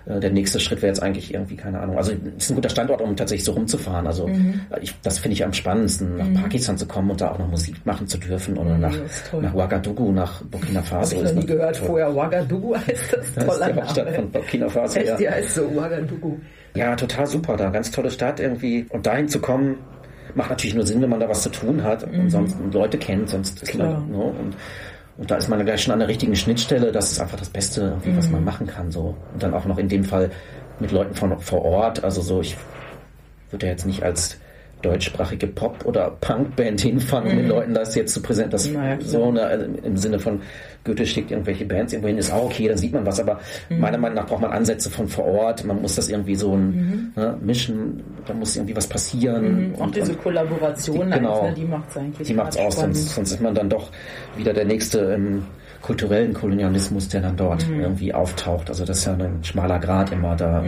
der 0.07 0.31
nächste 0.31 0.59
Schritt 0.59 0.83
wäre 0.83 0.89
jetzt 0.89 1.03
eigentlich 1.03 1.33
irgendwie, 1.33 1.57
keine 1.57 1.81
Ahnung. 1.81 1.97
Also 1.97 2.13
es 2.37 2.45
ist 2.45 2.51
ein 2.51 2.55
guter 2.57 2.69
Standort, 2.69 3.01
um 3.01 3.15
tatsächlich 3.17 3.45
so 3.45 3.53
rumzufahren. 3.53 4.07
Also 4.07 4.27
mhm. 4.27 4.61
ich, 4.81 4.95
das 5.03 5.19
finde 5.19 5.35
ich 5.35 5.45
am 5.45 5.53
spannendsten, 5.53 6.17
nach 6.17 6.27
mhm. 6.27 6.35
Pakistan 6.35 6.77
zu 6.77 6.87
kommen 6.87 7.11
und 7.11 7.21
da 7.21 7.31
auch 7.31 7.39
noch 7.39 7.49
Musik 7.49 7.77
machen 7.85 8.09
zu 8.09 8.19
dürfen 8.19 8.59
oder 8.59 8.77
nach, 8.79 8.97
nach 9.41 9.55
Ouagadougou, 9.55 10.13
nach 10.13 10.43
Burkina 10.43 10.83
Faso. 10.83 11.17
Habe 11.17 11.29
ich 11.29 11.35
noch 11.35 11.41
nie 11.43 11.47
gehört 11.47 11.77
toll. 11.77 11.87
vorher. 11.87 12.09
Ouagadougou 12.09 12.77
heißt 12.77 13.13
das. 13.13 13.35
Das 13.35 13.59
ist 13.59 13.67
die 13.67 13.75
Hauptstadt 13.75 14.15
von 14.15 14.31
Burkina 14.31 14.69
Faso. 14.69 14.99
Echt, 14.99 15.09
ja. 15.09 15.17
die 15.17 15.29
heißt 15.31 15.55
so 15.55 15.63
Ouagadougou. 15.63 16.41
Ja, 16.75 16.97
total 16.97 17.27
super 17.27 17.57
da. 17.57 17.71
Ganz 17.71 17.91
tolle 17.91 18.11
Stadt 18.11 18.41
irgendwie. 18.41 18.87
Und 18.91 19.07
dahin 19.07 19.29
zu 19.29 19.41
kommen, 19.41 19.77
macht 20.35 20.51
natürlich 20.51 20.75
nur 20.75 20.87
Sinn, 20.87 21.01
wenn 21.03 21.11
man 21.11 21.21
da 21.21 21.29
was 21.29 21.43
zu 21.43 21.51
tun 21.51 21.83
hat 21.83 22.11
mhm. 22.11 22.21
und 22.21 22.31
sonst 22.31 22.57
Leute 22.73 22.99
kennt, 22.99 23.29
sonst 23.29 23.63
ist 23.63 23.77
man, 23.77 24.11
ne, 24.11 24.17
und, 24.17 24.57
und 25.19 25.31
da 25.31 25.37
ist 25.37 25.49
man 25.49 25.65
gleich 25.65 25.83
schon 25.83 25.93
an 25.93 25.99
der 25.99 26.09
richtigen 26.09 26.37
Schnittstelle. 26.37 26.93
Das 26.93 27.13
ist 27.13 27.21
einfach 27.21 27.39
das 27.39 27.51
Beste, 27.51 27.99
mhm. 28.05 28.17
was 28.17 28.29
man 28.31 28.45
machen 28.45 28.67
kann. 28.67 28.91
So. 28.91 29.15
Und 29.33 29.43
dann 29.43 29.55
auch 29.55 29.67
noch 29.67 29.79
in 29.79 29.89
dem 29.89 30.05
Fall 30.05 30.31
mit 30.81 30.91
Leuten 30.91 31.15
von, 31.15 31.39
vor 31.41 31.65
Ort. 31.65 32.03
Also 32.03 32.23
so, 32.23 32.41
ich 32.41 32.57
würde 33.51 33.67
ja 33.67 33.73
jetzt 33.73 33.87
nicht 33.87 34.03
als 34.03 34.39
deutschsprachige 34.83 35.47
Pop- 35.47 35.85
oder 35.85 36.11
Punkband 36.21 36.81
hinfahren, 36.81 37.29
um 37.29 37.33
mhm. 37.33 37.39
den 37.39 37.49
Leuten 37.49 37.75
das 37.75 37.95
jetzt 37.95 38.13
zu 38.13 38.21
präsentieren. 38.21 38.51
Das 38.51 38.71
naja, 38.71 38.99
so 39.01 39.29
eine, 39.29 39.43
also 39.43 39.67
im 39.83 39.97
Sinne 39.97 40.19
von 40.19 40.41
Goethe 40.85 41.07
schickt 41.07 41.31
irgendwelche 41.31 41.65
Bands 41.65 41.93
irgendwo 41.93 42.09
hin, 42.09 42.19
ist 42.19 42.33
auch 42.33 42.47
okay, 42.47 42.69
dann 42.69 42.77
sieht 42.77 42.93
man 42.93 43.07
was, 43.07 43.21
aber 43.21 43.39
mhm. 43.69 43.79
meiner 43.79 43.99
Meinung 43.99 44.17
nach 44.17 44.27
braucht 44.27 44.43
man 44.43 44.51
Ansätze 44.51 44.91
von 44.91 45.09
vor 45.09 45.25
Ort, 45.25 45.65
man 45.65 45.81
muss 45.81 45.95
das 45.95 46.09
irgendwie 46.09 46.35
so 46.35 46.55
ein, 46.55 46.67
mhm. 46.67 47.13
ne, 47.15 47.37
mischen, 47.41 48.03
da 48.27 48.35
muss 48.35 48.57
irgendwie 48.57 48.77
was 48.77 48.87
passieren. 48.87 49.71
Mhm. 49.71 49.75
Und, 49.77 49.95
diese 49.95 50.15
Kollaboration, 50.15 51.07
die, 51.11 51.19
genau, 51.19 51.51
die 51.57 51.65
macht 51.65 51.91
es 51.91 51.97
eigentlich. 51.97 52.29
Die 52.29 52.35
macht 52.35 52.53
es 52.53 52.59
aus, 52.59 52.77
sonst, 52.77 53.15
sonst, 53.15 53.33
ist 53.33 53.41
man 53.41 53.55
dann 53.55 53.69
doch 53.69 53.91
wieder 54.37 54.53
der 54.53 54.65
nächste 54.65 55.15
ähm, 55.15 55.45
kulturellen 55.83 56.35
Kolonialismus, 56.35 57.09
der 57.09 57.21
dann 57.21 57.37
dort 57.37 57.69
mhm. 57.69 57.81
irgendwie 57.81 58.13
auftaucht. 58.13 58.69
Also 58.69 58.85
das 58.85 58.99
ist 58.99 59.05
ja 59.07 59.13
ein 59.15 59.43
schmaler 59.43 59.79
Grad 59.79 60.13
immer 60.13 60.35
da. 60.37 60.65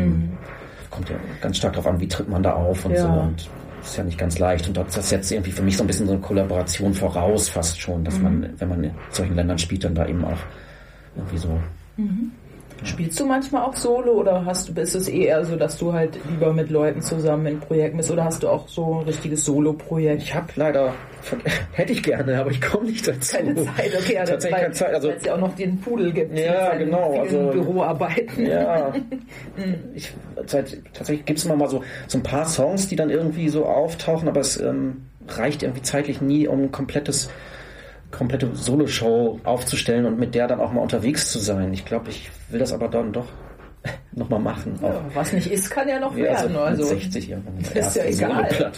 Kommt 0.91 1.09
ja 1.09 1.17
ganz 1.41 1.57
stark 1.57 1.73
darauf 1.73 1.89
an, 1.89 2.01
wie 2.01 2.07
tritt 2.07 2.29
man 2.29 2.43
da 2.43 2.53
auf 2.53 2.85
und 2.85 2.93
ja. 2.93 3.03
so. 3.03 3.09
Und 3.09 3.49
ist 3.85 3.97
ja 3.97 4.05
nicht 4.05 4.19
ganz 4.19 4.39
leicht. 4.39 4.67
Und 4.69 4.77
das 4.77 5.09
setzt 5.09 5.33
irgendwie 5.33 5.53
für 5.53 5.63
mich 5.63 5.77
so 5.77 5.85
ein 5.85 5.87
bisschen 5.87 6.07
so 6.07 6.13
eine 6.13 6.21
Kollaboration 6.21 6.95
voraus, 6.95 7.49
fast 7.49 7.81
schon, 7.81 8.05
dass 8.05 8.17
mhm. 8.19 8.23
man, 8.23 8.55
wenn 8.59 8.69
man 8.69 8.85
in 8.85 8.91
solchen 9.11 9.35
Ländern 9.35 9.59
spielt, 9.59 9.85
dann 9.85 9.95
da 9.95 10.07
eben 10.07 10.25
auch 10.25 10.39
irgendwie 11.17 11.39
so. 11.39 11.61
Mhm. 11.97 12.33
Spielst 12.83 13.19
du 13.19 13.25
manchmal 13.25 13.63
auch 13.63 13.77
Solo 13.77 14.13
oder 14.13 14.45
hast 14.45 14.69
du, 14.69 14.81
ist 14.81 14.95
es 14.95 15.09
eher 15.09 15.45
so, 15.45 15.57
dass 15.57 15.79
du 15.79 15.93
halt 15.93 16.19
lieber 16.29 16.53
mit 16.53 16.71
Leuten 16.71 17.01
zusammen 17.01 17.47
in 17.47 17.61
Projekten 17.61 17.97
bist 17.97 18.11
oder 18.11 18.25
hast 18.25 18.43
du 18.43 18.49
auch 18.49 18.69
so 18.69 19.01
ein 19.01 19.05
richtiges 19.05 19.45
Solo-Projekt? 19.45 20.23
Ich 20.23 20.35
habe 20.35 20.49
leider, 20.57 20.93
hätte 21.73 21.93
ich 21.93 22.03
gerne, 22.03 22.39
aber 22.39 22.51
ich 22.51 22.61
komme 22.61 22.87
nicht 22.87 23.07
dazu. 23.07 23.37
Keine 23.37 23.55
Zeit, 23.55 23.93
okay, 23.97 24.15
ja, 24.15 24.25
tatsächlich 24.25 24.61
keine 24.61 24.75
Zeit. 24.75 24.95
Also, 24.95 25.09
weil 25.09 25.17
es 25.17 25.25
ja 25.25 25.35
auch 25.35 25.41
noch 25.41 25.55
den 25.55 25.81
Pudel 25.81 26.13
gibt. 26.13 26.39
Ja, 26.39 26.75
genau. 26.75 27.21
Also 27.21 27.51
Büroarbeiten. 27.53 28.47
Ja. 28.47 28.93
ich, 29.95 30.13
tatsächlich 30.37 31.25
gibt 31.25 31.39
es 31.39 31.45
immer 31.45 31.57
mal 31.57 31.71
so, 31.71 31.83
so 32.07 32.19
ein 32.19 32.23
paar 32.23 32.47
Songs, 32.47 32.89
die 32.89 32.97
dann 32.97 33.09
irgendwie 33.09 33.49
so 33.49 33.65
auftauchen, 33.65 34.29
aber 34.29 34.41
es 34.41 34.61
ähm, 34.61 35.07
reicht 35.29 35.63
irgendwie 35.63 35.83
zeitlich 35.83 36.21
nie, 36.21 36.49
um 36.49 36.65
ein 36.65 36.73
komplettes 36.73 37.31
komplette 38.17 38.51
Soloshow 38.55 39.41
aufzustellen 39.45 40.07
und 40.07 40.19
mit 40.19 40.35
der 40.35 40.49
dann 40.49 40.61
auch 40.61 40.73
mal 40.73 40.81
unterwegs 40.81 41.31
zu 41.31 41.39
sein. 41.39 41.73
Ich 41.73 41.85
glaube, 41.85 42.11
ich 42.11 42.31
will 42.49 42.59
das 42.59 42.73
aber 42.73 42.89
dann 42.89 43.13
doch 43.13 43.27
nochmal 44.13 44.41
machen. 44.41 44.79
Ja, 44.83 45.01
was 45.13 45.33
nicht 45.33 45.51
ist, 45.51 45.71
kann 45.71 45.89
ja 45.89 45.99
noch 45.99 46.17
ja, 46.17 46.25
werden. 46.25 46.57
Also, 46.57 46.85
60 46.85 47.31
irgendwann. 47.31 47.59
Ist 47.75 47.97
ja 47.97 48.05
egal. 48.05 48.73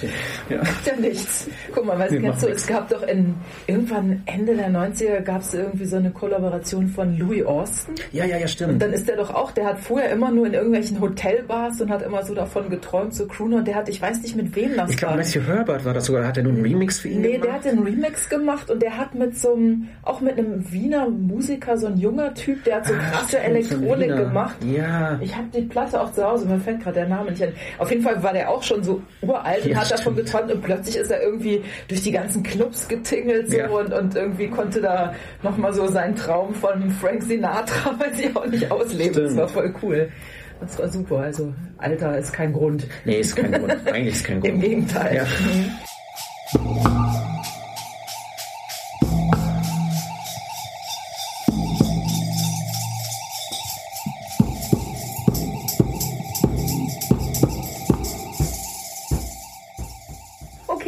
Ja. 0.49 0.59
Macht 0.59 0.87
ja 0.87 0.97
nichts. 0.97 1.49
Guck 1.75 1.87
mal, 1.87 2.09
kennst 2.09 2.43
du, 2.43 2.49
es 2.49 2.67
gab 2.67 2.89
doch 2.89 3.03
in, 3.03 3.35
irgendwann 3.67 4.23
Ende 4.27 4.57
der 4.57 4.71
90er 4.71 5.21
gab 5.21 5.43
es 5.43 5.55
irgendwie 5.55 5.85
so 5.85 5.97
eine 5.97 6.11
Kollaboration 6.11 6.89
von 6.89 7.17
Louis 7.19 7.45
Austin. 7.45 7.95
Ja, 8.13 8.25
ja, 8.25 8.39
ja, 8.39 8.49
stimmt. 8.49 8.75
Und 8.75 8.79
dann 8.83 8.93
ist 8.93 9.09
der 9.09 9.17
doch 9.17 9.35
auch, 9.35 9.53
der 9.53 9.67
hat 9.67 9.79
vorher 9.79 10.11
immer 10.11 10.31
nur 10.31 10.47
in 10.47 10.55
irgendwelchen 10.55 11.01
Hotelbars 11.01 11.81
und 11.81 11.91
hat 11.91 12.03
immer 12.03 12.25
so 12.25 12.35
davon 12.35 12.71
geträumt, 12.71 13.15
so 13.15 13.27
Crooner. 13.27 13.59
Und 13.59 13.69
der 13.69 13.77
hat, 13.77 13.89
ich 13.89 14.01
weiß 14.01 14.23
nicht 14.23 14.37
mit 14.37 14.55
wem 14.57 14.77
das 14.77 14.91
ich 14.91 14.97
glaub, 14.97 15.13
war. 15.13 15.21
Ich 15.21 15.33
glaube, 15.33 15.47
Matthew 15.47 15.57
Herbert 15.57 15.85
war 15.85 15.95
das 15.95 16.07
sogar. 16.07 16.27
Hat 16.27 16.37
er 16.37 16.43
nur 16.43 16.53
einen 16.53 16.63
Remix 16.63 17.01
für 17.01 17.09
ihn 17.09 17.21
nee, 17.21 17.33
gemacht? 17.33 17.41
Nee, 17.43 17.47
der 17.47 17.53
hat 17.53 17.67
einen 17.67 17.83
Remix 17.87 18.29
gemacht 18.29 18.71
und 18.71 18.83
der 18.83 18.97
hat 18.97 19.15
mit 19.15 19.39
so 19.39 19.55
einem, 19.55 19.89
auch 20.03 20.21
mit 20.21 20.39
einem 20.39 20.73
Wiener 20.73 21.09
Musiker, 21.09 21.77
so 21.77 21.87
ein 21.87 21.99
junger 21.99 22.35
Typ, 22.35 22.65
der 22.65 22.77
hat 22.77 22.87
so 22.87 22.95
krasse 22.95 23.39
Elektronik 23.39 24.09
gemacht. 24.09 24.57
Ja. 24.65 24.96
Ich 25.21 25.35
habe 25.35 25.47
die 25.55 25.63
Platte 25.63 26.01
auch 26.01 26.13
zu 26.13 26.25
Hause, 26.25 26.47
mir 26.47 26.59
fällt 26.59 26.83
gerade 26.83 27.01
der 27.01 27.09
Name 27.09 27.31
nicht 27.31 27.43
an. 27.43 27.53
Auf 27.79 27.91
jeden 27.91 28.03
Fall 28.03 28.23
war 28.23 28.33
der 28.33 28.51
auch 28.51 28.63
schon 28.63 28.83
so 28.83 29.03
uralt 29.23 29.65
und 29.65 29.71
ja, 29.71 29.79
hat 29.79 29.91
davon 29.91 30.17
geträumt 30.17 30.53
und 30.53 30.63
plötzlich 30.63 30.97
ist 30.97 31.11
er 31.11 31.23
irgendwie 31.23 31.63
durch 31.89 32.03
die 32.03 32.13
ganzen 32.13 32.43
Clubs 32.43 32.89
getingelt 32.89 33.51
so 33.51 33.57
ja. 33.57 33.69
und, 33.69 33.93
und 33.93 34.15
irgendwie 34.15 34.49
konnte 34.49 34.81
da 34.81 35.15
nochmal 35.43 35.73
so 35.73 35.87
seinen 35.89 36.17
Traum 36.17 36.55
von 36.55 36.91
Frank 36.91 37.23
Sinatra, 37.23 37.95
weil 37.99 38.15
sie 38.15 38.35
auch 38.35 38.47
nicht 38.47 38.71
ausleben. 38.71 39.13
Stimmt. 39.13 39.29
Das 39.29 39.37
war 39.37 39.49
voll 39.49 39.75
cool. 39.83 40.09
Das 40.61 40.79
war 40.79 40.89
super. 40.89 41.19
Also 41.19 41.55
Alter 41.79 42.17
ist 42.19 42.33
kein 42.33 42.53
Grund. 42.53 42.87
Nee, 43.05 43.21
ist 43.21 43.37
kein 43.37 43.53
Grund. 43.53 43.75
Eigentlich 43.87 44.15
ist 44.15 44.25
kein 44.25 44.41
Grund. 44.41 44.55
Im 44.55 44.61
Gegenteil. 44.61 45.17
Ja. 45.17 45.27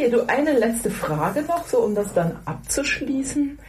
Mhm. 0.09 0.17
du, 0.17 0.29
eine 0.29 0.53
letzte 0.53 0.89
Frage 0.91 1.41
noch, 1.43 1.67
so 1.67 1.79
um 1.79 1.95
das 1.95 2.13
dann 2.13 2.37
abzuschließen. 2.45 3.59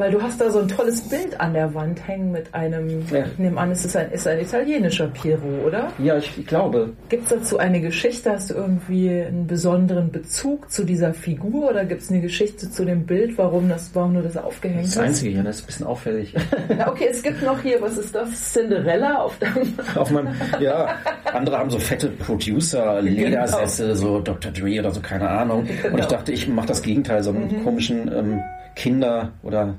Weil 0.00 0.12
du 0.12 0.22
hast 0.22 0.40
da 0.40 0.48
so 0.50 0.60
ein 0.60 0.68
tolles 0.68 1.02
Bild 1.02 1.38
an 1.38 1.52
der 1.52 1.74
Wand 1.74 2.08
hängen 2.08 2.32
mit 2.32 2.54
einem, 2.54 3.04
ja. 3.10 3.26
ich 3.26 3.38
nehme 3.38 3.60
an, 3.60 3.70
es 3.70 3.84
ist 3.84 3.94
ein, 3.94 4.10
ist 4.12 4.26
ein 4.26 4.40
italienischer 4.40 5.08
Piero, 5.08 5.46
oder? 5.66 5.92
Ja, 5.98 6.16
ich, 6.16 6.38
ich 6.38 6.46
glaube. 6.46 6.94
Gibt 7.10 7.24
es 7.24 7.28
dazu 7.28 7.58
eine 7.58 7.82
Geschichte? 7.82 8.30
Hast 8.32 8.48
du 8.48 8.54
irgendwie 8.54 9.10
einen 9.10 9.46
besonderen 9.46 10.10
Bezug 10.10 10.72
zu 10.72 10.84
dieser 10.84 11.12
Figur 11.12 11.68
oder 11.68 11.84
gibt 11.84 12.00
es 12.00 12.10
eine 12.10 12.22
Geschichte 12.22 12.70
zu 12.70 12.86
dem 12.86 13.04
Bild, 13.04 13.36
warum, 13.36 13.68
das, 13.68 13.90
warum 13.92 14.14
du 14.14 14.22
das 14.22 14.38
aufgehängt 14.38 14.86
hast? 14.86 14.96
Das 14.96 15.02
Einzige, 15.02 15.36
ja, 15.36 15.42
das 15.42 15.56
ist 15.56 15.64
ein 15.64 15.66
bisschen 15.66 15.86
auffällig. 15.86 16.34
Ja, 16.78 16.88
okay, 16.88 17.08
es 17.10 17.22
gibt 17.22 17.42
noch 17.42 17.60
hier, 17.60 17.82
was 17.82 17.98
ist 17.98 18.14
das? 18.14 18.52
Cinderella 18.54 19.16
auf 19.16 19.38
deinem... 19.38 19.74
auf 19.96 20.10
meinem, 20.10 20.28
ja, 20.60 20.96
andere 21.30 21.58
haben 21.58 21.68
so 21.68 21.78
fette 21.78 22.08
Producer, 22.08 23.02
genau. 23.04 23.44
Genau. 23.44 23.94
so 23.94 24.20
Dr. 24.20 24.50
Dre 24.50 24.78
oder 24.78 24.92
so, 24.92 25.00
keine 25.00 25.28
Ahnung. 25.28 25.66
Genau. 25.66 25.94
Und 25.94 26.00
ich 26.00 26.06
dachte, 26.06 26.32
ich 26.32 26.48
mache 26.48 26.68
das 26.68 26.80
Gegenteil, 26.80 27.22
so 27.22 27.30
einen 27.30 27.58
mhm. 27.58 27.64
komischen 27.64 28.10
ähm, 28.10 28.40
Kinder- 28.74 29.32
oder 29.42 29.74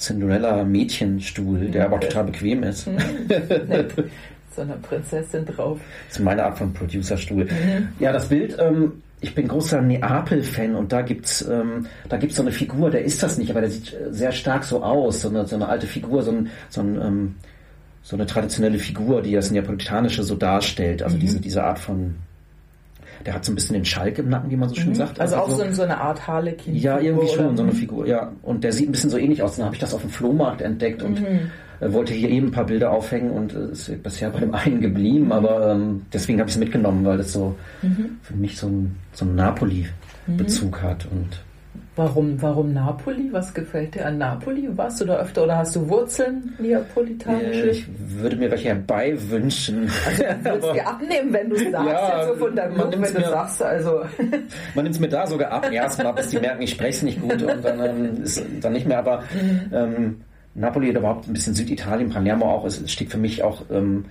Cinderella-Mädchenstuhl, 0.00 1.68
der 1.68 1.84
aber 1.84 2.00
total 2.00 2.24
bequem 2.24 2.62
ist. 2.62 2.86
Mhm. 2.86 2.98
so 4.56 4.62
eine 4.62 4.74
Prinzessin 4.74 5.44
drauf. 5.46 5.78
Das 6.08 6.18
ist 6.18 6.24
meine 6.24 6.44
Art 6.44 6.58
von 6.58 6.72
Producerstuhl. 6.72 7.44
Mhm. 7.44 7.88
Ja, 7.98 8.12
das 8.12 8.28
Bild, 8.28 8.56
ähm, 8.58 9.02
ich 9.20 9.34
bin 9.34 9.48
großer 9.48 9.80
Neapel-Fan 9.82 10.74
und 10.74 10.92
da 10.92 11.02
gibt's 11.02 11.42
ähm, 11.42 11.86
da 12.08 12.16
gibt's 12.16 12.36
so 12.36 12.42
eine 12.42 12.52
Figur, 12.52 12.90
der 12.90 13.04
ist 13.04 13.22
das 13.22 13.38
nicht, 13.38 13.50
aber 13.50 13.60
der 13.60 13.70
sieht 13.70 13.96
sehr 14.10 14.32
stark 14.32 14.64
so 14.64 14.82
aus, 14.82 15.22
so 15.22 15.28
eine, 15.28 15.46
so 15.46 15.56
eine 15.56 15.68
alte 15.68 15.86
Figur, 15.86 16.22
so, 16.22 16.32
ein, 16.32 16.50
so, 16.70 16.80
ein, 16.80 17.00
ähm, 17.00 17.34
so 18.02 18.16
eine 18.16 18.26
traditionelle 18.26 18.78
Figur, 18.78 19.22
die 19.22 19.32
das 19.32 19.50
Neapolitanische 19.50 20.22
so 20.22 20.34
darstellt, 20.34 21.02
also 21.02 21.16
mhm. 21.16 21.20
diese, 21.20 21.40
diese 21.40 21.62
Art 21.62 21.78
von 21.78 22.16
der 23.26 23.34
hat 23.34 23.44
so 23.44 23.52
ein 23.52 23.54
bisschen 23.54 23.74
den 23.74 23.84
Schalk 23.84 24.18
im 24.18 24.28
Nacken, 24.28 24.50
wie 24.50 24.56
man 24.56 24.68
so 24.68 24.74
schön 24.74 24.90
mhm. 24.90 24.94
sagt. 24.94 25.20
Also, 25.20 25.36
also 25.36 25.52
auch 25.52 25.58
so, 25.58 25.72
so, 25.72 25.82
eine 25.82 25.98
Art 25.98 26.26
Harlequin. 26.26 26.74
Ja, 26.74 26.98
irgendwie 26.98 27.28
schon, 27.28 27.56
so 27.56 27.62
eine 27.62 27.72
Figur, 27.72 28.06
ja. 28.06 28.32
Und 28.42 28.64
der 28.64 28.72
sieht 28.72 28.88
ein 28.88 28.92
bisschen 28.92 29.10
so 29.10 29.18
ähnlich 29.18 29.42
aus. 29.42 29.56
Dann 29.56 29.66
habe 29.66 29.74
ich 29.74 29.80
das 29.80 29.92
auf 29.94 30.00
dem 30.00 30.10
Flohmarkt 30.10 30.62
entdeckt 30.62 31.02
und 31.02 31.20
mhm. 31.20 31.50
äh, 31.80 31.92
wollte 31.92 32.14
hier 32.14 32.30
eben 32.30 32.48
ein 32.48 32.52
paar 32.52 32.66
Bilder 32.66 32.90
aufhängen 32.90 33.30
und 33.30 33.54
äh, 33.54 33.72
ist 33.72 34.02
bisher 34.02 34.30
bei 34.30 34.40
dem 34.40 34.54
einen 34.54 34.80
geblieben, 34.80 35.26
mhm. 35.26 35.32
aber 35.32 35.72
ähm, 35.72 36.02
deswegen 36.12 36.40
habe 36.40 36.48
ich 36.48 36.56
es 36.56 36.60
mitgenommen, 36.60 37.04
weil 37.04 37.20
es 37.20 37.32
so 37.32 37.54
mhm. 37.82 38.18
für 38.22 38.34
mich 38.34 38.56
so 38.56 38.68
ein, 38.68 38.96
so 39.12 39.24
ein 39.24 39.34
Napoli-Bezug 39.34 40.82
mhm. 40.82 40.82
hat 40.82 41.06
und 41.10 41.42
Warum, 41.96 42.40
warum 42.40 42.72
Napoli? 42.72 43.32
Was 43.32 43.52
gefällt 43.52 43.96
dir 43.96 44.06
an 44.06 44.18
Napoli? 44.18 44.68
Warst 44.76 45.00
du 45.00 45.06
da 45.06 45.18
öfter 45.18 45.42
oder 45.42 45.58
hast 45.58 45.74
du 45.74 45.88
Wurzeln 45.88 46.54
neapolitanische? 46.58 47.70
Ich 47.70 47.86
würde 47.98 48.36
mir 48.36 48.50
welche 48.50 48.68
herbeiwünschen. 48.68 49.90
Also 50.06 50.22
du 50.22 50.44
würdest 50.44 50.74
dir 50.74 50.86
abnehmen, 50.86 51.32
wenn 51.32 51.50
du 51.50 51.56
sagst, 51.56 51.72
ja, 51.72 52.08
also 52.08 52.34
von 52.36 52.54
deinem 52.54 52.76
Mund, 52.76 52.92
wenn 52.92 53.14
du 53.14 53.28
sagst, 53.28 53.62
also. 53.62 54.04
Man 54.74 54.84
nimmt 54.84 54.94
es 54.94 55.00
mir 55.00 55.08
da 55.08 55.26
sogar 55.26 55.50
ab. 55.50 55.70
Erstmal, 55.70 56.12
bis 56.14 56.28
die 56.28 56.38
merken, 56.38 56.62
ich 56.62 56.70
spreche 56.70 56.90
es 56.90 57.02
nicht 57.02 57.20
gut 57.20 57.42
und 57.42 57.64
dann 57.64 57.84
ähm, 57.84 58.22
ist 58.22 58.40
dann 58.60 58.72
nicht 58.72 58.86
mehr. 58.86 58.98
Aber 58.98 59.24
ähm, 59.72 60.20
Napoli 60.54 60.90
oder 60.90 61.00
überhaupt 61.00 61.26
ein 61.28 61.32
bisschen 61.32 61.54
Süditalien, 61.54 62.10
Palermo 62.10 62.46
auch, 62.46 62.64
es 62.64 62.88
steht 62.90 63.10
für 63.10 63.18
mich 63.18 63.42
auch 63.42 63.62
ähm, 63.70 64.06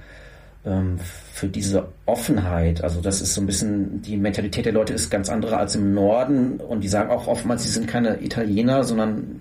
für 0.64 1.47
diese 1.47 1.88
Offenheit. 2.05 2.84
Also 2.84 2.99
das 3.01 3.22
ist 3.22 3.34
so 3.34 3.41
ein 3.41 3.47
bisschen, 3.47 4.01
die 4.01 4.18
Mentalität 4.18 4.66
der 4.66 4.74
Leute 4.74 4.93
ist 4.93 5.10
ganz 5.10 5.30
andere 5.30 5.57
als 5.57 5.76
im 5.76 5.93
Norden 5.93 6.60
und 6.60 6.82
die 6.84 6.89
sagen 6.89 7.10
auch 7.12 7.28
oftmals, 7.28 7.64
sie 7.64 7.70
sind 7.70 7.88
keine 7.88 8.22
Italiener, 8.22 8.84
sondern 8.84 9.39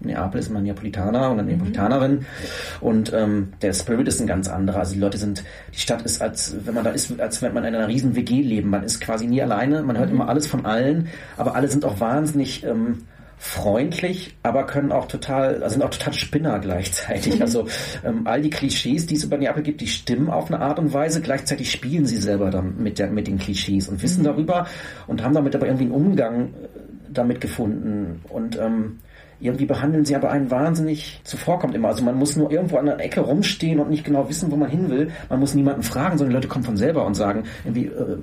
Neapel 0.00 0.40
ist 0.40 0.50
man 0.50 0.62
Neapolitaner 0.62 1.30
und 1.30 1.38
eine 1.38 1.42
mhm. 1.42 1.48
Neapolitanerin 1.48 2.26
und 2.80 3.12
ähm, 3.12 3.52
der 3.62 3.72
Spirit 3.74 4.08
ist 4.08 4.20
ein 4.20 4.26
ganz 4.26 4.48
anderer. 4.48 4.80
Also 4.80 4.94
die 4.94 5.00
Leute 5.00 5.18
sind, 5.18 5.44
die 5.72 5.78
Stadt 5.78 6.02
ist 6.02 6.20
als, 6.20 6.54
wenn 6.64 6.74
man 6.74 6.84
da 6.84 6.90
ist, 6.90 7.18
als 7.20 7.42
wenn 7.42 7.54
man 7.54 7.64
in 7.64 7.74
einer 7.74 7.88
riesen 7.88 8.16
WG 8.16 8.42
leben. 8.42 8.70
Man 8.70 8.82
ist 8.82 9.00
quasi 9.00 9.26
nie 9.26 9.42
alleine, 9.42 9.82
man 9.82 9.98
hört 9.98 10.08
mhm. 10.08 10.16
immer 10.16 10.28
alles 10.28 10.46
von 10.46 10.66
allen, 10.66 11.08
aber 11.36 11.54
alle 11.54 11.68
sind 11.68 11.84
auch 11.84 12.00
wahnsinnig 12.00 12.64
ähm, 12.64 13.04
freundlich, 13.38 14.36
aber 14.42 14.64
können 14.64 14.92
auch 14.92 15.06
total, 15.06 15.62
also 15.62 15.74
sind 15.74 15.82
auch 15.82 15.90
total 15.90 16.14
Spinner 16.14 16.58
gleichzeitig. 16.58 17.40
Also 17.46 17.68
ähm, 18.04 18.22
all 18.24 18.40
die 18.40 18.50
Klischees, 18.50 19.06
die 19.06 19.14
es 19.14 19.22
über 19.22 19.36
Neapel 19.36 19.62
gibt, 19.62 19.80
die 19.80 19.86
stimmen 19.86 20.30
auf 20.30 20.50
eine 20.50 20.60
Art 20.60 20.78
und 20.78 20.92
Weise. 20.92 21.20
Gleichzeitig 21.20 21.70
spielen 21.70 22.06
sie 22.06 22.16
selber 22.16 22.50
dann 22.50 22.82
mit, 22.82 22.98
der, 22.98 23.08
mit 23.08 23.28
den 23.28 23.38
Klischees 23.38 23.88
und 23.88 24.02
wissen 24.02 24.22
mhm. 24.22 24.26
darüber 24.26 24.66
und 25.06 25.22
haben 25.22 25.34
damit 25.34 25.54
aber 25.54 25.66
irgendwie 25.66 25.84
einen 25.84 25.94
Umgang 25.94 26.46
äh, 26.46 26.48
damit 27.12 27.40
gefunden. 27.40 28.20
Und 28.28 28.58
ähm, 28.58 28.98
irgendwie 29.38 29.66
behandeln 29.66 30.04
sie 30.04 30.16
aber 30.16 30.30
einen 30.30 30.50
wahnsinnig 30.50 31.20
zuvorkommt 31.24 31.74
immer. 31.74 31.88
Also 31.88 32.02
man 32.02 32.16
muss 32.16 32.36
nur 32.36 32.50
irgendwo 32.50 32.78
an 32.78 32.86
der 32.86 32.98
Ecke 32.98 33.20
rumstehen 33.20 33.78
und 33.78 33.90
nicht 33.90 34.04
genau 34.04 34.28
wissen, 34.28 34.50
wo 34.50 34.56
man 34.56 34.70
hin 34.70 34.90
will. 34.90 35.10
Man 35.28 35.40
muss 35.40 35.54
niemanden 35.54 35.82
fragen, 35.82 36.18
sondern 36.18 36.30
die 36.30 36.36
Leute 36.36 36.48
kommen 36.48 36.64
von 36.64 36.76
selber 36.76 37.04
und 37.06 37.14
sagen, 37.14 37.44
irgendwie, 37.64 37.86
äh, 37.86 38.16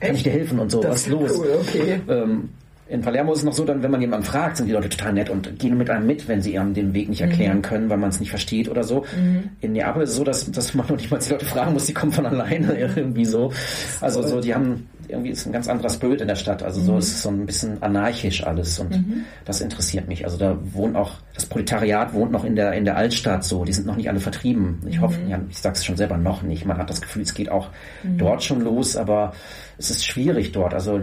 kann 0.00 0.14
ich 0.14 0.22
dir 0.22 0.32
helfen 0.32 0.58
und 0.58 0.70
so, 0.70 0.80
das 0.80 0.90
was 0.90 1.00
ist 1.02 1.08
los? 1.08 1.38
Cool, 1.38 1.58
okay. 1.60 2.00
Ähm, 2.08 2.48
in 2.90 3.02
Palermo 3.02 3.32
ist 3.32 3.38
es 3.38 3.44
noch 3.44 3.52
so, 3.52 3.64
dann, 3.64 3.82
wenn 3.82 3.90
man 3.90 4.00
jemanden 4.00 4.26
fragt, 4.26 4.56
sind 4.56 4.66
die 4.66 4.72
Leute 4.72 4.88
total 4.88 5.12
nett 5.12 5.30
und 5.30 5.58
gehen 5.60 5.78
mit 5.78 5.88
einem 5.88 6.06
mit, 6.06 6.26
wenn 6.26 6.42
sie 6.42 6.58
einem 6.58 6.74
den 6.74 6.92
Weg 6.92 7.08
nicht 7.08 7.20
erklären 7.20 7.58
mhm. 7.58 7.62
können, 7.62 7.90
weil 7.90 7.98
man 7.98 8.10
es 8.10 8.18
nicht 8.18 8.30
versteht 8.30 8.68
oder 8.68 8.82
so. 8.82 9.04
Mhm. 9.16 9.50
In 9.60 9.72
Neapel 9.72 10.02
ist 10.02 10.10
es 10.10 10.16
so, 10.16 10.24
dass, 10.24 10.50
dass 10.50 10.74
man 10.74 10.86
noch 10.88 10.96
nicht 10.96 11.10
mal 11.10 11.18
die 11.18 11.30
Leute 11.30 11.44
fragen 11.44 11.72
muss, 11.72 11.86
die 11.86 11.94
kommen 11.94 12.10
von 12.10 12.26
alleine 12.26 12.76
irgendwie 12.96 13.24
so. 13.24 13.52
Also 14.00 14.22
so, 14.22 14.40
die 14.40 14.54
haben 14.54 14.88
irgendwie 15.10 15.30
ist 15.30 15.46
ein 15.46 15.52
ganz 15.52 15.68
anderer 15.68 15.90
Spirit 15.90 16.20
in 16.20 16.28
der 16.28 16.36
Stadt. 16.36 16.62
Also 16.62 16.80
so 16.80 16.92
mhm. 16.92 16.98
ist 16.98 17.08
es 17.08 17.22
so 17.22 17.28
ein 17.28 17.46
bisschen 17.46 17.82
anarchisch 17.82 18.44
alles 18.44 18.78
und 18.78 18.90
mhm. 18.90 19.24
das 19.44 19.60
interessiert 19.60 20.08
mich. 20.08 20.24
Also 20.24 20.36
da 20.36 20.56
wohnt 20.72 20.96
auch 20.96 21.14
das 21.34 21.46
Proletariat 21.46 22.12
wohnt 22.14 22.32
noch 22.32 22.44
in 22.44 22.56
der 22.56 22.72
in 22.72 22.84
der 22.84 22.96
Altstadt 22.96 23.44
so. 23.44 23.64
Die 23.64 23.72
sind 23.72 23.86
noch 23.86 23.96
nicht 23.96 24.08
alle 24.08 24.20
vertrieben. 24.20 24.80
Ich 24.88 25.00
hoffe, 25.00 25.20
mhm. 25.20 25.30
ja, 25.30 25.40
ich 25.48 25.58
sag's 25.58 25.84
schon 25.84 25.96
selber 25.96 26.16
noch 26.16 26.42
nicht. 26.42 26.64
Man 26.64 26.78
hat 26.78 26.90
das 26.90 27.00
Gefühl, 27.00 27.22
es 27.22 27.34
geht 27.34 27.50
auch 27.50 27.68
mhm. 28.02 28.18
dort 28.18 28.42
schon 28.42 28.60
los, 28.60 28.96
aber 28.96 29.32
es 29.80 29.90
ist 29.90 30.06
schwierig 30.06 30.52
dort. 30.52 30.74
Also 30.74 31.00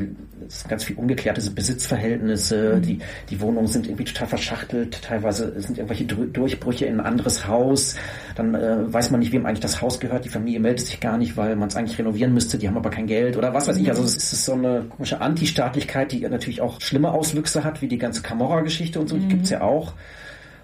es 0.47 0.59
sind 0.59 0.69
ganz 0.69 0.84
viel 0.84 0.95
ungeklärte 0.97 1.41
Besitzverhältnisse. 1.49 2.75
Mhm. 2.75 2.82
Die, 2.84 2.99
die 3.30 3.41
Wohnungen 3.41 3.65
sind 3.65 3.88
irgendwie 3.88 4.03
total 4.03 4.28
verschachtelt. 4.28 5.01
Teilweise 5.01 5.59
sind 5.59 5.80
irgendwelche 5.80 6.05
Durchbrüche 6.05 6.86
in 6.86 6.99
ein 6.99 7.05
anderes 7.05 7.47
Haus. 7.47 7.95
Dann 8.36 8.53
äh, 8.53 8.93
weiß 8.93 9.09
man 9.09 9.19
nicht, 9.19 9.32
wem 9.32 9.47
eigentlich 9.47 9.61
das 9.61 9.82
Haus 9.82 9.99
gehört. 9.99 10.25
Die 10.25 10.30
Familie 10.30 10.59
meldet 10.59 10.86
sich 10.86 10.99
gar 10.99 11.17
nicht, 11.17 11.36
weil 11.38 11.55
man 11.55 11.69
es 11.69 11.75
eigentlich 11.75 11.97
renovieren 11.97 12.36
müsste. 12.36 12.59
Die 12.59 12.67
haben 12.67 12.78
aber 12.78 12.91
kein 12.91 13.07
Geld 13.07 13.36
oder 13.36 13.51
was 13.51 13.67
weiß 13.67 13.78
ich. 13.78 13.89
Also 13.89 14.03
es 14.03 14.15
ist 14.15 14.45
so 14.45 14.53
eine 14.53 14.86
komische 14.89 15.21
Antistaatlichkeit, 15.21 16.11
die 16.11 16.21
natürlich 16.21 16.61
auch 16.61 16.80
schlimme 16.80 17.11
Auswüchse 17.11 17.63
hat, 17.63 17.82
wie 17.82 17.88
die 17.88 17.97
ganze 17.97 18.21
Camorra-Geschichte 18.21 18.99
und 18.99 19.07
so. 19.07 19.17
Die 19.17 19.25
mhm. 19.25 19.30
gibt's 19.30 19.49
ja 19.49 19.61
auch. 19.61 19.93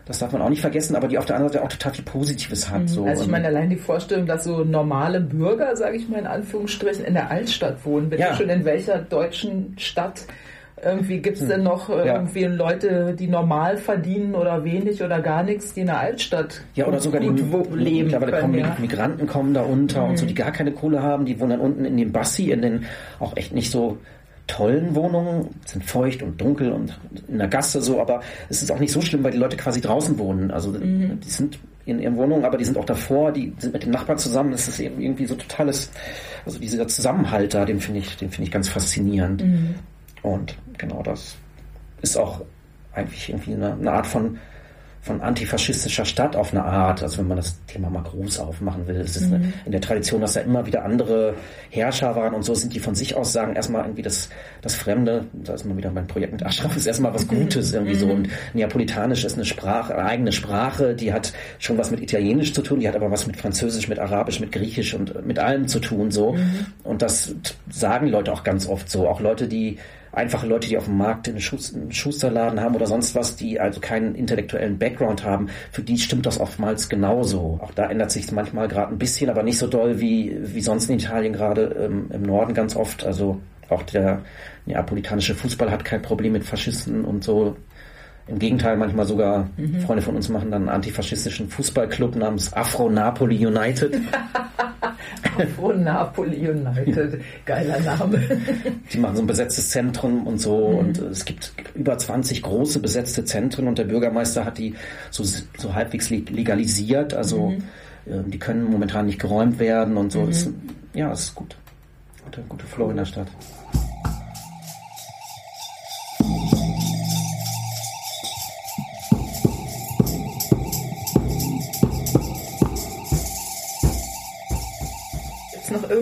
Das 0.06 0.20
darf 0.20 0.34
man 0.34 0.42
auch 0.42 0.50
nicht 0.50 0.62
vergessen, 0.62 0.96
aber 0.96 1.08
die 1.08 1.18
auf 1.18 1.26
der 1.26 1.38
anderen 1.38 1.54
Seite 1.54 1.64
auch 1.64 1.70
total 1.70 1.94
viel 1.94 2.04
Positives 2.04 2.70
hat. 2.70 2.82
Mhm. 2.82 2.88
So. 2.88 3.06
Also 3.06 3.24
ich 3.24 3.30
meine, 3.30 3.48
allein 3.48 3.70
die 3.70 3.78
Vorstellung, 3.78 4.26
dass 4.26 4.44
so 4.44 4.64
normale 4.64 5.22
Bürger, 5.22 5.76
sage 5.76 5.96
ich 5.96 6.10
mal 6.10 6.20
in 6.20 6.28
Anführungsstrichen, 6.28 7.06
in 7.06 7.14
der 7.14 7.32
Altstadt 7.32 7.86
wohnen. 7.86 8.10
Bitte 8.10 8.24
ja. 8.24 8.36
schon 8.36 8.50
in 8.50 8.66
welcher 8.66 9.00
deutschen 9.00 9.76
Stadt 9.78 10.26
irgendwie 10.84 11.20
gibt 11.20 11.38
es 11.38 11.44
hm. 11.44 11.50
denn 11.50 11.64
noch 11.64 11.90
äh, 11.90 12.08
ja. 12.08 12.16
irgendwie 12.16 12.44
Leute, 12.46 13.16
die 13.18 13.28
normal 13.28 13.78
verdienen 13.78 14.36
oder 14.36 14.64
wenig 14.64 15.02
oder 15.02 15.22
gar 15.22 15.44
nichts, 15.44 15.74
die 15.74 15.82
in 15.82 15.88
der 15.88 16.00
Altstadt 16.00 16.62
ja 16.76 16.86
oder 16.86 17.00
sogar 17.00 17.22
die 17.22 17.30
leben 17.30 18.10
mittlerweile 18.10 18.40
kommen 18.40 18.56
ja. 18.56 18.76
Migranten 18.80 19.28
kommen 19.28 19.54
da 19.54 19.62
unter 19.62 20.04
mhm. 20.04 20.10
und 20.12 20.18
so, 20.18 20.26
die 20.26 20.34
gar 20.34 20.52
keine 20.52 20.72
Kohle 20.72 21.02
haben, 21.02 21.26
die 21.26 21.40
wohnen 21.40 21.52
dann 21.52 21.60
unten 21.62 21.86
in 21.86 21.98
dem 21.98 22.12
Bassi, 22.12 22.52
in 22.52 22.62
den 22.62 22.86
auch 23.20 23.36
echt 23.38 23.54
nicht 23.54 23.72
so 23.72 23.98
tollen 24.48 24.94
Wohnungen, 24.96 25.50
sind 25.66 25.84
feucht 25.84 26.22
und 26.22 26.40
dunkel 26.40 26.72
und 26.72 27.00
in 27.28 27.38
der 27.38 27.48
Gasse 27.48 27.82
so, 27.82 28.02
aber 28.02 28.22
es 28.50 28.62
ist 28.62 28.72
auch 28.72 28.80
nicht 28.80 28.92
so 28.92 29.02
schlimm, 29.02 29.24
weil 29.24 29.32
die 29.32 29.38
Leute 29.38 29.58
quasi 29.58 29.82
draußen 29.82 30.18
wohnen. 30.18 30.52
Also 30.52 30.72
mhm. 30.72 31.20
die 31.22 31.30
sind 31.30 31.60
in 31.86 32.00
ihren 32.00 32.16
Wohnungen, 32.16 32.46
aber 32.46 32.58
die 32.58 32.66
sind 32.66 32.78
auch 32.78 32.86
davor, 32.86 33.32
die 33.32 33.54
sind 33.58 33.74
mit 33.74 33.84
dem 33.84 33.92
Nachbarn 33.92 34.18
zusammen. 34.18 34.52
Das 34.52 34.68
ist 34.68 34.80
eben 34.80 35.02
irgendwie 35.02 35.26
so 35.26 35.36
totales, 35.36 35.92
also 36.46 36.60
dieser 36.60 36.88
Zusammenhalt 36.88 37.54
da, 37.54 37.66
den 37.66 37.80
finde 37.80 38.00
ich, 38.00 38.18
den 38.18 38.30
finde 38.30 38.48
ich 38.48 38.52
ganz 38.52 38.70
faszinierend. 38.70 39.44
Mhm. 39.44 39.76
Und 40.22 40.56
genau 40.78 41.04
das 41.04 41.36
ist 42.02 42.18
auch 42.18 42.42
eigentlich 42.94 43.30
irgendwie 43.30 43.54
eine, 43.54 43.74
eine 43.74 43.92
Art 43.92 44.08
von 44.08 44.38
von 45.04 45.20
antifaschistischer 45.20 46.06
Stadt 46.06 46.38
auf 46.38 46.54
eine 46.54 46.64
Art, 46.64 47.04
also 47.04 47.18
wenn 47.18 47.28
man 47.28 47.36
das 47.36 47.60
Thema 47.68 47.90
mal 47.90 48.04
groß 48.04 48.40
aufmachen 48.40 48.88
will. 48.88 48.96
Es 49.02 49.18
ist 49.18 49.28
mhm. 49.28 49.36
eine, 49.36 49.54
in 49.66 49.74
der 49.74 49.82
Tradition, 49.82 50.22
dass 50.22 50.34
da 50.34 50.40
immer 50.40 50.66
wieder 50.66 50.86
andere 50.86 51.36
Herrscher 51.70 52.16
waren 52.16 52.34
und 52.34 52.44
so 52.44 52.56
sind 52.56 52.74
die 52.74 52.80
von 52.80 52.96
sich 52.96 53.14
aus 53.14 53.34
sagen, 53.34 53.54
erstmal 53.54 53.82
irgendwie 53.84 54.02
das, 54.02 54.30
das 54.62 54.76
Fremde, 54.76 55.26
da 55.34 55.56
ist 55.56 55.66
mal 55.66 55.76
wieder 55.76 55.92
mein 55.92 56.08
Projekt 56.08 56.32
mit 56.32 56.46
Aschraf, 56.46 56.78
ist 56.78 56.88
erstmal 56.88 57.14
was 57.14 57.28
Gutes 57.28 57.74
irgendwie 57.74 57.96
so. 57.96 58.06
Mhm. 58.06 58.12
Und 58.14 58.30
Neapolitanisch 58.54 59.26
ist 59.26 59.36
eine 59.36 59.44
Sprache, 59.44 59.94
eine 59.94 60.08
eigene 60.08 60.32
Sprache, 60.32 60.96
die 60.96 61.12
hat 61.12 61.34
schon 61.60 61.78
was 61.78 61.92
mit 61.92 62.00
Italienisch 62.00 62.54
zu 62.54 62.62
tun, 62.62 62.80
die 62.80 62.88
hat 62.88 62.96
aber 62.96 63.12
was 63.12 63.28
mit 63.28 63.36
Französisch, 63.36 63.90
mit 63.90 64.00
Arabisch, 64.00 64.40
mit 64.40 64.54
Griechisch 64.54 64.94
und 64.94 65.26
mit 65.28 65.38
allem 65.38 65.68
zu 65.68 65.82
tun 65.82 66.12
so. 66.12 66.32
Mhm. 66.32 66.66
Und 66.86 67.02
das 67.02 67.36
sagen 67.70 68.08
Leute 68.08 68.32
auch 68.32 68.46
ganz 68.46 68.70
oft 68.70 68.90
so. 68.90 69.10
Auch 69.10 69.20
Leute, 69.20 69.50
die 69.50 69.80
einfache 70.14 70.48
Leute, 70.48 70.68
die 70.68 70.78
auf 70.78 70.86
dem 70.86 70.98
Markt 70.98 71.28
einen, 71.28 71.42
Schusterladen 71.42 72.62
haben 72.62 72.76
oder 72.76 72.88
sonst 72.88 73.16
was, 73.16 73.36
die 73.36 73.60
also 73.60 73.80
keinen 73.80 74.16
intellektuellen 74.16 74.78
Background 74.78 75.24
haben, 75.24 75.50
für 75.72 75.82
die 75.82 75.98
stimmt 75.98 76.26
das 76.26 76.40
oftmals 76.40 76.88
genauso. 76.88 77.60
Auch 77.62 77.72
da 77.72 77.90
ändert 77.90 78.12
sich 78.12 78.32
manchmal 78.32 78.68
gerade 78.68 78.92
ein 78.94 79.00
bisschen, 79.00 79.30
aber 79.30 79.44
nicht 79.44 79.58
so 79.58 79.68
doll 79.68 80.00
wie, 80.00 80.38
wie 80.42 80.62
sonst 80.62 80.90
in 80.90 81.00
Italien, 81.00 81.34
gerade 81.34 81.64
ähm, 81.80 82.10
im 82.12 82.22
Norden 82.22 82.54
ganz 82.54 82.76
oft. 82.76 83.06
Also 83.06 83.42
auch 83.70 83.84
der 83.84 84.22
neapolitanische 84.66 85.36
Fußball 85.36 85.72
hat 85.72 85.84
kein 85.84 86.02
Problem 86.02 86.34
mit 86.34 86.44
Faschisten 86.44 87.06
und 87.06 87.24
so. 87.24 87.58
Im 88.28 88.40
Gegenteil, 88.40 88.78
manchmal 88.78 89.06
sogar 89.06 89.50
mhm. 89.58 89.82
Freunde 89.82 90.02
von 90.02 90.16
uns 90.16 90.30
machen 90.30 90.50
dann 90.50 90.64
einen 90.64 90.70
antifaschistischen 90.70 91.50
Fußballclub 91.50 92.16
namens 92.16 92.54
Afro 92.54 92.90
Napoli 92.90 93.46
United. 93.46 94.00
Afro 95.38 95.74
Napoli 95.74 96.50
United, 96.50 97.22
geiler 97.46 97.80
Name. 97.80 98.20
Die 98.92 98.98
machen 98.98 99.16
so 99.16 99.24
ein 99.24 99.28
besetztes 99.28 99.70
Zentrum 99.70 100.28
und 100.28 100.40
so 100.40 100.70
mhm. 100.70 100.78
und 100.78 100.98
es 101.00 101.26
gibt 101.26 101.54
über 101.76 101.98
20 101.98 102.42
große 102.42 102.80
besetzte 102.80 103.26
Zentren 103.26 103.68
und 103.68 103.78
der 103.78 103.86
Bürgermeister 103.86 104.46
hat 104.46 104.58
die 104.58 104.76
so, 105.12 105.24
so 105.24 105.74
halbwegs 105.74 106.10
legalisiert. 106.10 107.14
Also 107.14 107.48
mhm. 107.48 107.64
äh, 108.06 108.24
die 108.28 108.40
können 108.40 108.66
momentan 108.66 109.06
nicht 109.06 109.20
geräumt 109.20 109.60
werden 109.60 109.98
und 109.98 110.12
so. 110.12 110.22
Mhm. 110.22 110.28
Das, 110.28 110.50
ja, 110.94 111.12
es 111.12 111.24
ist 111.24 111.36
gut. 111.36 111.56
Gute, 112.26 112.42
gute 112.48 112.66
Flow 112.66 112.90
in 112.90 112.98
der 112.98 113.06
Stadt. 113.06 113.28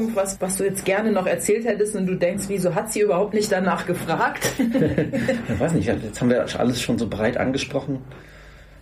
Irgendwas, 0.02 0.40
was 0.40 0.58
du 0.58 0.64
jetzt 0.64 0.86
gerne 0.86 1.12
noch 1.12 1.28
erzählt 1.28 1.66
hättest 1.66 1.96
und 1.96 2.08
du 2.08 2.16
denkst, 2.16 2.46
wieso 2.48 2.76
hat 2.76 2.92
sie 2.92 3.02
überhaupt 3.02 3.34
nicht 3.34 3.52
danach 3.52 3.86
gefragt? 3.86 4.48
ich 4.58 5.60
weiß 5.60 5.74
nicht, 5.74 5.88
jetzt 5.88 6.20
haben 6.22 6.30
wir 6.30 6.46
alles 6.60 6.82
schon 6.82 6.98
so 6.98 7.08
breit 7.08 7.38
angesprochen. 7.38 8.00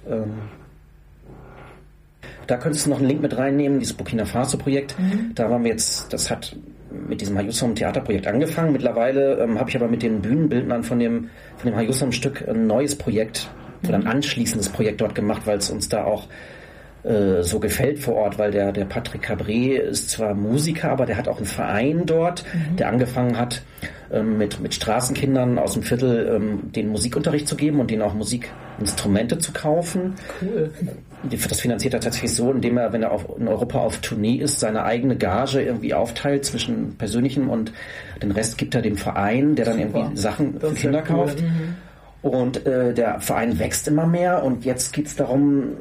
Ähm, 0.09 0.33
da 2.47 2.57
könntest 2.57 2.85
du 2.85 2.89
noch 2.89 2.97
einen 2.97 3.07
Link 3.07 3.21
mit 3.21 3.37
reinnehmen, 3.37 3.79
dieses 3.79 3.95
Burkina 3.95 4.25
Faso-Projekt. 4.25 4.97
Mhm. 4.97 5.31
Da 5.35 5.51
waren 5.51 5.63
wir 5.63 5.71
jetzt, 5.71 6.11
das 6.11 6.31
hat 6.31 6.55
mit 7.07 7.21
diesem 7.21 7.37
Hayusam 7.37 7.75
Theaterprojekt 7.75 8.25
angefangen. 8.25 8.71
Mittlerweile 8.71 9.37
ähm, 9.39 9.59
habe 9.59 9.69
ich 9.69 9.75
aber 9.75 9.87
mit 9.87 10.01
den 10.01 10.21
Bühnenbildnern 10.21 10.83
von 10.83 10.97
dem, 10.97 11.29
von 11.57 11.69
dem 11.69 11.75
Hayusam 11.75 12.11
Stück 12.11 12.47
ein 12.47 12.65
neues 12.65 12.95
Projekt 12.95 13.49
oder 13.83 13.95
ein 13.95 14.01
mhm. 14.01 14.07
anschließendes 14.07 14.69
Projekt 14.69 15.01
dort 15.01 15.13
gemacht, 15.13 15.43
weil 15.45 15.59
es 15.59 15.69
uns 15.69 15.89
da 15.89 16.05
auch 16.05 16.27
äh, 17.03 17.43
so 17.43 17.59
gefällt 17.59 17.99
vor 17.99 18.15
Ort, 18.15 18.37
weil 18.37 18.51
der, 18.51 18.71
der 18.71 18.85
Patrick 18.85 19.23
Cabré 19.29 19.77
ist 19.77 20.09
zwar 20.09 20.33
Musiker, 20.33 20.91
aber 20.91 21.05
der 21.05 21.15
hat 21.17 21.27
auch 21.27 21.37
einen 21.37 21.45
Verein 21.45 22.05
dort, 22.05 22.43
mhm. 22.53 22.75
der 22.75 22.89
angefangen 22.89 23.37
hat, 23.37 23.61
ähm, 24.11 24.37
mit, 24.37 24.59
mit 24.59 24.73
Straßenkindern 24.73 25.59
aus 25.59 25.73
dem 25.73 25.83
Viertel 25.83 26.35
ähm, 26.35 26.71
den 26.73 26.89
Musikunterricht 26.89 27.47
zu 27.47 27.55
geben 27.55 27.79
und 27.79 27.89
denen 27.89 28.01
auch 28.01 28.13
Musikinstrumente 28.13 29.37
zu 29.37 29.53
kaufen. 29.53 30.15
Cool. 30.41 30.71
Das 31.47 31.59
finanziert 31.59 31.93
er 31.93 31.99
tatsächlich 31.99 32.33
so, 32.33 32.51
indem 32.51 32.77
er, 32.77 32.91
wenn 32.91 33.03
er 33.03 33.11
auf, 33.11 33.25
in 33.37 33.47
Europa 33.47 33.79
auf 33.79 33.99
Tournee 33.99 34.35
ist, 34.35 34.59
seine 34.59 34.83
eigene 34.83 35.15
Gage 35.15 35.61
irgendwie 35.61 35.93
aufteilt 35.93 36.45
zwischen 36.45 36.95
persönlichem 36.97 37.49
und 37.49 37.71
den 38.21 38.31
Rest 38.31 38.57
gibt 38.57 38.73
er 38.73 38.81
dem 38.81 38.97
Verein, 38.97 39.55
der 39.55 39.65
dann 39.65 39.77
Super. 39.77 39.99
irgendwie 39.99 40.17
Sachen 40.17 40.59
das 40.59 40.71
für 40.71 40.75
Kinder 40.75 41.03
cool. 41.09 41.15
kauft. 41.15 41.41
Mhm. 41.41 41.75
Und 42.21 42.65
äh, 42.65 42.93
der 42.93 43.21
Verein 43.21 43.59
wächst 43.59 43.87
immer 43.87 44.05
mehr 44.05 44.43
und 44.43 44.65
jetzt 44.65 44.91
geht 44.91 45.07
es 45.07 45.15
darum, 45.15 45.77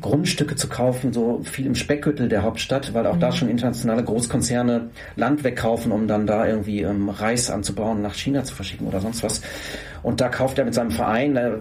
Grundstücke 0.00 0.56
zu 0.56 0.68
kaufen, 0.68 1.12
so 1.12 1.42
viel 1.44 1.66
im 1.66 1.74
Speckgürtel 1.74 2.28
der 2.28 2.42
Hauptstadt, 2.42 2.94
weil 2.94 3.06
auch 3.06 3.16
mhm. 3.16 3.20
da 3.20 3.32
schon 3.32 3.50
internationale 3.50 4.02
Großkonzerne 4.02 4.88
Land 5.16 5.44
wegkaufen, 5.44 5.92
um 5.92 6.08
dann 6.08 6.26
da 6.26 6.46
irgendwie 6.46 6.80
ähm, 6.80 7.10
Reis 7.10 7.50
anzubauen, 7.50 8.00
nach 8.00 8.14
China 8.14 8.44
zu 8.44 8.54
verschicken 8.54 8.86
oder 8.86 9.00
sonst 9.00 9.22
was. 9.22 9.42
Und 10.02 10.22
da 10.22 10.28
kauft 10.28 10.58
er 10.58 10.64
mit 10.64 10.72
seinem 10.72 10.90
Verein, 10.90 11.36
äh, 11.36 11.52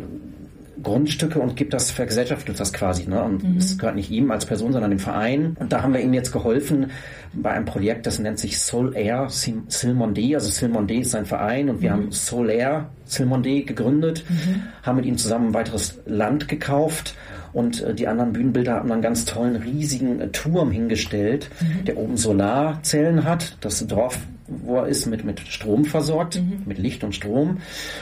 Grundstücke 0.82 1.40
und 1.40 1.56
gibt 1.56 1.74
das, 1.74 1.92
vergesellschaftet 1.92 2.60
das 2.60 2.74
quasi. 2.74 3.08
Ne? 3.08 3.22
Und 3.22 3.44
mhm. 3.44 3.58
es 3.58 3.78
gehört 3.78 3.96
nicht 3.96 4.10
ihm 4.10 4.32
als 4.32 4.46
Person, 4.46 4.74
sondern 4.74 4.92
dem 4.92 5.00
Verein. 5.00 5.56
Und 5.60 5.72
da 5.72 5.82
haben 5.82 5.94
wir 5.94 6.02
ihm 6.02 6.14
jetzt 6.14 6.32
geholfen 6.32 6.92
bei 7.34 7.52
einem 7.52 7.66
Projekt, 7.66 8.06
das 8.06 8.20
nennt 8.20 8.40
sich 8.40 8.60
Soul 8.60 8.96
Air 8.96 9.28
Silmonde. 9.30 10.36
Also 10.36 10.50
Silmonde 10.50 10.96
ist 10.96 11.12
sein 11.12 11.26
Verein 11.26 11.70
und 11.70 11.82
wir 11.82 11.92
mhm. 11.92 11.94
haben 11.94 12.12
Soul 12.12 12.50
Air 12.50 12.90
Silmonde 13.06 13.64
gegründet, 13.64 14.24
mhm. 14.30 14.64
haben 14.84 14.96
mit 14.98 15.06
ihm 15.06 15.18
zusammen 15.18 15.48
ein 15.48 15.54
weiteres 15.54 16.00
Land 16.06 16.48
gekauft 16.48 17.16
und 17.54 17.82
äh, 17.82 17.94
die 17.94 18.08
anderen 18.08 18.34
Bühnenbilder 18.34 18.76
haben 18.76 18.92
einen 18.92 19.02
ganz 19.02 19.26
tollen, 19.26 19.56
riesigen 19.56 20.20
äh, 20.20 20.30
Turm 20.30 20.72
hingestellt, 20.72 21.50
mhm. 21.62 21.86
der 21.86 21.98
oben 21.98 22.18
Solarzellen 22.18 23.24
hat. 23.24 23.58
Das 23.62 23.86
Dorf 23.88 24.20
wo 24.48 24.78
er 24.78 24.88
ist, 24.88 25.06
mit, 25.06 25.24
mit 25.24 25.40
Strom 25.40 25.86
versorgt, 25.86 26.36
mhm. 26.36 26.64
mit 26.66 26.78
Licht 26.78 27.04
und 27.04 27.16
Strom. 27.16 27.60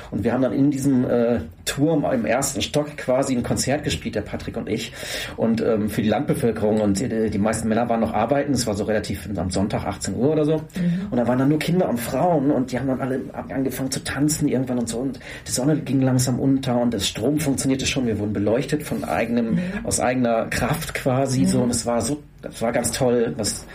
Und 0.09 0.23
wir 0.23 0.33
haben 0.33 0.41
dann 0.41 0.53
in 0.53 0.71
diesem 0.71 1.05
äh, 1.09 1.41
Turm 1.65 2.05
im 2.11 2.25
ersten 2.25 2.61
Stock 2.61 2.97
quasi 2.97 3.35
ein 3.35 3.43
Konzert 3.43 3.83
gespielt, 3.83 4.15
der 4.15 4.21
Patrick 4.21 4.57
und 4.57 4.67
ich. 4.67 4.93
Und 5.37 5.61
ähm, 5.61 5.89
für 5.89 6.01
die 6.01 6.09
Landbevölkerung. 6.09 6.81
Und 6.81 6.99
die, 6.99 7.29
die 7.29 7.37
meisten 7.37 7.67
Männer 7.67 7.87
waren 7.89 7.99
noch 7.99 8.13
arbeiten. 8.13 8.53
Es 8.53 8.65
war 8.67 8.73
so 8.73 8.83
relativ 8.85 9.29
am 9.35 9.49
Sonntag 9.51 9.85
18 9.85 10.15
Uhr 10.15 10.31
oder 10.31 10.45
so. 10.45 10.57
Mhm. 10.57 11.07
Und 11.11 11.17
da 11.17 11.27
waren 11.27 11.39
dann 11.39 11.49
nur 11.49 11.59
Kinder 11.59 11.87
und 11.87 11.99
Frauen 11.99 12.51
und 12.51 12.71
die 12.71 12.79
haben 12.79 12.87
dann 12.87 13.01
alle 13.01 13.21
angefangen 13.49 13.91
zu 13.91 14.03
tanzen 14.03 14.47
irgendwann 14.47 14.79
und 14.79 14.89
so. 14.89 14.99
Und 14.99 15.19
die 15.47 15.51
Sonne 15.51 15.77
ging 15.77 16.01
langsam 16.01 16.39
unter 16.39 16.79
und 16.79 16.93
das 16.93 17.07
Strom 17.07 17.39
funktionierte 17.39 17.85
schon. 17.85 18.07
Wir 18.07 18.17
wurden 18.19 18.33
beleuchtet 18.33 18.83
von 18.83 19.03
eigenem, 19.03 19.55
mhm. 19.55 19.61
aus 19.83 19.99
eigener 19.99 20.47
Kraft 20.47 20.93
quasi. 20.93 21.45
So. 21.45 21.59
Mhm. 21.59 21.63
Und 21.65 21.69
es 21.71 21.85
war 21.85 22.01
so, 22.01 22.21
das 22.41 22.61
war 22.61 22.71
ganz 22.71 22.91
toll. 22.91 23.33
Was, 23.37 23.65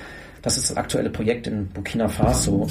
das 0.46 0.56
ist 0.56 0.70
das 0.70 0.76
aktuelle 0.76 1.10
Projekt 1.10 1.48
in 1.48 1.66
Burkina 1.70 2.06
Faso. 2.06 2.68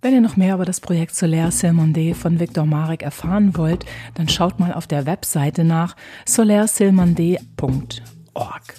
Wenn 0.00 0.14
ihr 0.14 0.20
noch 0.20 0.36
mehr 0.36 0.54
über 0.54 0.64
das 0.64 0.78
Projekt 0.78 1.16
Solaire 1.16 1.50
Silmonde 1.50 2.14
von 2.14 2.38
Victor 2.38 2.66
Marek 2.66 3.02
erfahren 3.02 3.56
wollt, 3.56 3.84
dann 4.14 4.28
schaut 4.28 4.60
mal 4.60 4.72
auf 4.72 4.86
der 4.86 5.04
Webseite 5.06 5.64
nach 5.64 5.96
solairesilmonde.org. 8.34 8.74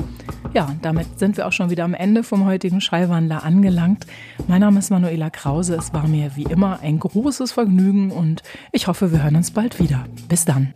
Ja, 0.53 0.75
damit 0.81 1.19
sind 1.19 1.37
wir 1.37 1.47
auch 1.47 1.51
schon 1.51 1.69
wieder 1.69 1.83
am 1.83 1.93
Ende 1.93 2.23
vom 2.23 2.45
heutigen 2.45 2.81
Schallwandler 2.81 3.43
angelangt. 3.43 4.05
Mein 4.47 4.61
Name 4.61 4.79
ist 4.79 4.89
Manuela 4.89 5.29
Krause. 5.29 5.75
Es 5.75 5.93
war 5.93 6.07
mir 6.07 6.35
wie 6.35 6.43
immer 6.43 6.79
ein 6.81 6.99
großes 6.99 7.51
Vergnügen 7.51 8.11
und 8.11 8.43
ich 8.71 8.87
hoffe, 8.87 9.11
wir 9.11 9.23
hören 9.23 9.35
uns 9.35 9.51
bald 9.51 9.79
wieder. 9.79 10.05
Bis 10.27 10.45
dann. 10.45 10.73